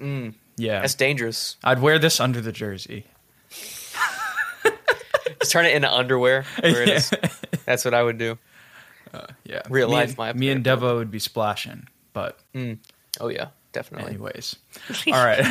yeah, 0.00 0.04
Mm. 0.06 0.34
That's 0.58 0.94
dangerous. 0.94 1.56
I'd 1.64 1.80
wear 1.80 1.98
this 1.98 2.18
under 2.20 2.40
the 2.40 2.52
jersey. 2.52 3.06
Just 5.40 5.52
turn 5.52 5.66
it 5.66 5.74
into 5.74 5.92
underwear. 5.92 6.44
Is. 6.62 7.12
That's 7.66 7.84
what 7.84 7.94
I 7.94 8.02
would 8.02 8.18
do. 8.18 8.38
Yeah, 9.44 9.62
Real 9.70 9.88
me 9.88 9.94
life, 9.94 10.08
and- 10.10 10.18
my 10.18 10.32
me 10.32 10.50
and 10.50 10.64
Devo 10.64 10.96
would 10.96 11.10
be 11.12 11.18
splashing, 11.20 11.86
but 12.12 12.38
Oh 13.20 13.28
yeah, 13.28 13.48
definitely. 13.72 14.08
anyways, 14.14 14.56
all 15.06 15.24
right. 15.24 15.44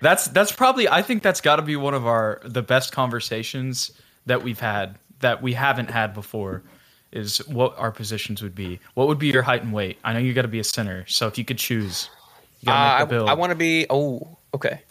That's 0.00 0.26
that's 0.28 0.52
probably 0.52 0.88
I 0.88 1.02
think 1.02 1.22
that's 1.22 1.40
got 1.40 1.56
to 1.56 1.62
be 1.62 1.76
one 1.76 1.94
of 1.94 2.06
our 2.06 2.40
the 2.44 2.62
best 2.62 2.92
conversations 2.92 3.90
that 4.26 4.42
we've 4.42 4.60
had 4.60 4.96
that 5.20 5.42
we 5.42 5.54
haven't 5.54 5.90
had 5.90 6.14
before. 6.14 6.62
Is 7.10 7.38
what 7.48 7.78
our 7.78 7.90
positions 7.90 8.42
would 8.42 8.54
be. 8.54 8.80
What 8.92 9.08
would 9.08 9.18
be 9.18 9.28
your 9.28 9.40
height 9.40 9.62
and 9.62 9.72
weight? 9.72 9.96
I 10.04 10.12
know 10.12 10.18
you 10.18 10.34
got 10.34 10.42
to 10.42 10.48
be 10.48 10.58
a 10.58 10.64
center, 10.64 11.06
so 11.06 11.26
if 11.26 11.38
you 11.38 11.44
could 11.44 11.56
choose, 11.56 12.10
you 12.60 12.70
Uh, 12.70 13.06
build. 13.06 13.30
I, 13.30 13.32
want 13.32 13.48
to 13.48 13.56
be. 13.56 13.86
Oh, 13.88 14.36
okay. 14.52 14.82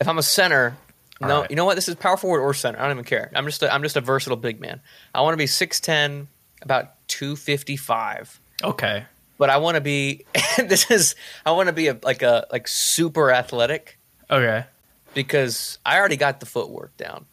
If 0.00 0.08
I'm 0.08 0.16
a 0.16 0.22
center, 0.22 0.74
no, 1.20 1.28
All 1.28 1.40
right. 1.42 1.50
you 1.50 1.56
know 1.56 1.66
what? 1.66 1.74
This 1.74 1.86
is 1.86 1.96
power 1.96 2.16
forward 2.16 2.40
or 2.40 2.54
center. 2.54 2.78
I 2.78 2.84
don't 2.84 2.92
even 2.92 3.04
care. 3.04 3.30
I'm 3.34 3.44
just 3.44 3.62
a, 3.62 3.70
I'm 3.70 3.82
just 3.82 3.94
a 3.96 4.00
versatile 4.00 4.38
big 4.38 4.58
man. 4.58 4.80
I 5.14 5.20
want 5.20 5.34
to 5.34 5.36
be 5.36 5.46
six 5.46 5.80
ten, 5.80 6.28
about 6.62 6.94
two 7.08 7.36
fifty 7.36 7.76
five. 7.76 8.40
okay. 8.64 9.04
But 9.36 9.50
I 9.50 9.58
want 9.58 9.74
to 9.74 9.82
be. 9.82 10.24
this 10.56 10.90
is. 10.90 11.14
I 11.44 11.50
want 11.50 11.66
to 11.66 11.74
be 11.74 11.88
a 11.88 11.98
like 12.02 12.22
a 12.22 12.46
like 12.50 12.66
super 12.66 13.30
athletic 13.30 13.97
Okay. 14.30 14.64
because 15.14 15.78
I 15.86 15.98
already 15.98 16.16
got 16.16 16.40
the 16.40 16.46
footwork 16.46 16.96
down. 16.96 17.26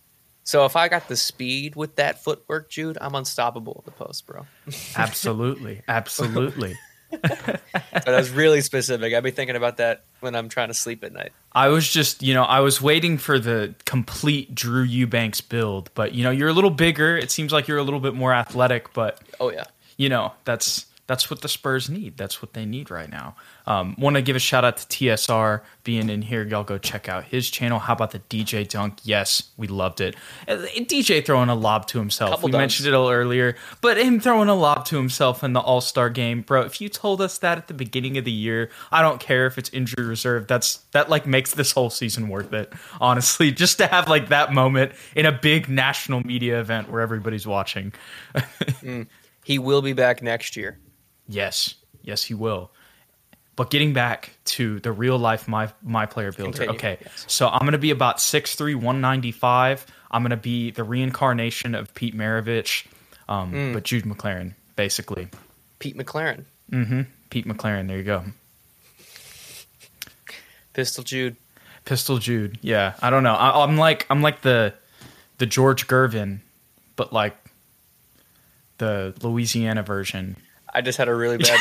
So 0.43 0.65
if 0.65 0.75
I 0.75 0.87
got 0.89 1.07
the 1.07 1.17
speed 1.17 1.75
with 1.75 1.95
that 1.95 2.23
footwork, 2.23 2.69
Jude, 2.69 2.97
I'm 3.01 3.15
unstoppable 3.15 3.77
at 3.79 3.85
the 3.85 3.91
post, 4.05 4.27
bro. 4.27 4.45
Absolutely. 4.95 5.81
Absolutely. 5.87 6.75
But 7.11 8.07
I 8.07 8.17
was 8.17 8.29
really 8.29 8.61
specific. 8.61 9.13
I'd 9.13 9.23
be 9.23 9.31
thinking 9.31 9.55
about 9.55 9.77
that 9.77 10.03
when 10.19 10.35
I'm 10.35 10.49
trying 10.49 10.67
to 10.67 10.73
sleep 10.73 11.03
at 11.03 11.13
night. 11.13 11.31
I 11.53 11.69
was 11.69 11.89
just, 11.91 12.21
you 12.21 12.33
know, 12.33 12.43
I 12.43 12.59
was 12.59 12.81
waiting 12.81 13.17
for 13.17 13.39
the 13.39 13.73
complete 13.85 14.53
Drew 14.53 14.83
Eubanks 14.83 15.41
build, 15.41 15.89
but 15.95 16.13
you 16.13 16.23
know, 16.23 16.31
you're 16.31 16.49
a 16.49 16.53
little 16.53 16.69
bigger. 16.69 17.17
It 17.17 17.31
seems 17.31 17.51
like 17.53 17.67
you're 17.67 17.77
a 17.77 17.83
little 17.83 17.99
bit 17.99 18.13
more 18.13 18.33
athletic, 18.33 18.93
but 18.93 19.19
Oh 19.39 19.51
yeah. 19.51 19.63
you 19.97 20.09
know, 20.09 20.33
that's 20.43 20.85
that's 21.07 21.29
what 21.29 21.41
the 21.41 21.47
Spurs 21.47 21.89
need. 21.89 22.17
That's 22.17 22.41
what 22.41 22.53
they 22.53 22.65
need 22.65 22.89
right 22.89 23.09
now. 23.09 23.35
Um, 23.67 23.95
Want 23.99 24.15
to 24.15 24.21
give 24.23 24.35
a 24.35 24.39
shout 24.39 24.65
out 24.65 24.77
to 24.77 24.87
TSR 24.87 25.61
being 25.83 26.09
in 26.09 26.23
here. 26.23 26.43
Y'all 26.43 26.63
go 26.63 26.77
check 26.79 27.07
out 27.07 27.25
his 27.25 27.49
channel. 27.49 27.77
How 27.77 27.93
about 27.93 28.11
the 28.11 28.19
DJ 28.19 28.67
dunk? 28.67 28.99
Yes, 29.03 29.51
we 29.55 29.67
loved 29.67 30.01
it. 30.01 30.15
DJ 30.47 31.23
throwing 31.23 31.49
a 31.49 31.55
lob 31.55 31.87
to 31.87 31.99
himself. 31.99 32.31
Couple 32.31 32.47
we 32.47 32.51
dunks. 32.53 32.57
mentioned 32.57 32.87
it 32.87 32.93
a 32.93 32.99
little 32.99 33.11
earlier, 33.11 33.55
but 33.81 33.97
him 33.97 34.19
throwing 34.19 34.49
a 34.49 34.55
lob 34.55 34.85
to 34.85 34.97
himself 34.97 35.43
in 35.43 35.53
the 35.53 35.59
All 35.59 35.81
Star 35.81 36.09
game, 36.09 36.41
bro. 36.41 36.61
If 36.61 36.81
you 36.81 36.89
told 36.89 37.21
us 37.21 37.37
that 37.39 37.57
at 37.59 37.67
the 37.67 37.75
beginning 37.75 38.17
of 38.17 38.25
the 38.25 38.31
year, 38.31 38.71
I 38.91 39.03
don't 39.03 39.19
care 39.19 39.45
if 39.45 39.59
it's 39.59 39.69
injury 39.69 40.05
reserve. 40.05 40.47
That's 40.47 40.77
that 40.91 41.09
like 41.09 41.27
makes 41.27 41.53
this 41.53 41.71
whole 41.71 41.91
season 41.91 42.29
worth 42.29 42.51
it. 42.53 42.73
Honestly, 42.99 43.51
just 43.65 43.77
to 43.77 43.87
have 43.87 44.09
like 44.09 44.29
that 44.29 44.53
moment 44.53 44.93
in 45.15 45.27
a 45.27 45.31
big 45.31 45.69
national 45.69 46.21
media 46.21 46.59
event 46.59 46.89
where 46.89 47.01
everybody's 47.01 47.45
watching. 47.45 47.93
He 49.45 49.59
will 49.59 49.83
be 49.83 49.93
back 49.93 50.23
next 50.23 50.57
year. 50.57 50.79
Yes, 51.27 51.75
yes, 52.03 52.23
he 52.23 52.33
will. 52.33 52.71
But 53.55 53.69
getting 53.69 53.93
back 53.93 54.35
to 54.45 54.79
the 54.81 54.91
real 54.91 55.17
life 55.17 55.47
my 55.47 55.71
my 55.81 56.05
player 56.05 56.31
builder. 56.31 56.51
Continue, 56.65 56.75
Okay, 56.75 56.97
yes. 57.01 57.25
so 57.27 57.47
I'm 57.47 57.65
gonna 57.65 57.77
be 57.77 57.91
about 57.91 58.17
6'3", 58.19 58.75
195. 58.75 59.85
I'm 60.11 60.21
gonna 60.23 60.35
be 60.37 60.71
the 60.71 60.83
reincarnation 60.83 61.73
of 61.75 61.93
Pete 61.93 62.15
Maravich, 62.15 62.85
um, 63.29 63.51
Hmm. 63.51 63.73
but 63.73 63.83
Jude 63.83 64.03
McLaren, 64.03 64.53
basically. 64.75 65.29
Pete 65.79 65.97
McLaren, 65.97 66.45
Mhm. 66.71 67.05
Pete 67.29 67.47
McLaren. 67.47 67.87
There 67.87 67.97
you 67.97 68.03
go. 68.03 68.25
Pistol 70.73 71.03
Jude. 71.03 71.35
Pistol 71.85 72.17
Jude. 72.17 72.57
Yeah, 72.61 72.93
I 73.01 73.09
don't 73.09 73.23
know. 73.23 73.35
I, 73.35 73.63
I'm 73.63 73.77
like 73.77 74.05
I'm 74.09 74.21
like 74.21 74.41
the 74.41 74.73
the 75.37 75.45
George 75.45 75.87
Gervin, 75.87 76.39
but 76.95 77.13
like 77.13 77.35
the 78.79 79.13
Louisiana 79.21 79.83
version. 79.83 80.35
I 80.75 80.81
just 80.81 80.97
had 80.97 81.07
a 81.07 81.15
really 81.15 81.37
bad 81.37 81.57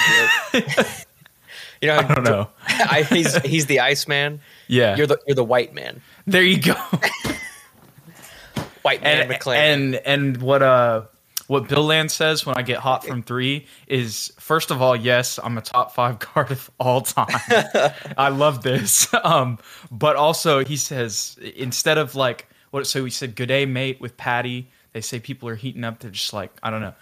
joke. 0.53 0.87
you 1.81 1.89
know, 1.89 1.97
I 1.97 2.03
don't 2.03 2.25
know. 2.25 2.49
I, 2.67 3.03
he's 3.09 3.37
he's 3.43 3.67
the 3.67 3.81
Iceman. 3.81 4.41
Yeah, 4.67 4.97
You're 4.97 5.07
the 5.07 5.19
you're 5.27 5.37
the 5.37 5.45
white 5.45 5.73
man. 5.73 6.03
there 6.27 6.43
you 6.43 6.61
go. 6.61 6.75
White 8.83 9.03
man 9.03 9.23
and 9.23 9.31
McLaren. 9.31 9.57
and 9.57 9.95
and 9.95 10.43
what 10.43 10.63
uh 10.63 11.05
what 11.47 11.69
Bill 11.69 11.85
Land 11.85 12.11
says 12.11 12.45
when 12.45 12.57
I 12.57 12.63
get 12.63 12.81
hot 12.81 13.05
from 13.07 13.23
three 13.23 13.67
is 13.87 14.33
first 14.39 14.71
of 14.71 14.83
all, 14.83 14.95
yes, 14.95 15.39
I'm 15.43 15.57
a 15.57 15.63
top 15.63 15.95
five 15.95 16.19
guard 16.19 16.51
of 16.51 16.71
all 16.79 17.01
time. 17.01 17.29
I 18.19 18.29
love 18.29 18.63
this. 18.63 19.09
Um, 19.25 19.59
but 19.91 20.17
also 20.17 20.65
he 20.65 20.77
says 20.77 21.39
instead 21.57 21.97
of 21.97 22.15
like 22.15 22.47
what 22.73 22.87
so 22.87 23.05
he 23.05 23.11
said 23.11 23.37
good 23.37 23.47
day 23.49 23.65
mate 23.65 24.01
with 24.03 24.17
Patty. 24.19 24.69
They 24.93 25.01
say 25.01 25.19
people 25.19 25.49
are 25.49 25.57
heating 25.57 25.83
up. 25.83 26.01
They're 26.01 26.11
just 26.11 26.33
like 26.35 26.51
I 26.63 26.71
don't 26.71 26.81
know. 26.83 26.95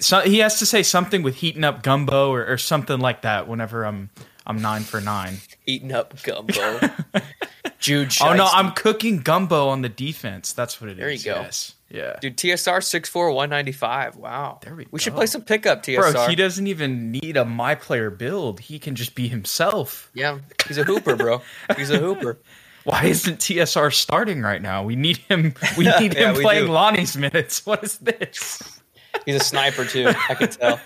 So 0.00 0.20
he 0.20 0.38
has 0.38 0.58
to 0.60 0.66
say 0.66 0.82
something 0.82 1.22
with 1.22 1.36
heating 1.36 1.64
up 1.64 1.82
gumbo 1.82 2.30
or, 2.30 2.46
or 2.46 2.58
something 2.58 3.00
like 3.00 3.22
that. 3.22 3.48
Whenever 3.48 3.84
I'm 3.84 4.10
I'm 4.46 4.60
nine 4.62 4.82
for 4.82 5.00
nine. 5.00 5.38
eating 5.66 5.92
up 5.92 6.20
gumbo. 6.22 6.80
Jude. 7.78 8.14
Oh 8.20 8.34
no, 8.34 8.46
I'm 8.46 8.72
cooking 8.72 9.18
gumbo 9.18 9.68
on 9.68 9.82
the 9.82 9.88
defense. 9.88 10.52
That's 10.52 10.80
what 10.80 10.90
it 10.90 10.94
is. 10.94 10.98
There 10.98 11.10
you 11.10 11.22
go. 11.24 11.40
Yes. 11.42 11.74
Yeah. 11.88 12.18
Dude, 12.20 12.36
TSR 12.36 12.82
six 12.84 13.08
four 13.08 13.32
one 13.32 13.50
ninety 13.50 13.72
five. 13.72 14.16
Wow. 14.16 14.60
There 14.62 14.74
we 14.74 14.86
We 14.90 15.00
should 15.00 15.14
play 15.14 15.26
some 15.26 15.42
pickup 15.42 15.82
TSR. 15.82 16.12
Bro, 16.12 16.28
he 16.28 16.36
doesn't 16.36 16.66
even 16.66 17.10
need 17.10 17.36
a 17.36 17.44
my 17.44 17.74
player 17.74 18.10
build. 18.10 18.60
He 18.60 18.78
can 18.78 18.94
just 18.94 19.14
be 19.14 19.28
himself. 19.28 20.10
Yeah, 20.14 20.38
he's 20.68 20.78
a 20.78 20.84
hooper, 20.84 21.16
bro. 21.16 21.42
He's 21.76 21.90
a 21.90 21.98
hooper. 21.98 22.38
Why 22.84 23.04
isn't 23.06 23.38
TSR 23.40 23.92
starting 23.92 24.40
right 24.40 24.62
now? 24.62 24.82
We 24.82 24.96
need 24.96 25.18
him. 25.18 25.54
We 25.76 25.84
need 26.00 26.14
Yeah, 26.14 26.32
him 26.32 26.42
playing. 26.42 26.68
Lonnie's 26.68 27.16
minutes. 27.16 27.66
What 27.66 27.84
is 27.84 27.98
this? 27.98 28.79
He's 29.26 29.36
a 29.36 29.40
sniper 29.40 29.84
too. 29.84 30.08
I 30.28 30.34
can 30.34 30.48
tell. 30.48 30.80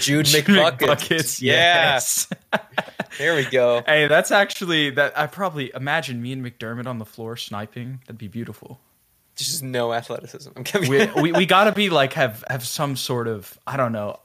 Jude 0.00 0.26
McBuckets. 0.26 0.78
McBuckets, 0.78 1.40
Yeah. 1.42 1.54
yes. 1.94 2.28
There 3.18 3.34
we 3.36 3.44
go. 3.44 3.82
Hey, 3.86 4.08
that's 4.08 4.30
actually 4.32 4.90
that. 4.90 5.16
I 5.18 5.26
probably 5.26 5.70
imagine 5.74 6.20
me 6.20 6.32
and 6.32 6.44
McDermott 6.44 6.86
on 6.86 6.98
the 6.98 7.04
floor 7.04 7.36
sniping. 7.36 8.00
That'd 8.06 8.18
be 8.18 8.28
beautiful. 8.28 8.80
Just 9.36 9.62
no 9.62 9.92
athleticism. 9.92 10.50
We 10.88 11.06
we, 11.20 11.32
we 11.32 11.46
got 11.54 11.64
to 11.64 11.72
be 11.72 11.90
like 11.90 12.12
have 12.14 12.42
have 12.48 12.66
some 12.66 12.96
sort 12.96 13.28
of 13.28 13.58
I 13.66 13.76
don't 13.76 13.92
know. 13.92 14.18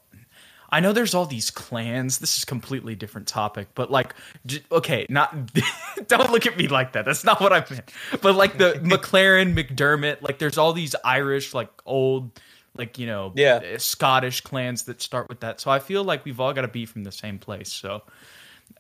I 0.72 0.82
know 0.82 0.94
there's 0.94 1.16
all 1.16 1.26
these 1.26 1.50
clans. 1.50 2.20
This 2.20 2.38
is 2.38 2.46
completely 2.46 2.94
different 2.94 3.28
topic, 3.28 3.70
but 3.74 3.90
like, 3.90 4.14
j- 4.46 4.62
okay, 4.72 5.08
not 5.10 5.36
don't 6.08 6.32
look 6.32 6.46
at 6.46 6.58
me 6.58 6.68
like 6.68 6.94
that. 6.94 7.06
That's 7.06 7.24
not 7.24 7.42
what 7.42 7.52
I 7.52 7.66
meant. 7.72 7.92
But 8.22 8.36
like 8.36 8.60
the 8.60 8.74
McLaren, 8.84 9.56
McDermott, 9.56 10.22
like 10.22 10.38
there's 10.38 10.60
all 10.60 10.74
these 10.74 10.96
Irish, 11.04 11.56
like 11.56 11.70
old, 11.88 12.40
like 12.80 12.98
you 12.98 13.06
know, 13.06 13.32
Yeah. 13.36 13.62
uh, 13.76 13.78
Scottish 13.78 14.42
clans 14.42 14.84
that 14.86 15.02
start 15.04 15.30
with 15.30 15.42
that. 15.42 15.60
So 15.62 15.70
I 15.70 15.78
feel 15.80 16.04
like 16.04 16.26
we've 16.26 16.40
all 16.40 16.54
got 16.54 16.62
to 16.64 16.68
be 16.68 16.88
from 16.88 17.04
the 17.04 17.12
same 17.12 17.38
place. 17.38 17.72
So 17.72 18.02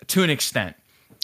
to 0.07 0.23
an 0.23 0.31
extent, 0.31 0.75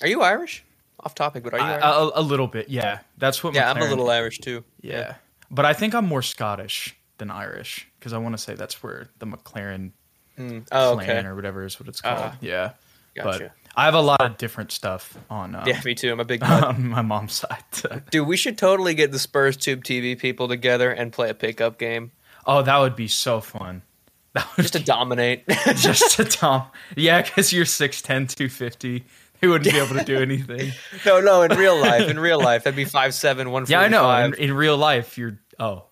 Are 0.03 0.07
you 0.07 0.21
Irish? 0.21 0.63
Off 0.99 1.15
topic, 1.15 1.43
but 1.43 1.53
are 1.53 1.59
you 1.59 1.63
I- 1.63 1.89
a, 2.03 2.11
a 2.15 2.21
little 2.21 2.47
bit, 2.47 2.69
yeah. 2.69 2.99
That's 3.17 3.43
what. 3.43 3.53
yeah, 3.55 3.69
I'm 3.71 3.77
a 3.77 3.85
little 3.85 4.09
Irish 4.09 4.39
too. 4.39 4.63
yeah. 4.81 5.15
But 5.51 5.65
I 5.65 5.73
think 5.73 5.93
I'm 5.95 6.05
more 6.05 6.21
Scottish 6.23 6.95
than 7.17 7.31
Irish 7.31 7.88
because 7.99 8.11
I 8.13 8.17
want 8.17 8.33
to 8.35 8.38
say 8.41 8.55
that's 8.55 8.81
where 8.83 9.09
the 9.19 9.25
McLaren 9.27 9.91
Oh, 10.38 10.95
clan 10.95 10.99
okay. 10.99 11.25
or 11.27 11.35
whatever 11.35 11.63
is 11.65 11.79
what 11.79 11.88
it's 11.88 12.01
called. 12.01 12.17
Uh, 12.19 12.31
yeah. 12.41 12.71
gotcha. 13.15 13.39
But 13.39 13.51
I 13.77 13.85
have 13.85 13.93
a 13.93 14.01
lot 14.01 14.21
of 14.21 14.38
different 14.38 14.71
stuff 14.71 15.17
on, 15.29 15.55
uh, 15.55 15.63
Yeah, 15.67 15.79
me 15.85 15.95
too. 15.95 16.11
I'm 16.11 16.19
a 16.19 16.25
big 16.25 16.43
on 16.43 16.89
my 16.89 17.01
mom's 17.01 17.33
side. 17.33 17.63
Dude, 18.11 18.27
we 18.27 18.35
should 18.35 18.57
totally 18.57 18.95
get 18.95 19.11
the 19.13 19.19
Spurs 19.19 19.55
Tube 19.55 19.83
TV 19.83 20.17
people 20.19 20.47
together 20.49 20.91
and 20.91 21.13
play 21.13 21.29
a 21.29 21.33
pickup 21.33 21.77
game 21.77 22.11
oh, 22.45 22.62
that 22.62 22.77
would 22.77 22.95
be 22.95 23.08
so 23.08 23.41
fun. 23.41 23.81
That 24.36 24.49
would 24.58 24.63
just 24.63 24.73
to 24.73 24.84
dominate. 24.84 25.47
just 25.75 26.17
to 26.17 26.25
Tom. 26.25 26.63
Yeah, 26.97 27.21
because 27.21 27.53
you're 27.53 27.63
6'10", 27.63 28.03
250. 28.03 29.05
He 29.39 29.47
wouldn't 29.47 29.71
be 29.71 29.79
able 29.79 29.95
to 29.95 30.03
do 30.03 30.17
anything. 30.17 30.73
no, 31.05 31.21
no, 31.21 31.43
in 31.43 31.58
real 31.58 31.79
life, 31.79 32.10
in 32.10 32.19
real 32.19 32.41
life, 32.41 32.65
that'd 32.65 32.75
be 32.75 32.84
five 32.84 33.13
seven 33.13 33.51
one. 33.51 33.65
Yeah, 33.65 33.79
I 33.79 33.88
know. 33.88 34.12
In, 34.12 34.34
in 34.34 34.53
real 34.53 34.75
life, 34.75 35.17
you're 35.17 35.39
oh, 35.58 35.86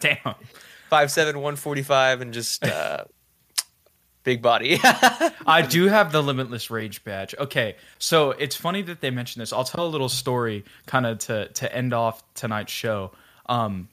damn. 0.00 0.34
five 0.90 1.10
seven 1.10 1.40
one 1.40 1.56
forty 1.56 1.82
five, 1.82 2.20
and 2.20 2.34
just 2.34 2.62
uh, 2.62 3.04
big 4.22 4.42
body. 4.42 4.78
I 5.46 5.66
do 5.68 5.86
have 5.86 6.12
the 6.12 6.22
limitless 6.22 6.70
rage 6.70 7.04
badge. 7.04 7.34
Okay, 7.38 7.76
so 7.98 8.32
it's 8.32 8.56
funny 8.56 8.82
that 8.82 9.00
they 9.00 9.10
mentioned 9.10 9.42
this. 9.42 9.52
I'll 9.52 9.64
tell 9.64 9.86
a 9.86 9.88
little 9.88 10.08
story, 10.08 10.64
kind 10.86 11.06
of 11.06 11.18
to 11.20 11.48
to 11.48 11.74
end 11.74 11.92
off 11.92 12.22
tonight's 12.34 12.72
show. 12.72 13.12
Um, 13.46 13.88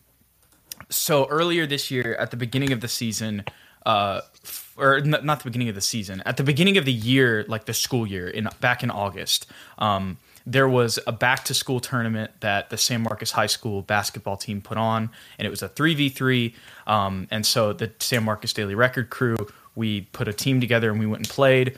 so 0.89 1.27
earlier 1.27 1.65
this 1.65 1.91
year, 1.91 2.15
at 2.15 2.31
the 2.31 2.37
beginning 2.37 2.71
of 2.71 2.81
the 2.81 2.87
season, 2.87 3.43
uh, 3.85 4.21
f- 4.43 4.73
or 4.77 4.97
n- 4.97 5.15
not 5.23 5.39
the 5.39 5.43
beginning 5.45 5.69
of 5.69 5.75
the 5.75 5.81
season, 5.81 6.21
at 6.25 6.37
the 6.37 6.43
beginning 6.43 6.77
of 6.77 6.85
the 6.85 6.93
year, 6.93 7.45
like 7.47 7.65
the 7.65 7.73
school 7.73 8.05
year, 8.07 8.27
in 8.27 8.47
back 8.61 8.83
in 8.83 8.91
August, 8.91 9.47
um, 9.77 10.17
there 10.45 10.67
was 10.67 10.97
a 11.05 11.11
back 11.11 11.43
to 11.45 11.53
school 11.53 11.79
tournament 11.79 12.31
that 12.39 12.69
the 12.69 12.77
San 12.77 13.01
Marcos 13.03 13.31
High 13.31 13.45
School 13.47 13.81
basketball 13.83 14.37
team 14.37 14.61
put 14.61 14.77
on, 14.77 15.09
and 15.37 15.45
it 15.45 15.49
was 15.49 15.61
a 15.61 15.67
three 15.67 15.93
v 15.93 16.09
three. 16.09 16.55
Um, 16.87 17.27
And 17.29 17.45
so 17.45 17.73
the 17.73 17.91
San 17.99 18.23
Marcos 18.23 18.53
Daily 18.53 18.73
Record 18.73 19.09
crew, 19.09 19.37
we 19.75 20.01
put 20.11 20.27
a 20.27 20.33
team 20.33 20.59
together 20.59 20.89
and 20.89 20.99
we 20.99 21.05
went 21.05 21.19
and 21.19 21.29
played 21.29 21.77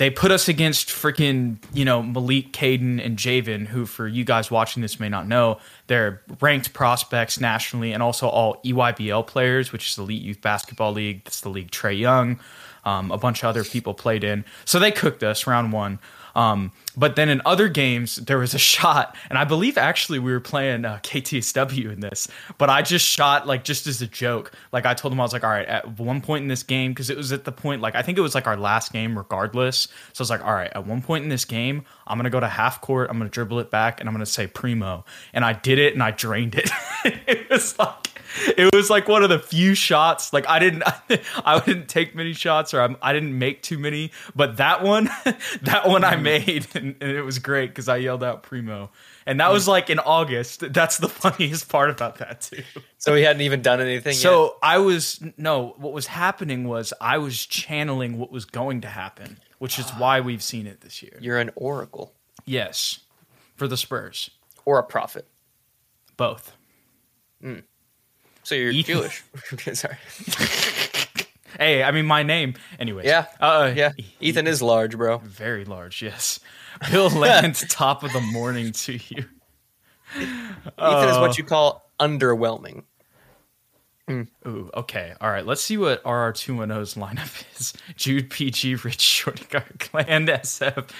they 0.00 0.08
put 0.08 0.30
us 0.30 0.48
against 0.48 0.88
freaking 0.88 1.58
you 1.74 1.84
know 1.84 2.02
Malik, 2.02 2.52
Caden, 2.54 3.04
and 3.04 3.18
Javen, 3.18 3.66
who 3.66 3.84
for 3.84 4.08
you 4.08 4.24
guys 4.24 4.50
watching 4.50 4.80
this 4.80 4.98
may 4.98 5.10
not 5.10 5.28
know, 5.28 5.58
they're 5.88 6.22
ranked 6.40 6.72
prospects 6.72 7.38
nationally 7.38 7.92
and 7.92 8.02
also 8.02 8.26
all 8.26 8.62
EYBL 8.64 9.26
players, 9.26 9.72
which 9.72 9.90
is 9.90 9.98
Elite 9.98 10.22
Youth 10.22 10.40
Basketball 10.40 10.92
League. 10.92 11.24
That's 11.24 11.42
the 11.42 11.50
league 11.50 11.70
Trae 11.70 11.98
Young, 11.98 12.40
um, 12.86 13.10
a 13.10 13.18
bunch 13.18 13.42
of 13.42 13.50
other 13.50 13.62
people 13.62 13.92
played 13.92 14.24
in. 14.24 14.46
So 14.64 14.78
they 14.78 14.90
cooked 14.90 15.22
us 15.22 15.46
round 15.46 15.70
one. 15.70 15.98
Um, 16.34 16.72
but 16.96 17.16
then 17.16 17.28
in 17.28 17.40
other 17.44 17.68
games, 17.68 18.16
there 18.16 18.38
was 18.38 18.54
a 18.54 18.58
shot, 18.58 19.16
and 19.28 19.38
I 19.38 19.44
believe 19.44 19.78
actually 19.78 20.18
we 20.18 20.32
were 20.32 20.40
playing 20.40 20.84
uh, 20.84 20.98
KTSW 21.02 21.92
in 21.92 22.00
this, 22.00 22.28
but 22.58 22.68
I 22.68 22.82
just 22.82 23.06
shot 23.06 23.46
like 23.46 23.64
just 23.64 23.86
as 23.86 24.02
a 24.02 24.06
joke. 24.06 24.52
Like 24.72 24.86
I 24.86 24.94
told 24.94 25.12
him 25.12 25.20
I 25.20 25.22
was 25.22 25.32
like, 25.32 25.44
all 25.44 25.50
right, 25.50 25.66
at 25.66 25.98
one 25.98 26.20
point 26.20 26.42
in 26.42 26.48
this 26.48 26.62
game, 26.62 26.92
because 26.92 27.10
it 27.10 27.16
was 27.16 27.32
at 27.32 27.44
the 27.44 27.52
point 27.52 27.80
like 27.80 27.94
I 27.94 28.02
think 28.02 28.18
it 28.18 28.22
was 28.22 28.34
like 28.34 28.46
our 28.46 28.56
last 28.56 28.92
game, 28.92 29.16
regardless. 29.16 29.88
So 30.12 30.22
I 30.22 30.24
was 30.24 30.30
like, 30.30 30.44
all 30.44 30.52
right, 30.52 30.70
at 30.74 30.86
one 30.86 31.02
point 31.02 31.24
in 31.24 31.30
this 31.30 31.44
game, 31.44 31.84
I'm 32.06 32.18
gonna 32.18 32.30
go 32.30 32.40
to 32.40 32.48
half 32.48 32.80
court, 32.80 33.08
I'm 33.10 33.18
gonna 33.18 33.30
dribble 33.30 33.60
it 33.60 33.70
back, 33.70 34.00
and 34.00 34.08
I'm 34.08 34.14
gonna 34.14 34.26
say 34.26 34.46
primo, 34.46 35.04
and 35.32 35.44
I 35.44 35.52
did 35.52 35.78
it, 35.78 35.94
and 35.94 36.02
I 36.02 36.10
drained 36.10 36.54
it. 36.54 36.70
it 37.04 37.48
was 37.48 37.78
like 37.78 38.09
it 38.56 38.74
was 38.74 38.90
like 38.90 39.08
one 39.08 39.22
of 39.22 39.28
the 39.28 39.38
few 39.38 39.74
shots. 39.74 40.32
Like 40.32 40.48
I 40.48 40.58
didn't, 40.58 40.82
I 41.44 41.60
didn't 41.60 41.88
take 41.88 42.14
many 42.14 42.32
shots, 42.32 42.74
or 42.74 42.80
I'm, 42.80 42.96
I 43.02 43.12
didn't 43.12 43.38
make 43.38 43.62
too 43.62 43.78
many. 43.78 44.12
But 44.34 44.56
that 44.58 44.82
one, 44.82 45.04
that 45.62 45.82
one 45.86 46.04
I 46.04 46.16
mm. 46.16 46.22
made, 46.22 46.66
and, 46.74 46.96
and 47.00 47.10
it 47.10 47.22
was 47.22 47.38
great 47.38 47.70
because 47.70 47.88
I 47.88 47.96
yelled 47.96 48.24
out 48.24 48.42
primo, 48.42 48.90
and 49.26 49.40
that 49.40 49.48
mm. 49.48 49.52
was 49.52 49.68
like 49.68 49.90
in 49.90 49.98
August. 49.98 50.72
That's 50.72 50.98
the 50.98 51.08
funniest 51.08 51.68
part 51.68 51.90
about 51.90 52.18
that 52.18 52.42
too. 52.42 52.62
so 52.98 53.14
he 53.14 53.22
hadn't 53.22 53.42
even 53.42 53.62
done 53.62 53.80
anything. 53.80 54.12
yet. 54.12 54.20
So 54.20 54.56
I 54.62 54.78
was 54.78 55.20
no, 55.36 55.74
what 55.78 55.92
was 55.92 56.06
happening 56.06 56.64
was 56.68 56.92
I 57.00 57.18
was 57.18 57.46
channeling 57.46 58.18
what 58.18 58.30
was 58.30 58.44
going 58.44 58.82
to 58.82 58.88
happen, 58.88 59.38
which 59.58 59.78
is 59.78 59.90
why 59.90 60.20
we've 60.20 60.42
seen 60.42 60.66
it 60.66 60.80
this 60.80 61.02
year. 61.02 61.18
you're 61.20 61.38
an 61.38 61.50
oracle 61.56 62.14
Yes, 62.44 63.00
for 63.54 63.68
the 63.68 63.76
Spurs, 63.76 64.30
or 64.64 64.78
a 64.78 64.82
prophet. 64.82 65.26
both. 66.16 66.56
Mm. 67.42 67.62
So 68.42 68.54
you're 68.54 68.70
Ethan- 68.72 68.96
Jewish. 68.96 69.22
Sorry. 69.78 69.96
hey, 71.58 71.82
I 71.82 71.90
mean 71.90 72.06
my 72.06 72.22
name. 72.22 72.54
Anyways, 72.78 73.06
Yeah. 73.06 73.26
uh, 73.40 73.72
Yeah. 73.74 73.92
Ethan 74.20 74.46
is 74.46 74.62
large, 74.62 74.96
bro. 74.96 75.18
very 75.18 75.64
large. 75.64 76.02
Yes, 76.02 76.40
Bill 76.90 77.10
Lance, 77.10 77.64
top 77.68 78.02
of 78.02 78.12
the 78.12 78.20
morning 78.20 78.72
to 78.72 78.92
you. 78.94 79.24
Ethan 80.16 81.08
is 81.08 81.18
what 81.18 81.38
you 81.38 81.44
call 81.44 81.90
underwhelming. 82.00 82.84
Ooh, 84.10 84.68
okay. 84.74 85.14
All 85.20 85.30
right. 85.30 85.46
Let's 85.46 85.62
see 85.62 85.76
what 85.76 86.02
RR210's 86.02 86.94
lineup 86.94 87.44
is. 87.60 87.72
Jude 87.94 88.28
PG, 88.28 88.74
Rich 88.76 89.00
Shorty 89.00 89.44
Guard, 89.44 89.78
Clan 89.78 90.26
SF, 90.26 90.90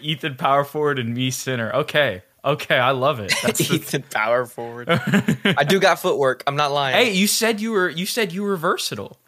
Ethan 0.00 0.36
Power 0.36 0.64
Forward, 0.64 0.98
and 0.98 1.12
me 1.12 1.30
Center. 1.30 1.74
Okay. 1.74 2.22
Okay. 2.44 2.78
I 2.78 2.90
love 2.90 3.20
it. 3.20 3.32
That's 3.42 3.60
Ethan 3.70 4.02
power 4.02 4.46
forward. 4.46 4.88
I 4.88 5.64
do 5.64 5.80
got 5.80 5.98
footwork. 5.98 6.42
I'm 6.46 6.56
not 6.56 6.72
lying. 6.72 6.96
hey, 6.96 7.12
you 7.12 7.26
said 7.26 7.60
you 7.60 7.72
were 7.72 7.88
you 7.88 8.06
said 8.06 8.32
you 8.32 8.42
were 8.42 8.56
versatile. 8.56 9.18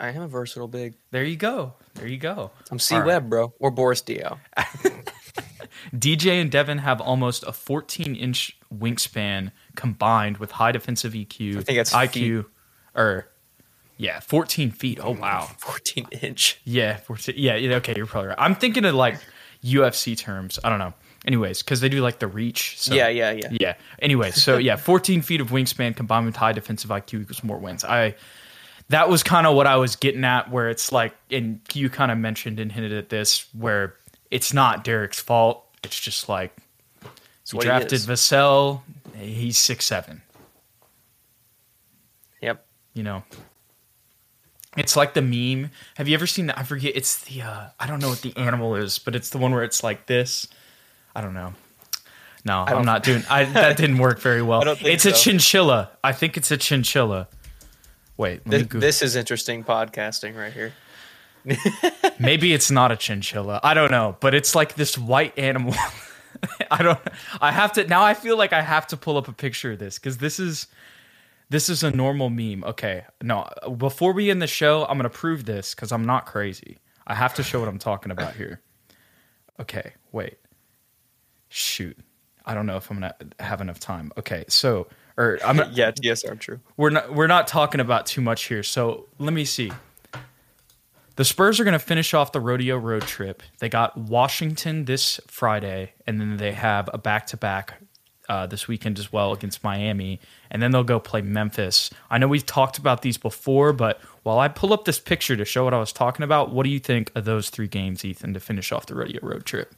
I 0.00 0.08
am 0.08 0.22
a 0.22 0.28
versatile 0.28 0.68
big. 0.68 0.94
There 1.12 1.24
you 1.24 1.36
go. 1.36 1.74
There 1.94 2.08
you 2.08 2.18
go. 2.18 2.50
I'm 2.70 2.78
C 2.78 2.96
All 2.96 3.02
right. 3.02 3.20
Bro, 3.20 3.54
or 3.60 3.70
Boris 3.70 4.02
Diaw. 4.02 4.38
DJ 5.94 6.40
and 6.40 6.50
Devin 6.50 6.78
have 6.78 7.00
almost 7.00 7.44
a 7.44 7.52
14 7.52 8.16
inch 8.16 8.58
wingspan 8.74 9.52
combined 9.76 10.38
with 10.38 10.52
high 10.52 10.72
defensive 10.72 11.12
EQ, 11.12 11.58
I 11.58 11.60
think 11.62 11.78
that's 11.78 11.92
IQ, 11.92 12.46
or 12.94 13.04
er, 13.04 13.28
yeah, 13.96 14.20
14 14.20 14.70
feet. 14.70 14.98
Oh 15.02 15.12
wow. 15.12 15.48
14 15.58 16.06
inch. 16.22 16.60
Yeah, 16.64 16.96
14, 16.96 17.34
yeah, 17.38 17.56
yeah. 17.56 17.76
Okay, 17.76 17.94
you're 17.96 18.06
probably 18.06 18.28
right. 18.28 18.38
I'm 18.38 18.54
thinking 18.54 18.84
of 18.84 18.94
like 18.94 19.18
UFC 19.62 20.18
terms. 20.18 20.58
I 20.64 20.68
don't 20.68 20.78
know. 20.78 20.94
Anyways, 21.26 21.62
because 21.62 21.80
they 21.80 21.88
do 21.88 22.00
like 22.02 22.18
the 22.18 22.26
reach. 22.26 22.78
So, 22.78 22.94
Yeah, 22.94 23.08
yeah, 23.08 23.32
yeah. 23.32 23.48
yeah. 23.50 23.74
Anyway, 24.00 24.30
so 24.30 24.58
yeah, 24.58 24.76
14 24.76 25.22
feet 25.22 25.40
of 25.40 25.48
wingspan 25.48 25.96
combined 25.96 26.26
with 26.26 26.36
high 26.36 26.52
defensive 26.52 26.90
IQ 26.90 27.22
equals 27.22 27.42
more 27.42 27.58
wins. 27.58 27.84
I 27.84 28.14
that 28.90 29.08
was 29.08 29.22
kind 29.22 29.46
of 29.46 29.54
what 29.54 29.66
I 29.66 29.76
was 29.76 29.96
getting 29.96 30.24
at, 30.24 30.50
where 30.50 30.68
it's 30.68 30.92
like, 30.92 31.14
and 31.30 31.60
you 31.72 31.88
kind 31.88 32.12
of 32.12 32.18
mentioned 32.18 32.60
and 32.60 32.70
hinted 32.70 32.92
at 32.92 33.08
this, 33.08 33.46
where 33.54 33.94
it's 34.30 34.52
not 34.52 34.84
Derrick's 34.84 35.20
fault. 35.20 35.64
It's 35.82 35.98
just 35.98 36.28
like 36.28 36.54
we 37.52 37.58
he 37.58 37.64
drafted 37.64 37.92
is. 37.94 38.06
Vassell. 38.06 38.82
He's 39.16 39.56
six 39.56 39.86
seven. 39.86 40.22
Yep. 42.42 42.64
You 42.92 43.02
know, 43.02 43.22
it's 44.76 44.96
like 44.96 45.14
the 45.14 45.22
meme. 45.22 45.70
Have 45.96 46.08
you 46.08 46.14
ever 46.14 46.26
seen 46.26 46.46
that? 46.46 46.58
I 46.58 46.62
forget. 46.62 46.94
It's 46.94 47.24
the 47.24 47.42
uh, 47.42 47.66
I 47.80 47.86
don't 47.86 48.00
know 48.00 48.08
what 48.10 48.22
the 48.22 48.36
animal 48.36 48.74
is, 48.74 48.98
but 48.98 49.14
it's 49.14 49.30
the 49.30 49.38
one 49.38 49.52
where 49.52 49.64
it's 49.64 49.82
like 49.82 50.06
this. 50.06 50.48
I 51.14 51.20
don't 51.20 51.34
know. 51.34 51.54
No, 52.44 52.64
I'm 52.66 52.84
not 52.84 53.02
doing. 53.02 53.22
I 53.30 53.44
that 53.52 53.76
didn't 53.76 53.98
work 53.98 54.20
very 54.20 54.42
well. 54.42 54.60
I 54.60 54.64
don't 54.64 54.78
think 54.78 54.90
it's 54.90 55.06
a 55.06 55.12
chinchilla. 55.12 55.90
I 56.02 56.12
think 56.12 56.36
it's 56.36 56.50
a 56.50 56.56
chinchilla. 56.56 57.28
Wait, 58.16 58.44
This, 58.44 58.66
this 58.68 59.02
is 59.02 59.16
interesting 59.16 59.64
podcasting 59.64 60.36
right 60.36 60.52
here. 60.52 60.72
Maybe 62.18 62.52
it's 62.54 62.70
not 62.70 62.92
a 62.92 62.96
chinchilla. 62.96 63.60
I 63.62 63.74
don't 63.74 63.90
know, 63.90 64.16
but 64.20 64.34
it's 64.34 64.54
like 64.54 64.76
this 64.76 64.96
white 64.96 65.36
animal. 65.38 65.74
I 66.70 66.82
don't. 66.82 66.98
I 67.40 67.50
have 67.50 67.72
to 67.72 67.86
now. 67.86 68.02
I 68.02 68.14
feel 68.14 68.36
like 68.36 68.52
I 68.52 68.62
have 68.62 68.86
to 68.88 68.96
pull 68.96 69.16
up 69.16 69.28
a 69.28 69.32
picture 69.32 69.72
of 69.72 69.78
this 69.78 69.98
because 69.98 70.18
this 70.18 70.38
is 70.38 70.68
this 71.50 71.68
is 71.68 71.82
a 71.82 71.90
normal 71.90 72.30
meme. 72.30 72.64
Okay, 72.64 73.04
no. 73.22 73.48
Before 73.76 74.12
we 74.12 74.30
end 74.30 74.40
the 74.42 74.46
show, 74.46 74.84
I'm 74.86 74.96
gonna 74.96 75.10
prove 75.10 75.44
this 75.44 75.74
because 75.74 75.92
I'm 75.92 76.04
not 76.04 76.26
crazy. 76.26 76.78
I 77.06 77.14
have 77.14 77.34
to 77.34 77.42
show 77.42 77.60
what 77.60 77.68
I'm 77.68 77.78
talking 77.78 78.10
about 78.12 78.34
here. 78.34 78.60
Okay, 79.60 79.92
wait. 80.12 80.38
Shoot, 81.56 81.96
I 82.44 82.52
don't 82.54 82.66
know 82.66 82.76
if 82.76 82.90
I'm 82.90 82.96
gonna 82.96 83.14
have 83.38 83.60
enough 83.60 83.78
time. 83.78 84.10
Okay, 84.18 84.44
so 84.48 84.88
or 85.16 85.38
I'm 85.44 85.56
gonna, 85.56 85.70
Yeah, 85.72 85.92
TSR 85.92 86.36
true. 86.40 86.58
we're 86.76 86.90
not 86.90 87.14
we're 87.14 87.28
not 87.28 87.46
talking 87.46 87.80
about 87.80 88.06
too 88.06 88.20
much 88.20 88.46
here. 88.46 88.64
So 88.64 89.06
let 89.20 89.32
me 89.32 89.44
see. 89.44 89.70
The 91.14 91.24
Spurs 91.24 91.60
are 91.60 91.64
going 91.64 91.74
to 91.74 91.78
finish 91.78 92.12
off 92.12 92.32
the 92.32 92.40
rodeo 92.40 92.76
road 92.76 93.02
trip. 93.02 93.40
They 93.60 93.68
got 93.68 93.96
Washington 93.96 94.84
this 94.86 95.20
Friday, 95.28 95.92
and 96.08 96.20
then 96.20 96.38
they 96.38 96.50
have 96.50 96.90
a 96.92 96.98
back 96.98 97.28
to 97.28 97.36
back 97.36 97.74
this 98.48 98.66
weekend 98.66 98.98
as 98.98 99.12
well 99.12 99.32
against 99.32 99.62
Miami, 99.62 100.18
and 100.50 100.60
then 100.60 100.72
they'll 100.72 100.82
go 100.82 100.98
play 100.98 101.22
Memphis. 101.22 101.88
I 102.10 102.18
know 102.18 102.26
we've 102.26 102.44
talked 102.44 102.78
about 102.78 103.02
these 103.02 103.16
before, 103.16 103.72
but 103.72 104.00
while 104.24 104.40
I 104.40 104.48
pull 104.48 104.72
up 104.72 104.86
this 104.86 104.98
picture 104.98 105.36
to 105.36 105.44
show 105.44 105.62
what 105.62 105.72
I 105.72 105.78
was 105.78 105.92
talking 105.92 106.24
about, 106.24 106.50
what 106.50 106.64
do 106.64 106.70
you 106.70 106.80
think 106.80 107.12
of 107.14 107.24
those 107.24 107.48
three 107.48 107.68
games, 107.68 108.04
Ethan, 108.04 108.34
to 108.34 108.40
finish 108.40 108.72
off 108.72 108.86
the 108.86 108.96
rodeo 108.96 109.20
road 109.22 109.44
trip? 109.44 109.72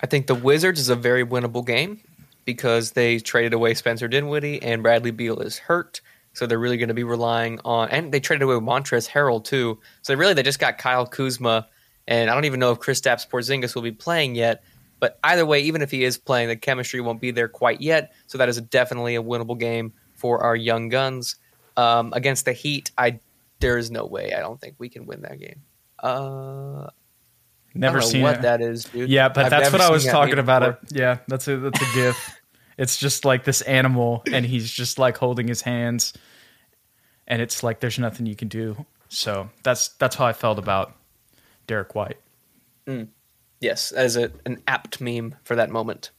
I 0.00 0.06
think 0.06 0.26
the 0.26 0.34
Wizards 0.34 0.80
is 0.80 0.88
a 0.88 0.96
very 0.96 1.24
winnable 1.24 1.66
game 1.66 2.00
because 2.44 2.92
they 2.92 3.18
traded 3.18 3.52
away 3.52 3.74
Spencer 3.74 4.08
Dinwiddie 4.08 4.62
and 4.62 4.82
Bradley 4.82 5.10
Beal 5.10 5.40
is 5.40 5.58
hurt. 5.58 6.00
So 6.32 6.46
they're 6.46 6.58
really 6.58 6.76
going 6.76 6.88
to 6.88 6.94
be 6.94 7.04
relying 7.04 7.60
on, 7.64 7.88
and 7.88 8.12
they 8.12 8.20
traded 8.20 8.42
away 8.42 8.54
Montrezl 8.54 9.08
Harrell 9.08 9.42
too. 9.42 9.80
So 10.02 10.14
really, 10.14 10.34
they 10.34 10.42
just 10.42 10.60
got 10.60 10.78
Kyle 10.78 11.04
Kuzma, 11.04 11.66
and 12.06 12.30
I 12.30 12.34
don't 12.34 12.44
even 12.44 12.60
know 12.60 12.70
if 12.70 12.78
Kristaps 12.78 13.28
Porzingis 13.28 13.74
will 13.74 13.82
be 13.82 13.90
playing 13.90 14.36
yet. 14.36 14.62
But 15.00 15.18
either 15.24 15.44
way, 15.44 15.60
even 15.62 15.82
if 15.82 15.90
he 15.90 16.04
is 16.04 16.16
playing, 16.16 16.48
the 16.48 16.56
chemistry 16.56 17.00
won't 17.00 17.20
be 17.20 17.30
there 17.32 17.48
quite 17.48 17.80
yet. 17.80 18.12
So 18.28 18.38
that 18.38 18.48
is 18.48 18.60
definitely 18.60 19.16
a 19.16 19.22
winnable 19.22 19.58
game 19.58 19.92
for 20.14 20.42
our 20.42 20.56
young 20.56 20.88
guns 20.88 21.36
um, 21.76 22.12
against 22.14 22.44
the 22.44 22.52
Heat. 22.52 22.90
I 22.96 23.20
there 23.60 23.78
is 23.78 23.90
no 23.90 24.06
way. 24.06 24.32
I 24.32 24.40
don't 24.40 24.60
think 24.60 24.76
we 24.78 24.88
can 24.88 25.06
win 25.06 25.22
that 25.22 25.40
game. 25.40 25.62
Uh, 25.98 26.90
Never 27.74 27.98
I 27.98 28.00
don't 28.00 28.06
know 28.08 28.12
seen 28.12 28.22
what 28.22 28.36
it. 28.36 28.42
that 28.42 28.60
is, 28.60 28.84
dude. 28.84 29.10
Yeah, 29.10 29.28
but 29.28 29.46
I've 29.46 29.50
that's 29.50 29.72
what 29.72 29.80
I 29.80 29.90
was 29.90 30.04
talking 30.04 30.38
about. 30.38 30.60
before. 30.60 30.78
It. 30.84 30.96
Yeah, 30.96 31.18
that's 31.28 31.48
a 31.48 31.56
that's 31.56 31.80
a 31.80 31.94
gif. 31.94 32.40
it's 32.78 32.96
just 32.96 33.24
like 33.24 33.44
this 33.44 33.60
animal, 33.62 34.22
and 34.32 34.44
he's 34.44 34.70
just 34.70 34.98
like 34.98 35.16
holding 35.16 35.48
his 35.48 35.62
hands, 35.62 36.12
and 37.26 37.42
it's 37.42 37.62
like 37.62 37.80
there's 37.80 37.98
nothing 37.98 38.26
you 38.26 38.36
can 38.36 38.48
do. 38.48 38.86
So 39.08 39.50
that's 39.62 39.88
that's 39.88 40.16
how 40.16 40.26
I 40.26 40.32
felt 40.32 40.58
about 40.58 40.94
Derrick 41.66 41.94
White. 41.94 42.18
Mm. 42.86 43.08
Yes, 43.60 43.92
as 43.92 44.16
a, 44.16 44.30
an 44.46 44.62
apt 44.66 45.00
meme 45.00 45.34
for 45.44 45.56
that 45.56 45.70
moment. 45.70 46.10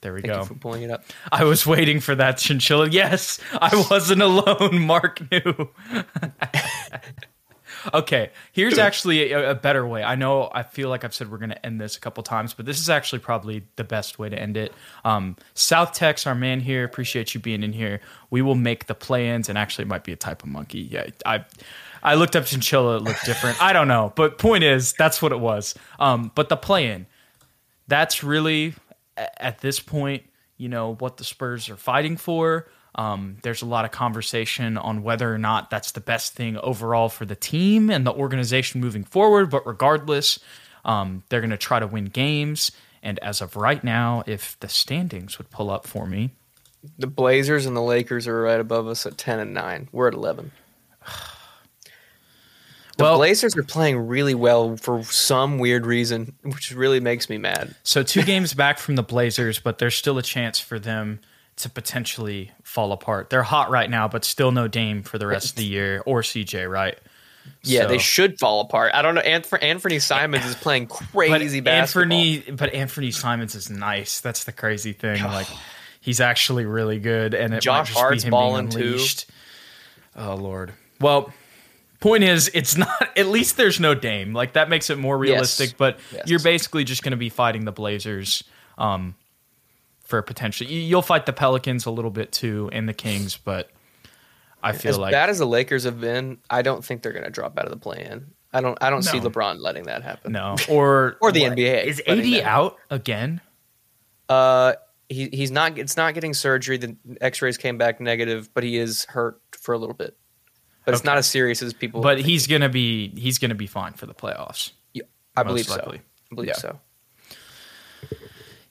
There 0.00 0.12
we 0.12 0.20
Thank 0.20 0.34
go. 0.34 0.40
you 0.40 0.44
for 0.44 0.54
pulling 0.54 0.82
it 0.82 0.90
up. 0.90 1.04
I 1.32 1.44
was 1.44 1.66
waiting 1.66 2.00
for 2.00 2.14
that 2.14 2.38
chinchilla. 2.38 2.88
Yes, 2.88 3.40
I 3.52 3.86
wasn't 3.90 4.22
alone. 4.22 4.80
Mark 4.86 5.20
knew. 5.30 5.70
okay, 7.94 8.30
here's 8.52 8.78
actually 8.78 9.32
a, 9.32 9.50
a 9.50 9.54
better 9.54 9.86
way. 9.86 10.02
I 10.02 10.14
know 10.14 10.50
I 10.52 10.62
feel 10.62 10.88
like 10.88 11.04
I've 11.04 11.14
said 11.14 11.30
we're 11.30 11.38
going 11.38 11.50
to 11.50 11.66
end 11.66 11.80
this 11.80 11.96
a 11.96 12.00
couple 12.00 12.22
times, 12.22 12.54
but 12.54 12.66
this 12.66 12.78
is 12.78 12.90
actually 12.90 13.20
probably 13.20 13.64
the 13.76 13.84
best 13.84 14.18
way 14.18 14.28
to 14.28 14.38
end 14.38 14.56
it. 14.56 14.72
Um, 15.04 15.36
South 15.54 15.92
Tex, 15.92 16.26
our 16.26 16.34
man 16.34 16.60
here, 16.60 16.84
appreciate 16.84 17.34
you 17.34 17.40
being 17.40 17.62
in 17.62 17.72
here. 17.72 18.00
We 18.30 18.42
will 18.42 18.54
make 18.54 18.86
the 18.86 18.94
plans, 18.94 19.48
and 19.48 19.56
actually, 19.56 19.82
it 19.82 19.88
might 19.88 20.04
be 20.04 20.12
a 20.12 20.16
type 20.16 20.42
of 20.42 20.48
monkey. 20.48 20.80
Yeah, 20.80 21.06
I. 21.24 21.44
I 22.02 22.14
looked 22.14 22.36
up 22.36 22.44
chinchilla; 22.44 22.98
it 22.98 23.02
looked 23.02 23.24
different. 23.24 23.60
I 23.60 23.72
don't 23.72 23.88
know, 23.88 24.12
but 24.14 24.38
point 24.38 24.62
is, 24.62 24.92
that's 24.92 25.20
what 25.20 25.32
it 25.32 25.40
was. 25.40 25.74
Um, 25.98 26.30
but 26.36 26.48
the 26.48 26.56
plan, 26.56 27.06
that's 27.88 28.22
really 28.22 28.74
at 29.16 29.60
this 29.60 29.80
point, 29.80 30.22
you 30.56 30.68
know, 30.68 30.94
what 30.94 31.16
the 31.16 31.24
Spurs 31.24 31.68
are 31.68 31.76
fighting 31.76 32.16
for. 32.16 32.68
Um, 32.96 33.36
there's 33.42 33.62
a 33.62 33.66
lot 33.66 33.84
of 33.84 33.90
conversation 33.92 34.76
on 34.78 35.02
whether 35.02 35.32
or 35.32 35.38
not 35.38 35.70
that's 35.70 35.92
the 35.92 36.00
best 36.00 36.32
thing 36.34 36.56
overall 36.58 37.08
for 37.08 37.24
the 37.26 37.36
team 37.36 37.90
and 37.90 38.06
the 38.06 38.12
organization 38.12 38.80
moving 38.80 39.04
forward. 39.04 39.50
But 39.50 39.66
regardless, 39.66 40.38
um, 40.84 41.22
they're 41.28 41.40
going 41.42 41.50
to 41.50 41.56
try 41.58 41.78
to 41.78 41.86
win 41.86 42.06
games. 42.06 42.72
And 43.02 43.18
as 43.20 43.40
of 43.40 43.54
right 43.54 43.84
now, 43.84 44.24
if 44.26 44.58
the 44.60 44.68
standings 44.68 45.36
would 45.38 45.50
pull 45.50 45.70
up 45.70 45.86
for 45.86 46.06
me, 46.06 46.30
The 46.98 47.06
Blazers 47.06 47.66
and 47.66 47.76
the 47.76 47.82
Lakers 47.82 48.26
are 48.26 48.40
right 48.42 48.58
above 48.60 48.88
us 48.88 49.04
at 49.06 49.18
10 49.18 49.38
and 49.40 49.52
9. 49.54 49.88
We're 49.92 50.08
at 50.08 50.14
11. 50.14 50.50
The 52.96 53.04
Well- 53.04 53.18
Blazers 53.18 53.54
are 53.58 53.62
playing 53.62 54.06
really 54.08 54.34
well 54.34 54.76
for 54.78 55.02
some 55.04 55.58
weird 55.58 55.84
reason, 55.84 56.32
which 56.42 56.72
really 56.72 56.98
makes 56.98 57.28
me 57.28 57.36
mad. 57.36 57.74
so 57.82 58.02
two 58.02 58.22
games 58.22 58.54
back 58.54 58.78
from 58.78 58.96
the 58.96 59.02
Blazers, 59.02 59.58
but 59.58 59.76
there's 59.78 59.94
still 59.94 60.16
a 60.16 60.22
chance 60.22 60.58
for 60.58 60.78
them 60.78 61.20
to 61.56 61.70
potentially 61.70 62.50
fall 62.62 62.92
apart. 62.92 63.30
They're 63.30 63.42
hot 63.42 63.70
right 63.70 63.88
now, 63.88 64.08
but 64.08 64.24
still 64.24 64.52
no 64.52 64.68
Dame 64.68 65.02
for 65.02 65.18
the 65.18 65.26
rest 65.26 65.50
of 65.50 65.56
the 65.56 65.64
year 65.64 66.02
or 66.06 66.20
CJ, 66.22 66.70
right? 66.70 66.98
Yeah, 67.62 67.82
So- 67.82 67.88
they 67.88 67.98
should 67.98 68.38
fall 68.38 68.60
apart. 68.60 68.92
I 68.94 69.02
don't 69.02 69.14
know. 69.14 69.22
Anth- 69.22 69.62
Anthony 69.62 69.98
Simons 69.98 70.44
is 70.44 70.54
playing 70.56 70.86
crazy 70.88 71.60
but 71.60 71.64
basketball. 71.70 72.02
Anthony, 72.18 72.50
but 72.56 72.74
Anthony 72.74 73.10
Simons 73.10 73.54
is 73.54 73.70
nice. 73.70 74.20
That's 74.20 74.44
the 74.44 74.52
crazy 74.52 74.92
thing. 74.92 75.22
Like 75.24 75.46
he's 76.00 76.20
actually 76.20 76.66
really 76.66 76.98
good, 77.00 77.34
and 77.34 77.54
it 77.54 77.60
Josh 77.60 77.92
Hart's 77.92 78.24
balling, 78.24 78.68
too. 78.68 78.98
Oh 80.14 80.34
lord. 80.34 80.72
Well, 81.00 81.32
point 82.00 82.24
is, 82.24 82.50
it's 82.54 82.76
not. 82.76 83.18
At 83.18 83.26
least 83.28 83.56
there's 83.56 83.80
no 83.80 83.94
Dame. 83.94 84.32
Like 84.32 84.54
that 84.54 84.68
makes 84.68 84.90
it 84.90 84.98
more 84.98 85.16
realistic. 85.16 85.76
But 85.76 85.98
Yes. 86.12 86.28
you're 86.28 86.40
basically 86.40 86.84
just 86.84 87.02
going 87.02 87.12
to 87.12 87.16
be 87.16 87.28
fighting 87.28 87.64
the 87.64 87.72
Blazers. 87.72 88.44
Um, 88.78 89.14
for 90.06 90.22
potentially 90.22 90.72
you- 90.72 90.80
you'll 90.80 91.02
fight 91.02 91.26
the 91.26 91.32
Pelicans 91.34 91.84
a 91.84 91.90
little 91.90 92.10
bit 92.10 92.32
too, 92.32 92.70
and 92.72 92.88
the 92.88 92.94
Kings, 92.94 93.36
but 93.36 93.70
I 94.62 94.72
feel 94.72 94.90
as 94.92 94.98
like 94.98 95.12
bad 95.12 95.28
as 95.28 95.38
the 95.38 95.46
Lakers 95.46 95.84
have 95.84 96.00
been, 96.00 96.38
I 96.48 96.62
don't 96.62 96.82
think 96.84 97.02
they're 97.02 97.12
going 97.12 97.24
to 97.24 97.30
drop 97.30 97.58
out 97.58 97.66
of 97.66 97.70
the 97.70 97.76
play-in. 97.76 98.28
I 98.52 98.60
don't. 98.62 98.78
I 98.82 98.88
don't 98.88 99.02
see 99.02 99.18
LeBron 99.20 99.58
letting 99.60 99.84
that 99.84 100.02
happen. 100.02 100.32
no, 100.32 100.56
or 100.70 101.18
Or 101.20 101.30
the 101.30 101.42
what? 101.42 101.52
NBA 101.58 101.84
is 101.84 102.00
AD 102.06 102.40
out 102.42 102.78
again? 102.88 103.40
Uh, 104.28 104.74
he 105.08 105.28
he's 105.32 105.50
not. 105.50 105.78
It's 105.78 105.96
not 105.96 106.14
getting 106.14 106.32
surgery. 106.34 106.78
The 106.78 106.96
X-rays 107.20 107.58
came 107.58 107.76
back 107.78 108.00
negative, 108.00 108.48
but 108.54 108.64
he 108.64 108.78
is 108.78 109.04
hurt 109.06 109.40
for 109.52 109.74
a 109.74 109.78
little 109.78 109.94
bit. 109.94 110.16
but 110.84 110.94
it's 110.94 111.04
not 111.04 111.18
as 111.18 111.26
serious 111.26 111.62
as 111.62 111.72
people. 111.74 112.00
But 112.00 112.20
he's 112.20 112.46
gonna 112.46 112.68
be 112.68 113.08
he's 113.10 113.38
gonna 113.38 113.54
be 113.56 113.66
fine 113.66 113.92
for 113.92 114.06
the 114.06 114.14
playoffs. 114.14 114.72
Yeah, 114.94 115.02
I 115.36 115.42
believe 115.42 115.66
so. 115.66 115.74
I 115.74 116.34
believe 116.34 116.48
Yeah. 116.48 116.54
so. 116.54 116.80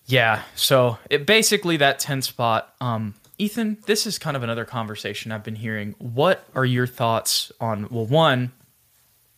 Yeah. 0.06 0.44
So 0.56 0.98
it 1.10 1.26
basically 1.26 1.78
that 1.78 2.00
10 2.00 2.22
spot. 2.22 2.74
Um, 2.80 3.16
Ethan, 3.38 3.78
this 3.86 4.06
is 4.06 4.18
kind 4.18 4.38
of 4.38 4.44
another 4.44 4.66
conversation 4.66 5.32
I've 5.32 5.44
been 5.44 5.56
hearing. 5.56 5.96
What 5.98 6.48
are 6.56 6.66
your 6.66 6.88
thoughts 6.88 7.52
on, 7.60 7.90
well, 7.90 8.06
one, 8.06 8.52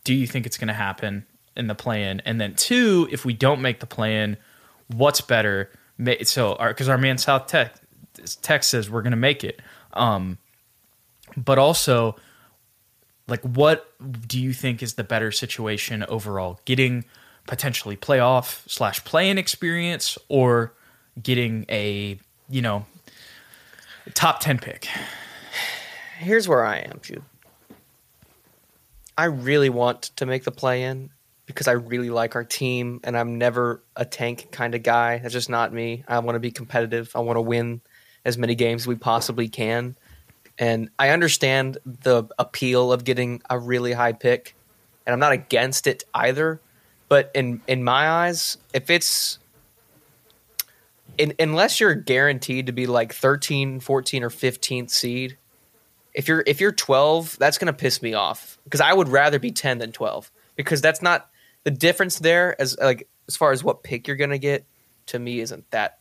do 0.04 0.14
you 0.14 0.26
think 0.26 0.46
it's 0.46 0.58
going 0.58 0.68
to 0.68 0.74
happen 0.74 1.26
in 1.56 1.66
the 1.66 1.74
play 1.74 2.04
in? 2.04 2.20
And 2.20 2.40
then 2.40 2.54
two, 2.54 3.08
if 3.10 3.24
we 3.24 3.32
don't 3.32 3.60
make 3.60 3.80
the 3.80 3.86
play 3.86 4.22
in, 4.22 4.36
what's 4.88 5.20
better? 5.20 5.70
So, 6.22 6.56
because 6.60 6.88
our, 6.88 6.98
man 6.98 7.18
South 7.18 7.46
Tech, 7.46 7.74
Tech 8.42 8.62
says 8.62 8.88
we're 8.88 9.02
going 9.02 9.10
to 9.10 9.16
make 9.16 9.42
it. 9.42 9.60
Um, 9.94 10.38
but 11.36 11.58
also, 11.58 12.16
like, 13.26 13.42
what 13.42 13.92
do 14.26 14.40
you 14.40 14.52
think 14.52 14.82
is 14.82 14.94
the 14.94 15.04
better 15.04 15.32
situation 15.32 16.04
overall? 16.04 16.60
Getting 16.64 17.04
potentially 17.48 17.96
playoff 17.96 18.68
slash 18.68 19.02
play-in 19.02 19.38
experience, 19.38 20.16
or 20.28 20.72
getting 21.20 21.66
a 21.68 22.20
you 22.48 22.62
know 22.62 22.86
top 24.14 24.38
ten 24.38 24.58
pick? 24.58 24.86
Here's 26.18 26.46
where 26.46 26.64
I 26.64 26.78
am, 26.78 27.00
Jude. 27.02 27.22
I 29.16 29.24
really 29.24 29.68
want 29.68 30.02
to 30.16 30.26
make 30.26 30.44
the 30.44 30.52
play 30.52 30.84
in 30.84 31.10
because 31.46 31.66
I 31.66 31.72
really 31.72 32.10
like 32.10 32.36
our 32.36 32.44
team 32.44 33.00
and 33.02 33.16
I'm 33.16 33.38
never 33.38 33.82
a 33.96 34.04
tank 34.04 34.48
kind 34.52 34.76
of 34.76 34.84
guy. 34.84 35.18
That's 35.18 35.32
just 35.32 35.48
not 35.48 35.72
me. 35.72 36.04
I 36.06 36.18
want 36.20 36.36
to 36.36 36.40
be 36.40 36.52
competitive. 36.52 37.10
I 37.16 37.20
want 37.20 37.36
to 37.36 37.40
win 37.40 37.80
as 38.24 38.38
many 38.38 38.54
games 38.54 38.82
as 38.82 38.86
we 38.86 38.94
possibly 38.94 39.48
can. 39.48 39.96
And 40.58 40.90
I 40.98 41.08
understand 41.10 41.78
the 41.84 42.24
appeal 42.38 42.92
of 42.92 43.04
getting 43.04 43.42
a 43.48 43.58
really 43.58 43.92
high 43.92 44.12
pick, 44.12 44.54
and 45.06 45.12
I'm 45.12 45.20
not 45.20 45.32
against 45.32 45.86
it 45.86 46.04
either. 46.12 46.60
But 47.08 47.30
in 47.34 47.60
in 47.66 47.84
my 47.84 48.08
eyes, 48.08 48.58
if 48.74 48.90
it's 48.90 49.38
in, 51.16 51.34
unless 51.38 51.80
you're 51.80 51.94
guaranteed 51.94 52.66
to 52.66 52.72
be 52.72 52.86
like 52.86 53.12
13, 53.12 53.80
14 53.80 54.22
or 54.22 54.30
15th 54.30 54.90
seed, 54.90 55.36
if 56.14 56.28
you're 56.28 56.42
if 56.46 56.60
you're 56.60 56.72
12, 56.72 57.38
that's 57.38 57.58
going 57.58 57.66
to 57.66 57.72
piss 57.72 58.02
me 58.02 58.14
off 58.14 58.58
because 58.64 58.80
I 58.80 58.92
would 58.92 59.08
rather 59.08 59.38
be 59.38 59.50
10 59.50 59.78
than 59.78 59.92
12 59.92 60.30
because 60.56 60.80
that's 60.80 61.02
not 61.02 61.28
the 61.64 61.70
difference 61.70 62.18
there 62.18 62.60
as 62.60 62.76
like 62.78 63.08
as 63.26 63.36
far 63.36 63.52
as 63.52 63.62
what 63.62 63.82
pick 63.82 64.06
you're 64.06 64.16
going 64.16 64.30
to 64.30 64.38
get 64.38 64.64
to 65.06 65.18
me 65.18 65.40
isn't 65.40 65.70
that 65.70 65.98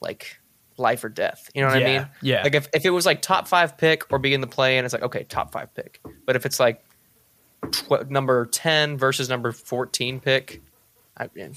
like 0.00 0.38
life 0.76 1.04
or 1.04 1.08
death. 1.08 1.50
You 1.54 1.62
know 1.62 1.68
what 1.68 1.76
I 1.76 1.84
mean? 1.84 2.08
yeah. 2.22 2.42
Like 2.42 2.54
if, 2.54 2.68
if 2.72 2.84
it 2.84 2.90
was 2.90 3.04
like 3.04 3.20
top 3.22 3.48
5 3.48 3.76
pick 3.76 4.10
or 4.10 4.18
be 4.18 4.32
in 4.32 4.40
the 4.40 4.46
play 4.46 4.78
and 4.78 4.84
it's 4.84 4.92
like 4.92 5.02
okay, 5.02 5.24
top 5.24 5.52
5 5.52 5.74
pick. 5.74 6.00
But 6.26 6.36
if 6.36 6.46
it's 6.46 6.58
like 6.58 6.82
tw- 7.70 8.10
number 8.10 8.46
10 8.46 8.96
versus 8.98 9.28
number 9.28 9.52
14 9.52 10.20
pick, 10.20 10.62
I 11.16 11.28
mean, 11.34 11.54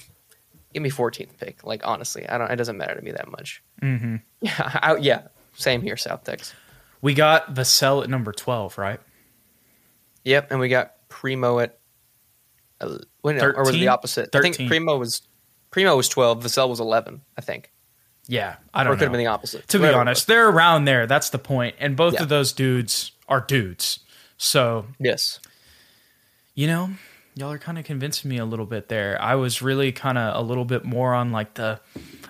give 0.74 0.84
me 0.84 0.90
14th 0.90 1.38
pick. 1.40 1.64
Like 1.64 1.82
honestly, 1.86 2.28
I 2.28 2.38
don't 2.38 2.52
it 2.52 2.56
doesn't 2.58 2.78
matter 2.78 2.96
to 2.96 3.02
me 3.02 3.12
that 3.12 3.30
much. 3.32 3.64
Mm-hmm. 3.82 4.18
Yeah, 4.42 4.52
I, 4.82 4.96
yeah, 4.98 5.28
same 5.56 5.82
here 5.82 5.98
South 5.98 6.24
Texas. 6.24 6.54
We 7.02 7.14
got 7.14 7.54
Vassell 7.54 8.02
at 8.04 8.10
number 8.10 8.32
twelve, 8.32 8.78
right? 8.78 9.00
Yep, 10.24 10.52
and 10.52 10.60
we 10.60 10.70
got 10.70 10.94
Primo 11.10 11.60
at. 11.60 11.78
Uh, 12.80 12.98
wait, 13.24 13.36
no, 13.38 13.50
or 13.52 13.66
was 13.66 13.76
it 13.76 13.80
the 13.80 13.90
opposite? 13.90 14.34
I 14.34 14.40
think 14.42 14.56
Primo 14.68 14.98
was 14.98 15.22
Primo 15.70 15.96
was 15.98 16.08
twelve. 16.08 16.42
Vassell 16.44 16.70
was 16.70 16.80
eleven. 16.80 17.22
I 17.38 17.42
think, 17.42 17.72
Yeah, 18.28 18.56
I 18.74 18.84
don't 18.86 18.94
it 18.94 18.96
could 18.98 19.04
have 19.04 19.12
been 19.12 19.20
the 19.20 19.28
opposite. 19.28 19.68
to 19.68 19.78
be 19.78 19.82
Whatever 19.82 19.98
it 19.98 20.02
honest, 20.02 20.28
they're 20.28 20.48
around 20.50 20.86
there. 20.86 21.06
That's 21.08 21.30
the 21.30 21.40
point. 21.40 21.76
And 21.80 21.98
both 21.98 22.14
Yeah. 22.14 22.24
of 22.24 22.30
those 22.30 22.54
dudes 22.54 23.12
are 23.28 23.42
dudes. 23.42 24.00
So 24.38 24.88
yes, 25.00 25.40
you 26.56 26.68
know, 26.68 26.92
y'all 27.36 27.52
are 27.52 27.58
kind 27.58 27.78
of 27.78 27.86
convincing 27.86 28.30
me 28.30 28.38
a 28.38 28.46
little 28.46 28.66
bit 28.66 28.90
there. 28.90 29.20
I 29.22 29.36
was 29.36 29.62
really 29.62 29.92
kind 29.92 30.18
of 30.18 30.36
a 30.36 30.46
little 30.46 30.66
bit 30.66 30.84
more 30.86 31.14
on 31.14 31.32
like 31.32 31.56
the. 31.56 31.80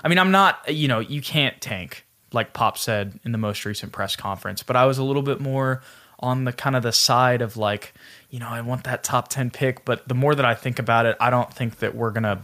I 0.03 0.07
mean, 0.07 0.19
I'm 0.19 0.31
not. 0.31 0.73
You 0.73 0.87
know, 0.87 0.99
you 0.99 1.21
can't 1.21 1.59
tank 1.61 2.05
like 2.31 2.53
Pop 2.53 2.77
said 2.77 3.19
in 3.23 3.31
the 3.31 3.37
most 3.37 3.65
recent 3.65 3.91
press 3.91 4.15
conference, 4.15 4.63
but 4.63 4.75
I 4.75 4.85
was 4.85 4.97
a 4.97 5.03
little 5.03 5.21
bit 5.21 5.39
more 5.39 5.81
on 6.19 6.45
the 6.45 6.53
kind 6.53 6.75
of 6.75 6.83
the 6.83 6.91
side 6.91 7.41
of 7.41 7.57
like, 7.57 7.93
you 8.29 8.39
know, 8.39 8.47
I 8.47 8.61
want 8.61 8.85
that 8.85 9.03
top 9.03 9.27
ten 9.27 9.51
pick. 9.51 9.85
But 9.85 10.07
the 10.07 10.15
more 10.15 10.35
that 10.35 10.45
I 10.45 10.55
think 10.55 10.79
about 10.79 11.05
it, 11.05 11.17
I 11.19 11.29
don't 11.29 11.53
think 11.53 11.79
that 11.79 11.95
we're 11.95 12.11
gonna 12.11 12.43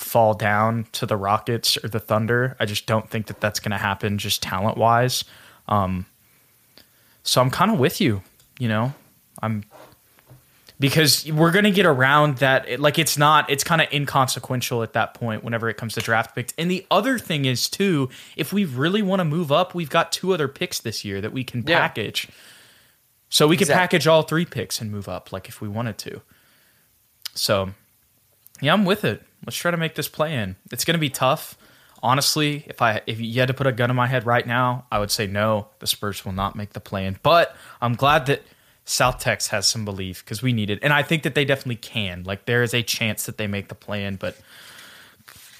fall 0.00 0.34
down 0.34 0.86
to 0.92 1.06
the 1.06 1.16
Rockets 1.16 1.76
or 1.84 1.88
the 1.88 2.00
Thunder. 2.00 2.56
I 2.58 2.64
just 2.64 2.86
don't 2.86 3.08
think 3.08 3.26
that 3.26 3.40
that's 3.40 3.60
going 3.60 3.72
to 3.72 3.76
happen 3.76 4.18
just 4.18 4.42
talent 4.42 4.78
wise. 4.78 5.24
Um, 5.68 6.06
so 7.22 7.40
I'm 7.40 7.50
kind 7.50 7.70
of 7.70 7.78
with 7.78 8.00
you, 8.00 8.22
you 8.58 8.66
know, 8.66 8.94
I'm 9.42 9.64
because 10.80 11.30
we're 11.30 11.52
going 11.52 11.66
to 11.66 11.70
get 11.70 11.86
around 11.86 12.38
that. 12.38 12.80
Like 12.80 12.98
it's 12.98 13.16
not, 13.16 13.48
it's 13.50 13.62
kind 13.62 13.80
of 13.80 13.92
inconsequential 13.92 14.82
at 14.82 14.94
that 14.94 15.14
point 15.14 15.44
whenever 15.44 15.68
it 15.68 15.76
comes 15.76 15.94
to 15.94 16.00
draft 16.00 16.34
picks. 16.34 16.52
And 16.58 16.70
the 16.70 16.84
other 16.90 17.18
thing 17.18 17.44
is 17.44 17.68
too, 17.68 18.08
if 18.34 18.52
we 18.52 18.64
really 18.64 19.02
want 19.02 19.20
to 19.20 19.24
move 19.24 19.52
up, 19.52 19.74
we've 19.74 19.90
got 19.90 20.10
two 20.10 20.32
other 20.34 20.48
picks 20.48 20.80
this 20.80 21.04
year 21.04 21.20
that 21.20 21.32
we 21.32 21.44
can 21.44 21.62
Yeah. 21.66 21.78
package. 21.78 22.28
So 23.28 23.46
we 23.46 23.56
could 23.56 23.62
Exactly. 23.68 23.80
package 23.80 24.06
all 24.08 24.22
three 24.22 24.44
picks 24.46 24.80
and 24.80 24.90
move 24.90 25.08
up, 25.08 25.30
like 25.30 25.48
if 25.48 25.60
we 25.60 25.68
wanted 25.68 25.98
to. 25.98 26.22
So, 27.34 27.70
yeah, 28.60 28.72
I'm 28.72 28.84
with 28.84 29.04
it. 29.04 29.22
Let's 29.46 29.56
try 29.56 29.70
to 29.70 29.76
make 29.76 29.94
this 29.94 30.08
play 30.08 30.34
in. 30.34 30.56
It's 30.72 30.84
going 30.84 30.94
to 30.94 30.98
be 31.00 31.10
tough. 31.10 31.56
Honestly, 32.02 32.64
if 32.66 32.80
I 32.80 33.02
if 33.06 33.20
you 33.20 33.38
had 33.40 33.48
to 33.48 33.54
put 33.54 33.66
a 33.66 33.72
gun 33.72 33.90
in 33.90 33.96
my 33.96 34.06
head 34.06 34.24
right 34.24 34.46
now, 34.46 34.86
I 34.90 34.98
would 34.98 35.10
say 35.10 35.26
no. 35.26 35.68
The 35.80 35.86
Spurs 35.86 36.24
will 36.24 36.32
not 36.32 36.56
make 36.56 36.72
the 36.72 36.80
play 36.80 37.04
in. 37.06 37.18
But 37.22 37.54
I'm 37.82 37.94
glad 37.94 38.24
that 38.26 38.42
South 38.90 39.20
Tex 39.20 39.46
has 39.48 39.68
some 39.68 39.84
belief 39.84 40.24
because 40.24 40.42
we 40.42 40.52
need 40.52 40.68
it, 40.68 40.80
and 40.82 40.92
I 40.92 41.04
think 41.04 41.22
that 41.22 41.36
they 41.36 41.44
definitely 41.44 41.76
can. 41.76 42.24
Like 42.24 42.46
there 42.46 42.64
is 42.64 42.74
a 42.74 42.82
chance 42.82 43.26
that 43.26 43.38
they 43.38 43.46
make 43.46 43.68
the 43.68 43.76
play 43.76 44.04
in, 44.04 44.16
but 44.16 44.36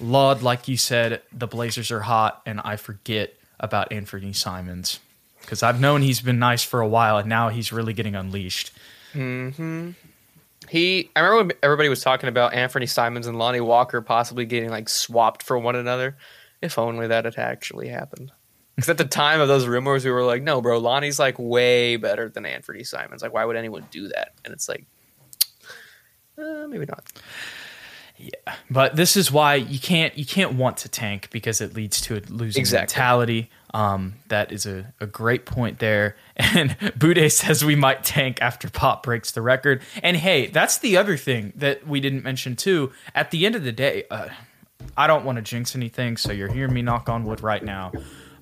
Laud, 0.00 0.42
like 0.42 0.66
you 0.66 0.76
said, 0.76 1.22
the 1.32 1.46
Blazers 1.46 1.92
are 1.92 2.00
hot, 2.00 2.42
and 2.44 2.60
I 2.64 2.74
forget 2.74 3.34
about 3.60 3.92
Anthony 3.92 4.32
Simons 4.32 4.98
because 5.42 5.62
I've 5.62 5.80
known 5.80 6.02
he's 6.02 6.20
been 6.20 6.40
nice 6.40 6.64
for 6.64 6.80
a 6.80 6.88
while, 6.88 7.18
and 7.18 7.28
now 7.28 7.50
he's 7.50 7.72
really 7.72 7.92
getting 7.92 8.16
unleashed. 8.16 8.72
Mm-hmm. 9.12 9.90
he. 10.68 11.10
I 11.14 11.20
remember 11.20 11.44
when 11.44 11.56
everybody 11.62 11.88
was 11.88 12.02
talking 12.02 12.28
about 12.28 12.52
Anthony 12.52 12.86
Simons 12.86 13.28
and 13.28 13.38
Lonnie 13.38 13.60
Walker 13.60 14.00
possibly 14.00 14.44
getting 14.44 14.70
like 14.70 14.88
swapped 14.88 15.44
for 15.44 15.56
one 15.56 15.76
another. 15.76 16.16
If 16.60 16.80
only 16.80 17.06
that 17.06 17.26
had 17.26 17.38
actually 17.38 17.88
happened. 17.88 18.32
Because 18.80 18.88
at 18.90 18.98
the 18.98 19.04
time 19.04 19.40
of 19.40 19.48
those 19.48 19.66
rumors, 19.66 20.04
we 20.04 20.10
were 20.10 20.24
like, 20.24 20.42
"No, 20.42 20.60
bro, 20.60 20.78
Lonnie's 20.78 21.18
like 21.18 21.36
way 21.38 21.96
better 21.96 22.28
than 22.28 22.46
Anthony 22.46 22.82
Simons. 22.84 23.22
Like, 23.22 23.32
why 23.32 23.44
would 23.44 23.56
anyone 23.56 23.86
do 23.90 24.08
that?" 24.08 24.32
And 24.44 24.52
it's 24.54 24.68
like, 24.68 24.84
uh, 26.38 26.66
maybe 26.68 26.86
not. 26.86 27.04
Yeah, 28.16 28.54
but 28.70 28.96
this 28.96 29.16
is 29.16 29.32
why 29.32 29.54
you 29.54 29.78
can't 29.78 30.16
you 30.16 30.26
can't 30.26 30.54
want 30.54 30.76
to 30.78 30.88
tank 30.88 31.28
because 31.30 31.60
it 31.60 31.74
leads 31.74 32.00
to 32.02 32.16
a 32.16 32.20
losing 32.28 32.60
Exactly. 32.60 32.82
mentality. 32.82 33.50
Um, 33.72 34.14
that 34.28 34.50
is 34.52 34.66
a, 34.66 34.92
a 35.00 35.06
great 35.06 35.46
point 35.46 35.78
there. 35.78 36.16
And 36.36 36.76
Bude 36.98 37.30
says 37.30 37.64
we 37.64 37.76
might 37.76 38.02
tank 38.02 38.42
after 38.42 38.68
Pop 38.68 39.02
breaks 39.04 39.30
the 39.30 39.40
record. 39.42 39.82
And 40.02 40.16
hey, 40.16 40.46
that's 40.48 40.78
the 40.78 40.96
other 40.96 41.16
thing 41.16 41.52
that 41.54 41.86
we 41.86 42.00
didn't 42.00 42.24
mention 42.24 42.56
too. 42.56 42.92
At 43.14 43.30
the 43.30 43.46
end 43.46 43.54
of 43.56 43.62
the 43.62 43.72
day, 43.72 44.04
uh, 44.10 44.28
I 44.96 45.06
don't 45.06 45.24
want 45.24 45.36
to 45.36 45.42
jinx 45.42 45.76
anything, 45.76 46.16
so 46.16 46.32
you're 46.32 46.52
hearing 46.52 46.74
me 46.74 46.82
knock 46.82 47.08
on 47.08 47.24
wood 47.24 47.42
right 47.42 47.62
now. 47.62 47.92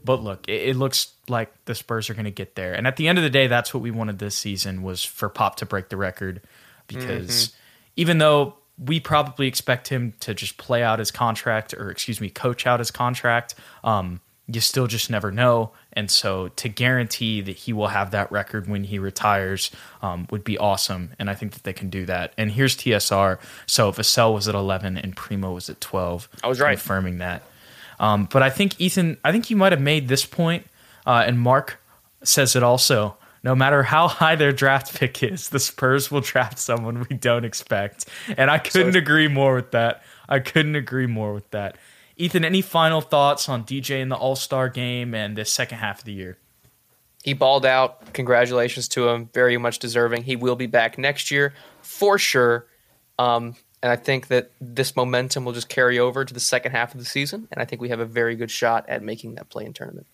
But 0.09 0.23
look, 0.23 0.49
it, 0.49 0.71
it 0.71 0.77
looks 0.77 1.13
like 1.29 1.53
the 1.67 1.75
Spurs 1.75 2.09
are 2.09 2.15
going 2.15 2.25
to 2.25 2.31
get 2.31 2.55
there. 2.55 2.73
And 2.73 2.87
at 2.87 2.97
the 2.97 3.09
end 3.09 3.19
of 3.19 3.25
the 3.25 3.29
day, 3.29 3.47
that's 3.47 3.75
what 3.75 3.83
we 3.83 3.91
wanted 3.91 4.19
this 4.19 4.35
season 4.35 4.83
was 4.83 5.05
for 5.05 5.29
Pop 5.29 5.57
to 5.57 5.67
break 5.67 5.91
the 5.91 5.99
record 5.99 6.41
because 6.87 7.55
even 7.95 8.17
though 8.17 8.55
we 8.83 9.01
probably 9.01 9.47
expect 9.47 9.89
him 9.89 10.15
to 10.21 10.33
just 10.33 10.57
play 10.57 10.83
out 10.83 10.99
his 10.99 11.11
contract 11.11 11.75
or 11.75 11.91
excuse 11.91 12.23
me, 12.23 12.31
coach 12.31 12.67
out 12.67 12.79
his 12.79 12.91
contract, 12.91 13.55
um, 13.85 14.23
you 14.47 14.63
still 14.63 14.87
just 14.87 15.11
never 15.11 15.31
know. 15.31 15.73
And 15.93 16.11
so 16.11 16.49
to 16.57 16.71
guarantee 16.71 17.43
that 17.43 17.57
he 17.57 17.75
will 17.75 17.89
have 17.89 18.13
that 18.13 18.33
record 18.33 18.67
when 18.67 18.85
he 18.85 18.99
retires 18.99 19.71
um, 20.01 20.27
would 20.31 20.43
be 20.43 20.57
awesome. 20.57 21.11
And 21.19 21.29
I 21.29 21.35
think 21.35 21.53
that 21.53 21.65
they 21.65 21.75
can 21.75 21.91
do 21.91 22.07
that. 22.07 22.33
And 22.39 22.51
here's 22.51 22.75
TSR. 22.79 23.39
So 23.67 23.93
Vassell 23.93 24.33
was 24.33 24.49
at 24.49 24.55
11 24.55 24.97
and 24.97 25.15
Primo 25.15 25.53
was 25.53 25.69
at 25.69 25.83
12. 25.83 26.31
I 26.43 26.49
was 26.49 26.61
right. 26.61 26.79
Confirming 26.79 27.19
that. 27.19 27.43
Um, 28.01 28.29
but 28.31 28.43
I 28.43 28.51
think 28.51 28.81
Ethan, 28.81 29.19
I 29.25 29.33
think 29.33 29.51
you 29.51 29.57
might 29.57 29.73
have 29.73 29.81
made 29.81 30.09
this 30.09 30.25
point, 30.25 30.67
uh, 31.07 31.25
and 31.27 31.39
Mark 31.39 31.81
says 32.23 32.57
it 32.57 32.63
also. 32.63 33.17
No 33.45 33.55
matter 33.55 33.85
how 33.85 34.09
high 34.09 34.37
their 34.37 34.53
draft 34.53 34.95
pick 34.95 35.23
is, 35.23 35.49
the 35.51 35.61
Spurs 35.61 36.11
will 36.11 36.21
draft 36.21 36.59
someone 36.59 37.07
we 37.09 37.17
don't 37.17 37.45
expect, 37.45 38.07
and 38.37 38.51
I 38.51 38.59
couldn't 38.59 38.97
agree 38.97 39.29
more 39.29 39.55
with 39.55 39.71
that. 39.73 40.03
I 40.29 40.41
couldn't 40.41 40.77
agree 40.77 41.07
more 41.07 41.33
with 41.33 41.51
that. 41.51 41.77
Ethan, 42.17 42.45
any 42.45 42.63
final 42.63 43.01
thoughts 43.01 43.49
on 43.49 43.65
DJ 43.65 44.01
in 44.01 44.09
the 44.09 44.17
All 44.17 44.37
Star 44.37 44.69
game 44.69 45.15
and 45.15 45.37
the 45.37 45.45
second 45.45 45.79
half 45.79 46.01
of 46.01 46.05
the 46.05 46.13
year? 46.13 46.37
He 47.23 47.33
balled 47.33 47.65
out. 47.65 48.13
Congratulations 48.13 48.89
to 48.89 49.09
him. 49.09 49.29
Very 49.33 49.57
much 49.57 49.79
deserving. 49.79 50.25
He 50.25 50.37
will 50.37 50.57
be 50.57 50.67
back 50.67 50.99
next 50.99 51.31
year 51.31 51.55
for 51.83 52.19
sure. 52.19 52.67
Um, 53.19 53.55
and 53.83 53.93
I 53.93 53.97
think 53.97 54.29
that 54.29 54.51
this 54.61 54.97
momentum 54.97 55.45
will 55.45 55.53
just 55.53 55.69
carry 55.69 55.99
over 55.99 56.25
to 56.25 56.35
the 56.35 56.41
second 56.41 56.73
half 56.73 56.95
of 56.95 57.01
the 57.01 57.07
season. 57.07 57.49
And 57.53 57.61
I 57.61 57.65
think 57.65 57.81
we 57.81 57.91
have 57.91 58.01
a 58.01 58.07
very 58.07 58.35
good 58.35 58.51
shot 58.51 58.89
at 58.89 59.03
making 59.03 59.37
that 59.37 59.49
play 59.49 59.65
in 59.65 59.73
tournament. 59.73 60.07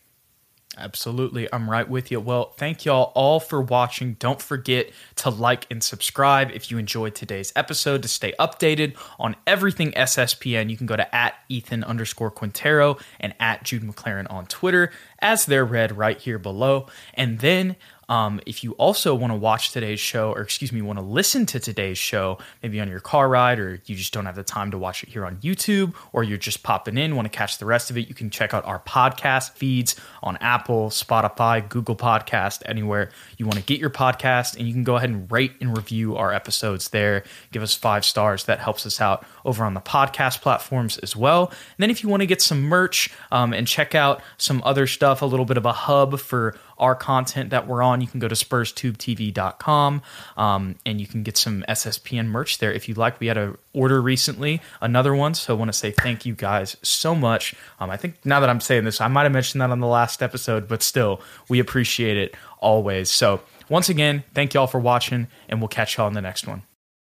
Absolutely. 0.76 1.48
I'm 1.52 1.70
right 1.70 1.88
with 1.88 2.10
you. 2.10 2.18
Well, 2.18 2.52
thank 2.56 2.84
y'all 2.84 3.12
all 3.14 3.38
for 3.38 3.62
watching. 3.62 4.14
Don't 4.14 4.42
forget 4.42 4.90
to 5.16 5.30
like 5.30 5.66
and 5.70 5.82
subscribe 5.82 6.50
if 6.50 6.70
you 6.70 6.78
enjoyed 6.78 7.14
today's 7.14 7.52
episode 7.54 8.02
to 8.02 8.08
stay 8.08 8.32
updated 8.40 8.96
on 9.18 9.36
everything 9.46 9.92
SSPN. 9.92 10.70
You 10.70 10.76
can 10.76 10.86
go 10.86 10.96
to 10.96 11.14
at 11.14 11.34
Ethan 11.48 11.84
underscore 11.84 12.30
Quintero 12.30 12.98
and 13.20 13.34
at 13.38 13.62
Jude 13.62 13.84
McLaren 13.84 14.30
on 14.30 14.46
Twitter 14.46 14.90
as 15.20 15.46
they're 15.46 15.64
read 15.64 15.96
right 15.96 16.18
here 16.18 16.38
below. 16.38 16.88
And 17.14 17.38
then 17.38 17.76
um, 18.08 18.40
if 18.46 18.62
you 18.62 18.72
also 18.72 19.14
want 19.14 19.32
to 19.32 19.36
watch 19.36 19.70
today's 19.70 20.00
show, 20.00 20.32
or 20.32 20.40
excuse 20.40 20.72
me, 20.72 20.82
want 20.82 20.98
to 20.98 21.04
listen 21.04 21.46
to 21.46 21.60
today's 21.60 21.98
show, 21.98 22.38
maybe 22.62 22.80
on 22.80 22.88
your 22.88 23.00
car 23.00 23.28
ride, 23.28 23.58
or 23.58 23.80
you 23.86 23.96
just 23.96 24.12
don't 24.12 24.26
have 24.26 24.36
the 24.36 24.42
time 24.42 24.70
to 24.70 24.78
watch 24.78 25.02
it 25.02 25.08
here 25.08 25.24
on 25.24 25.36
YouTube, 25.36 25.94
or 26.12 26.22
you're 26.22 26.38
just 26.38 26.62
popping 26.62 26.98
in, 26.98 27.16
want 27.16 27.30
to 27.30 27.36
catch 27.36 27.58
the 27.58 27.66
rest 27.66 27.90
of 27.90 27.98
it, 27.98 28.08
you 28.08 28.14
can 28.14 28.30
check 28.30 28.54
out 28.54 28.64
our 28.66 28.80
podcast 28.80 29.52
feeds 29.52 29.96
on 30.22 30.36
Apple, 30.38 30.90
Spotify, 30.90 31.66
Google 31.68 31.96
Podcast, 31.96 32.62
anywhere 32.66 33.10
you 33.36 33.46
want 33.46 33.56
to 33.56 33.64
get 33.64 33.80
your 33.80 33.90
podcast, 33.90 34.56
and 34.56 34.66
you 34.66 34.72
can 34.72 34.84
go 34.84 34.96
ahead 34.96 35.10
and 35.10 35.30
rate 35.30 35.52
and 35.60 35.76
review 35.76 36.16
our 36.16 36.32
episodes 36.32 36.88
there. 36.90 37.24
Give 37.52 37.62
us 37.62 37.74
five 37.74 38.04
stars. 38.04 38.44
That 38.44 38.58
helps 38.58 38.86
us 38.86 39.00
out 39.00 39.26
over 39.44 39.64
on 39.64 39.74
the 39.74 39.80
podcast 39.80 40.40
platforms 40.40 40.98
as 40.98 41.16
well. 41.16 41.48
And 41.48 41.78
then 41.78 41.90
if 41.90 42.02
you 42.02 42.08
want 42.08 42.20
to 42.20 42.26
get 42.26 42.42
some 42.42 42.62
merch 42.62 43.10
um, 43.30 43.52
and 43.52 43.66
check 43.66 43.94
out 43.94 44.22
some 44.38 44.62
other 44.64 44.86
stuff, 44.86 45.22
a 45.22 45.26
little 45.26 45.46
bit 45.46 45.56
of 45.56 45.66
a 45.66 45.72
hub 45.72 46.18
for 46.18 46.56
our 46.78 46.94
content 46.94 47.50
that 47.50 47.66
we're 47.66 47.82
on, 47.82 48.00
you 48.00 48.06
can 48.06 48.20
go 48.20 48.28
to 48.28 48.34
spurstubetv.com 48.34 50.02
um, 50.36 50.76
and 50.84 51.00
you 51.00 51.06
can 51.06 51.22
get 51.22 51.36
some 51.36 51.64
SSPN 51.68 52.26
merch 52.26 52.58
there 52.58 52.72
if 52.72 52.88
you'd 52.88 52.98
like. 52.98 53.20
We 53.20 53.28
had 53.28 53.38
an 53.38 53.56
order 53.72 54.00
recently, 54.00 54.60
another 54.80 55.14
one. 55.14 55.34
So 55.34 55.54
I 55.54 55.58
want 55.58 55.68
to 55.68 55.76
say 55.76 55.90
thank 55.90 56.26
you 56.26 56.34
guys 56.34 56.76
so 56.82 57.14
much. 57.14 57.54
Um, 57.80 57.90
I 57.90 57.96
think 57.96 58.24
now 58.24 58.40
that 58.40 58.48
I'm 58.48 58.60
saying 58.60 58.84
this, 58.84 59.00
I 59.00 59.08
might 59.08 59.22
have 59.24 59.32
mentioned 59.32 59.60
that 59.60 59.70
on 59.70 59.80
the 59.80 59.86
last 59.86 60.22
episode, 60.22 60.68
but 60.68 60.82
still, 60.82 61.20
we 61.48 61.58
appreciate 61.58 62.16
it 62.16 62.34
always. 62.58 63.10
So 63.10 63.42
once 63.68 63.88
again, 63.88 64.24
thank 64.34 64.54
y'all 64.54 64.66
for 64.66 64.80
watching, 64.80 65.28
and 65.48 65.60
we'll 65.60 65.68
catch 65.68 65.96
y'all 65.96 66.08
in 66.08 66.14
the 66.14 66.22
next 66.22 66.46
one. 66.46 66.62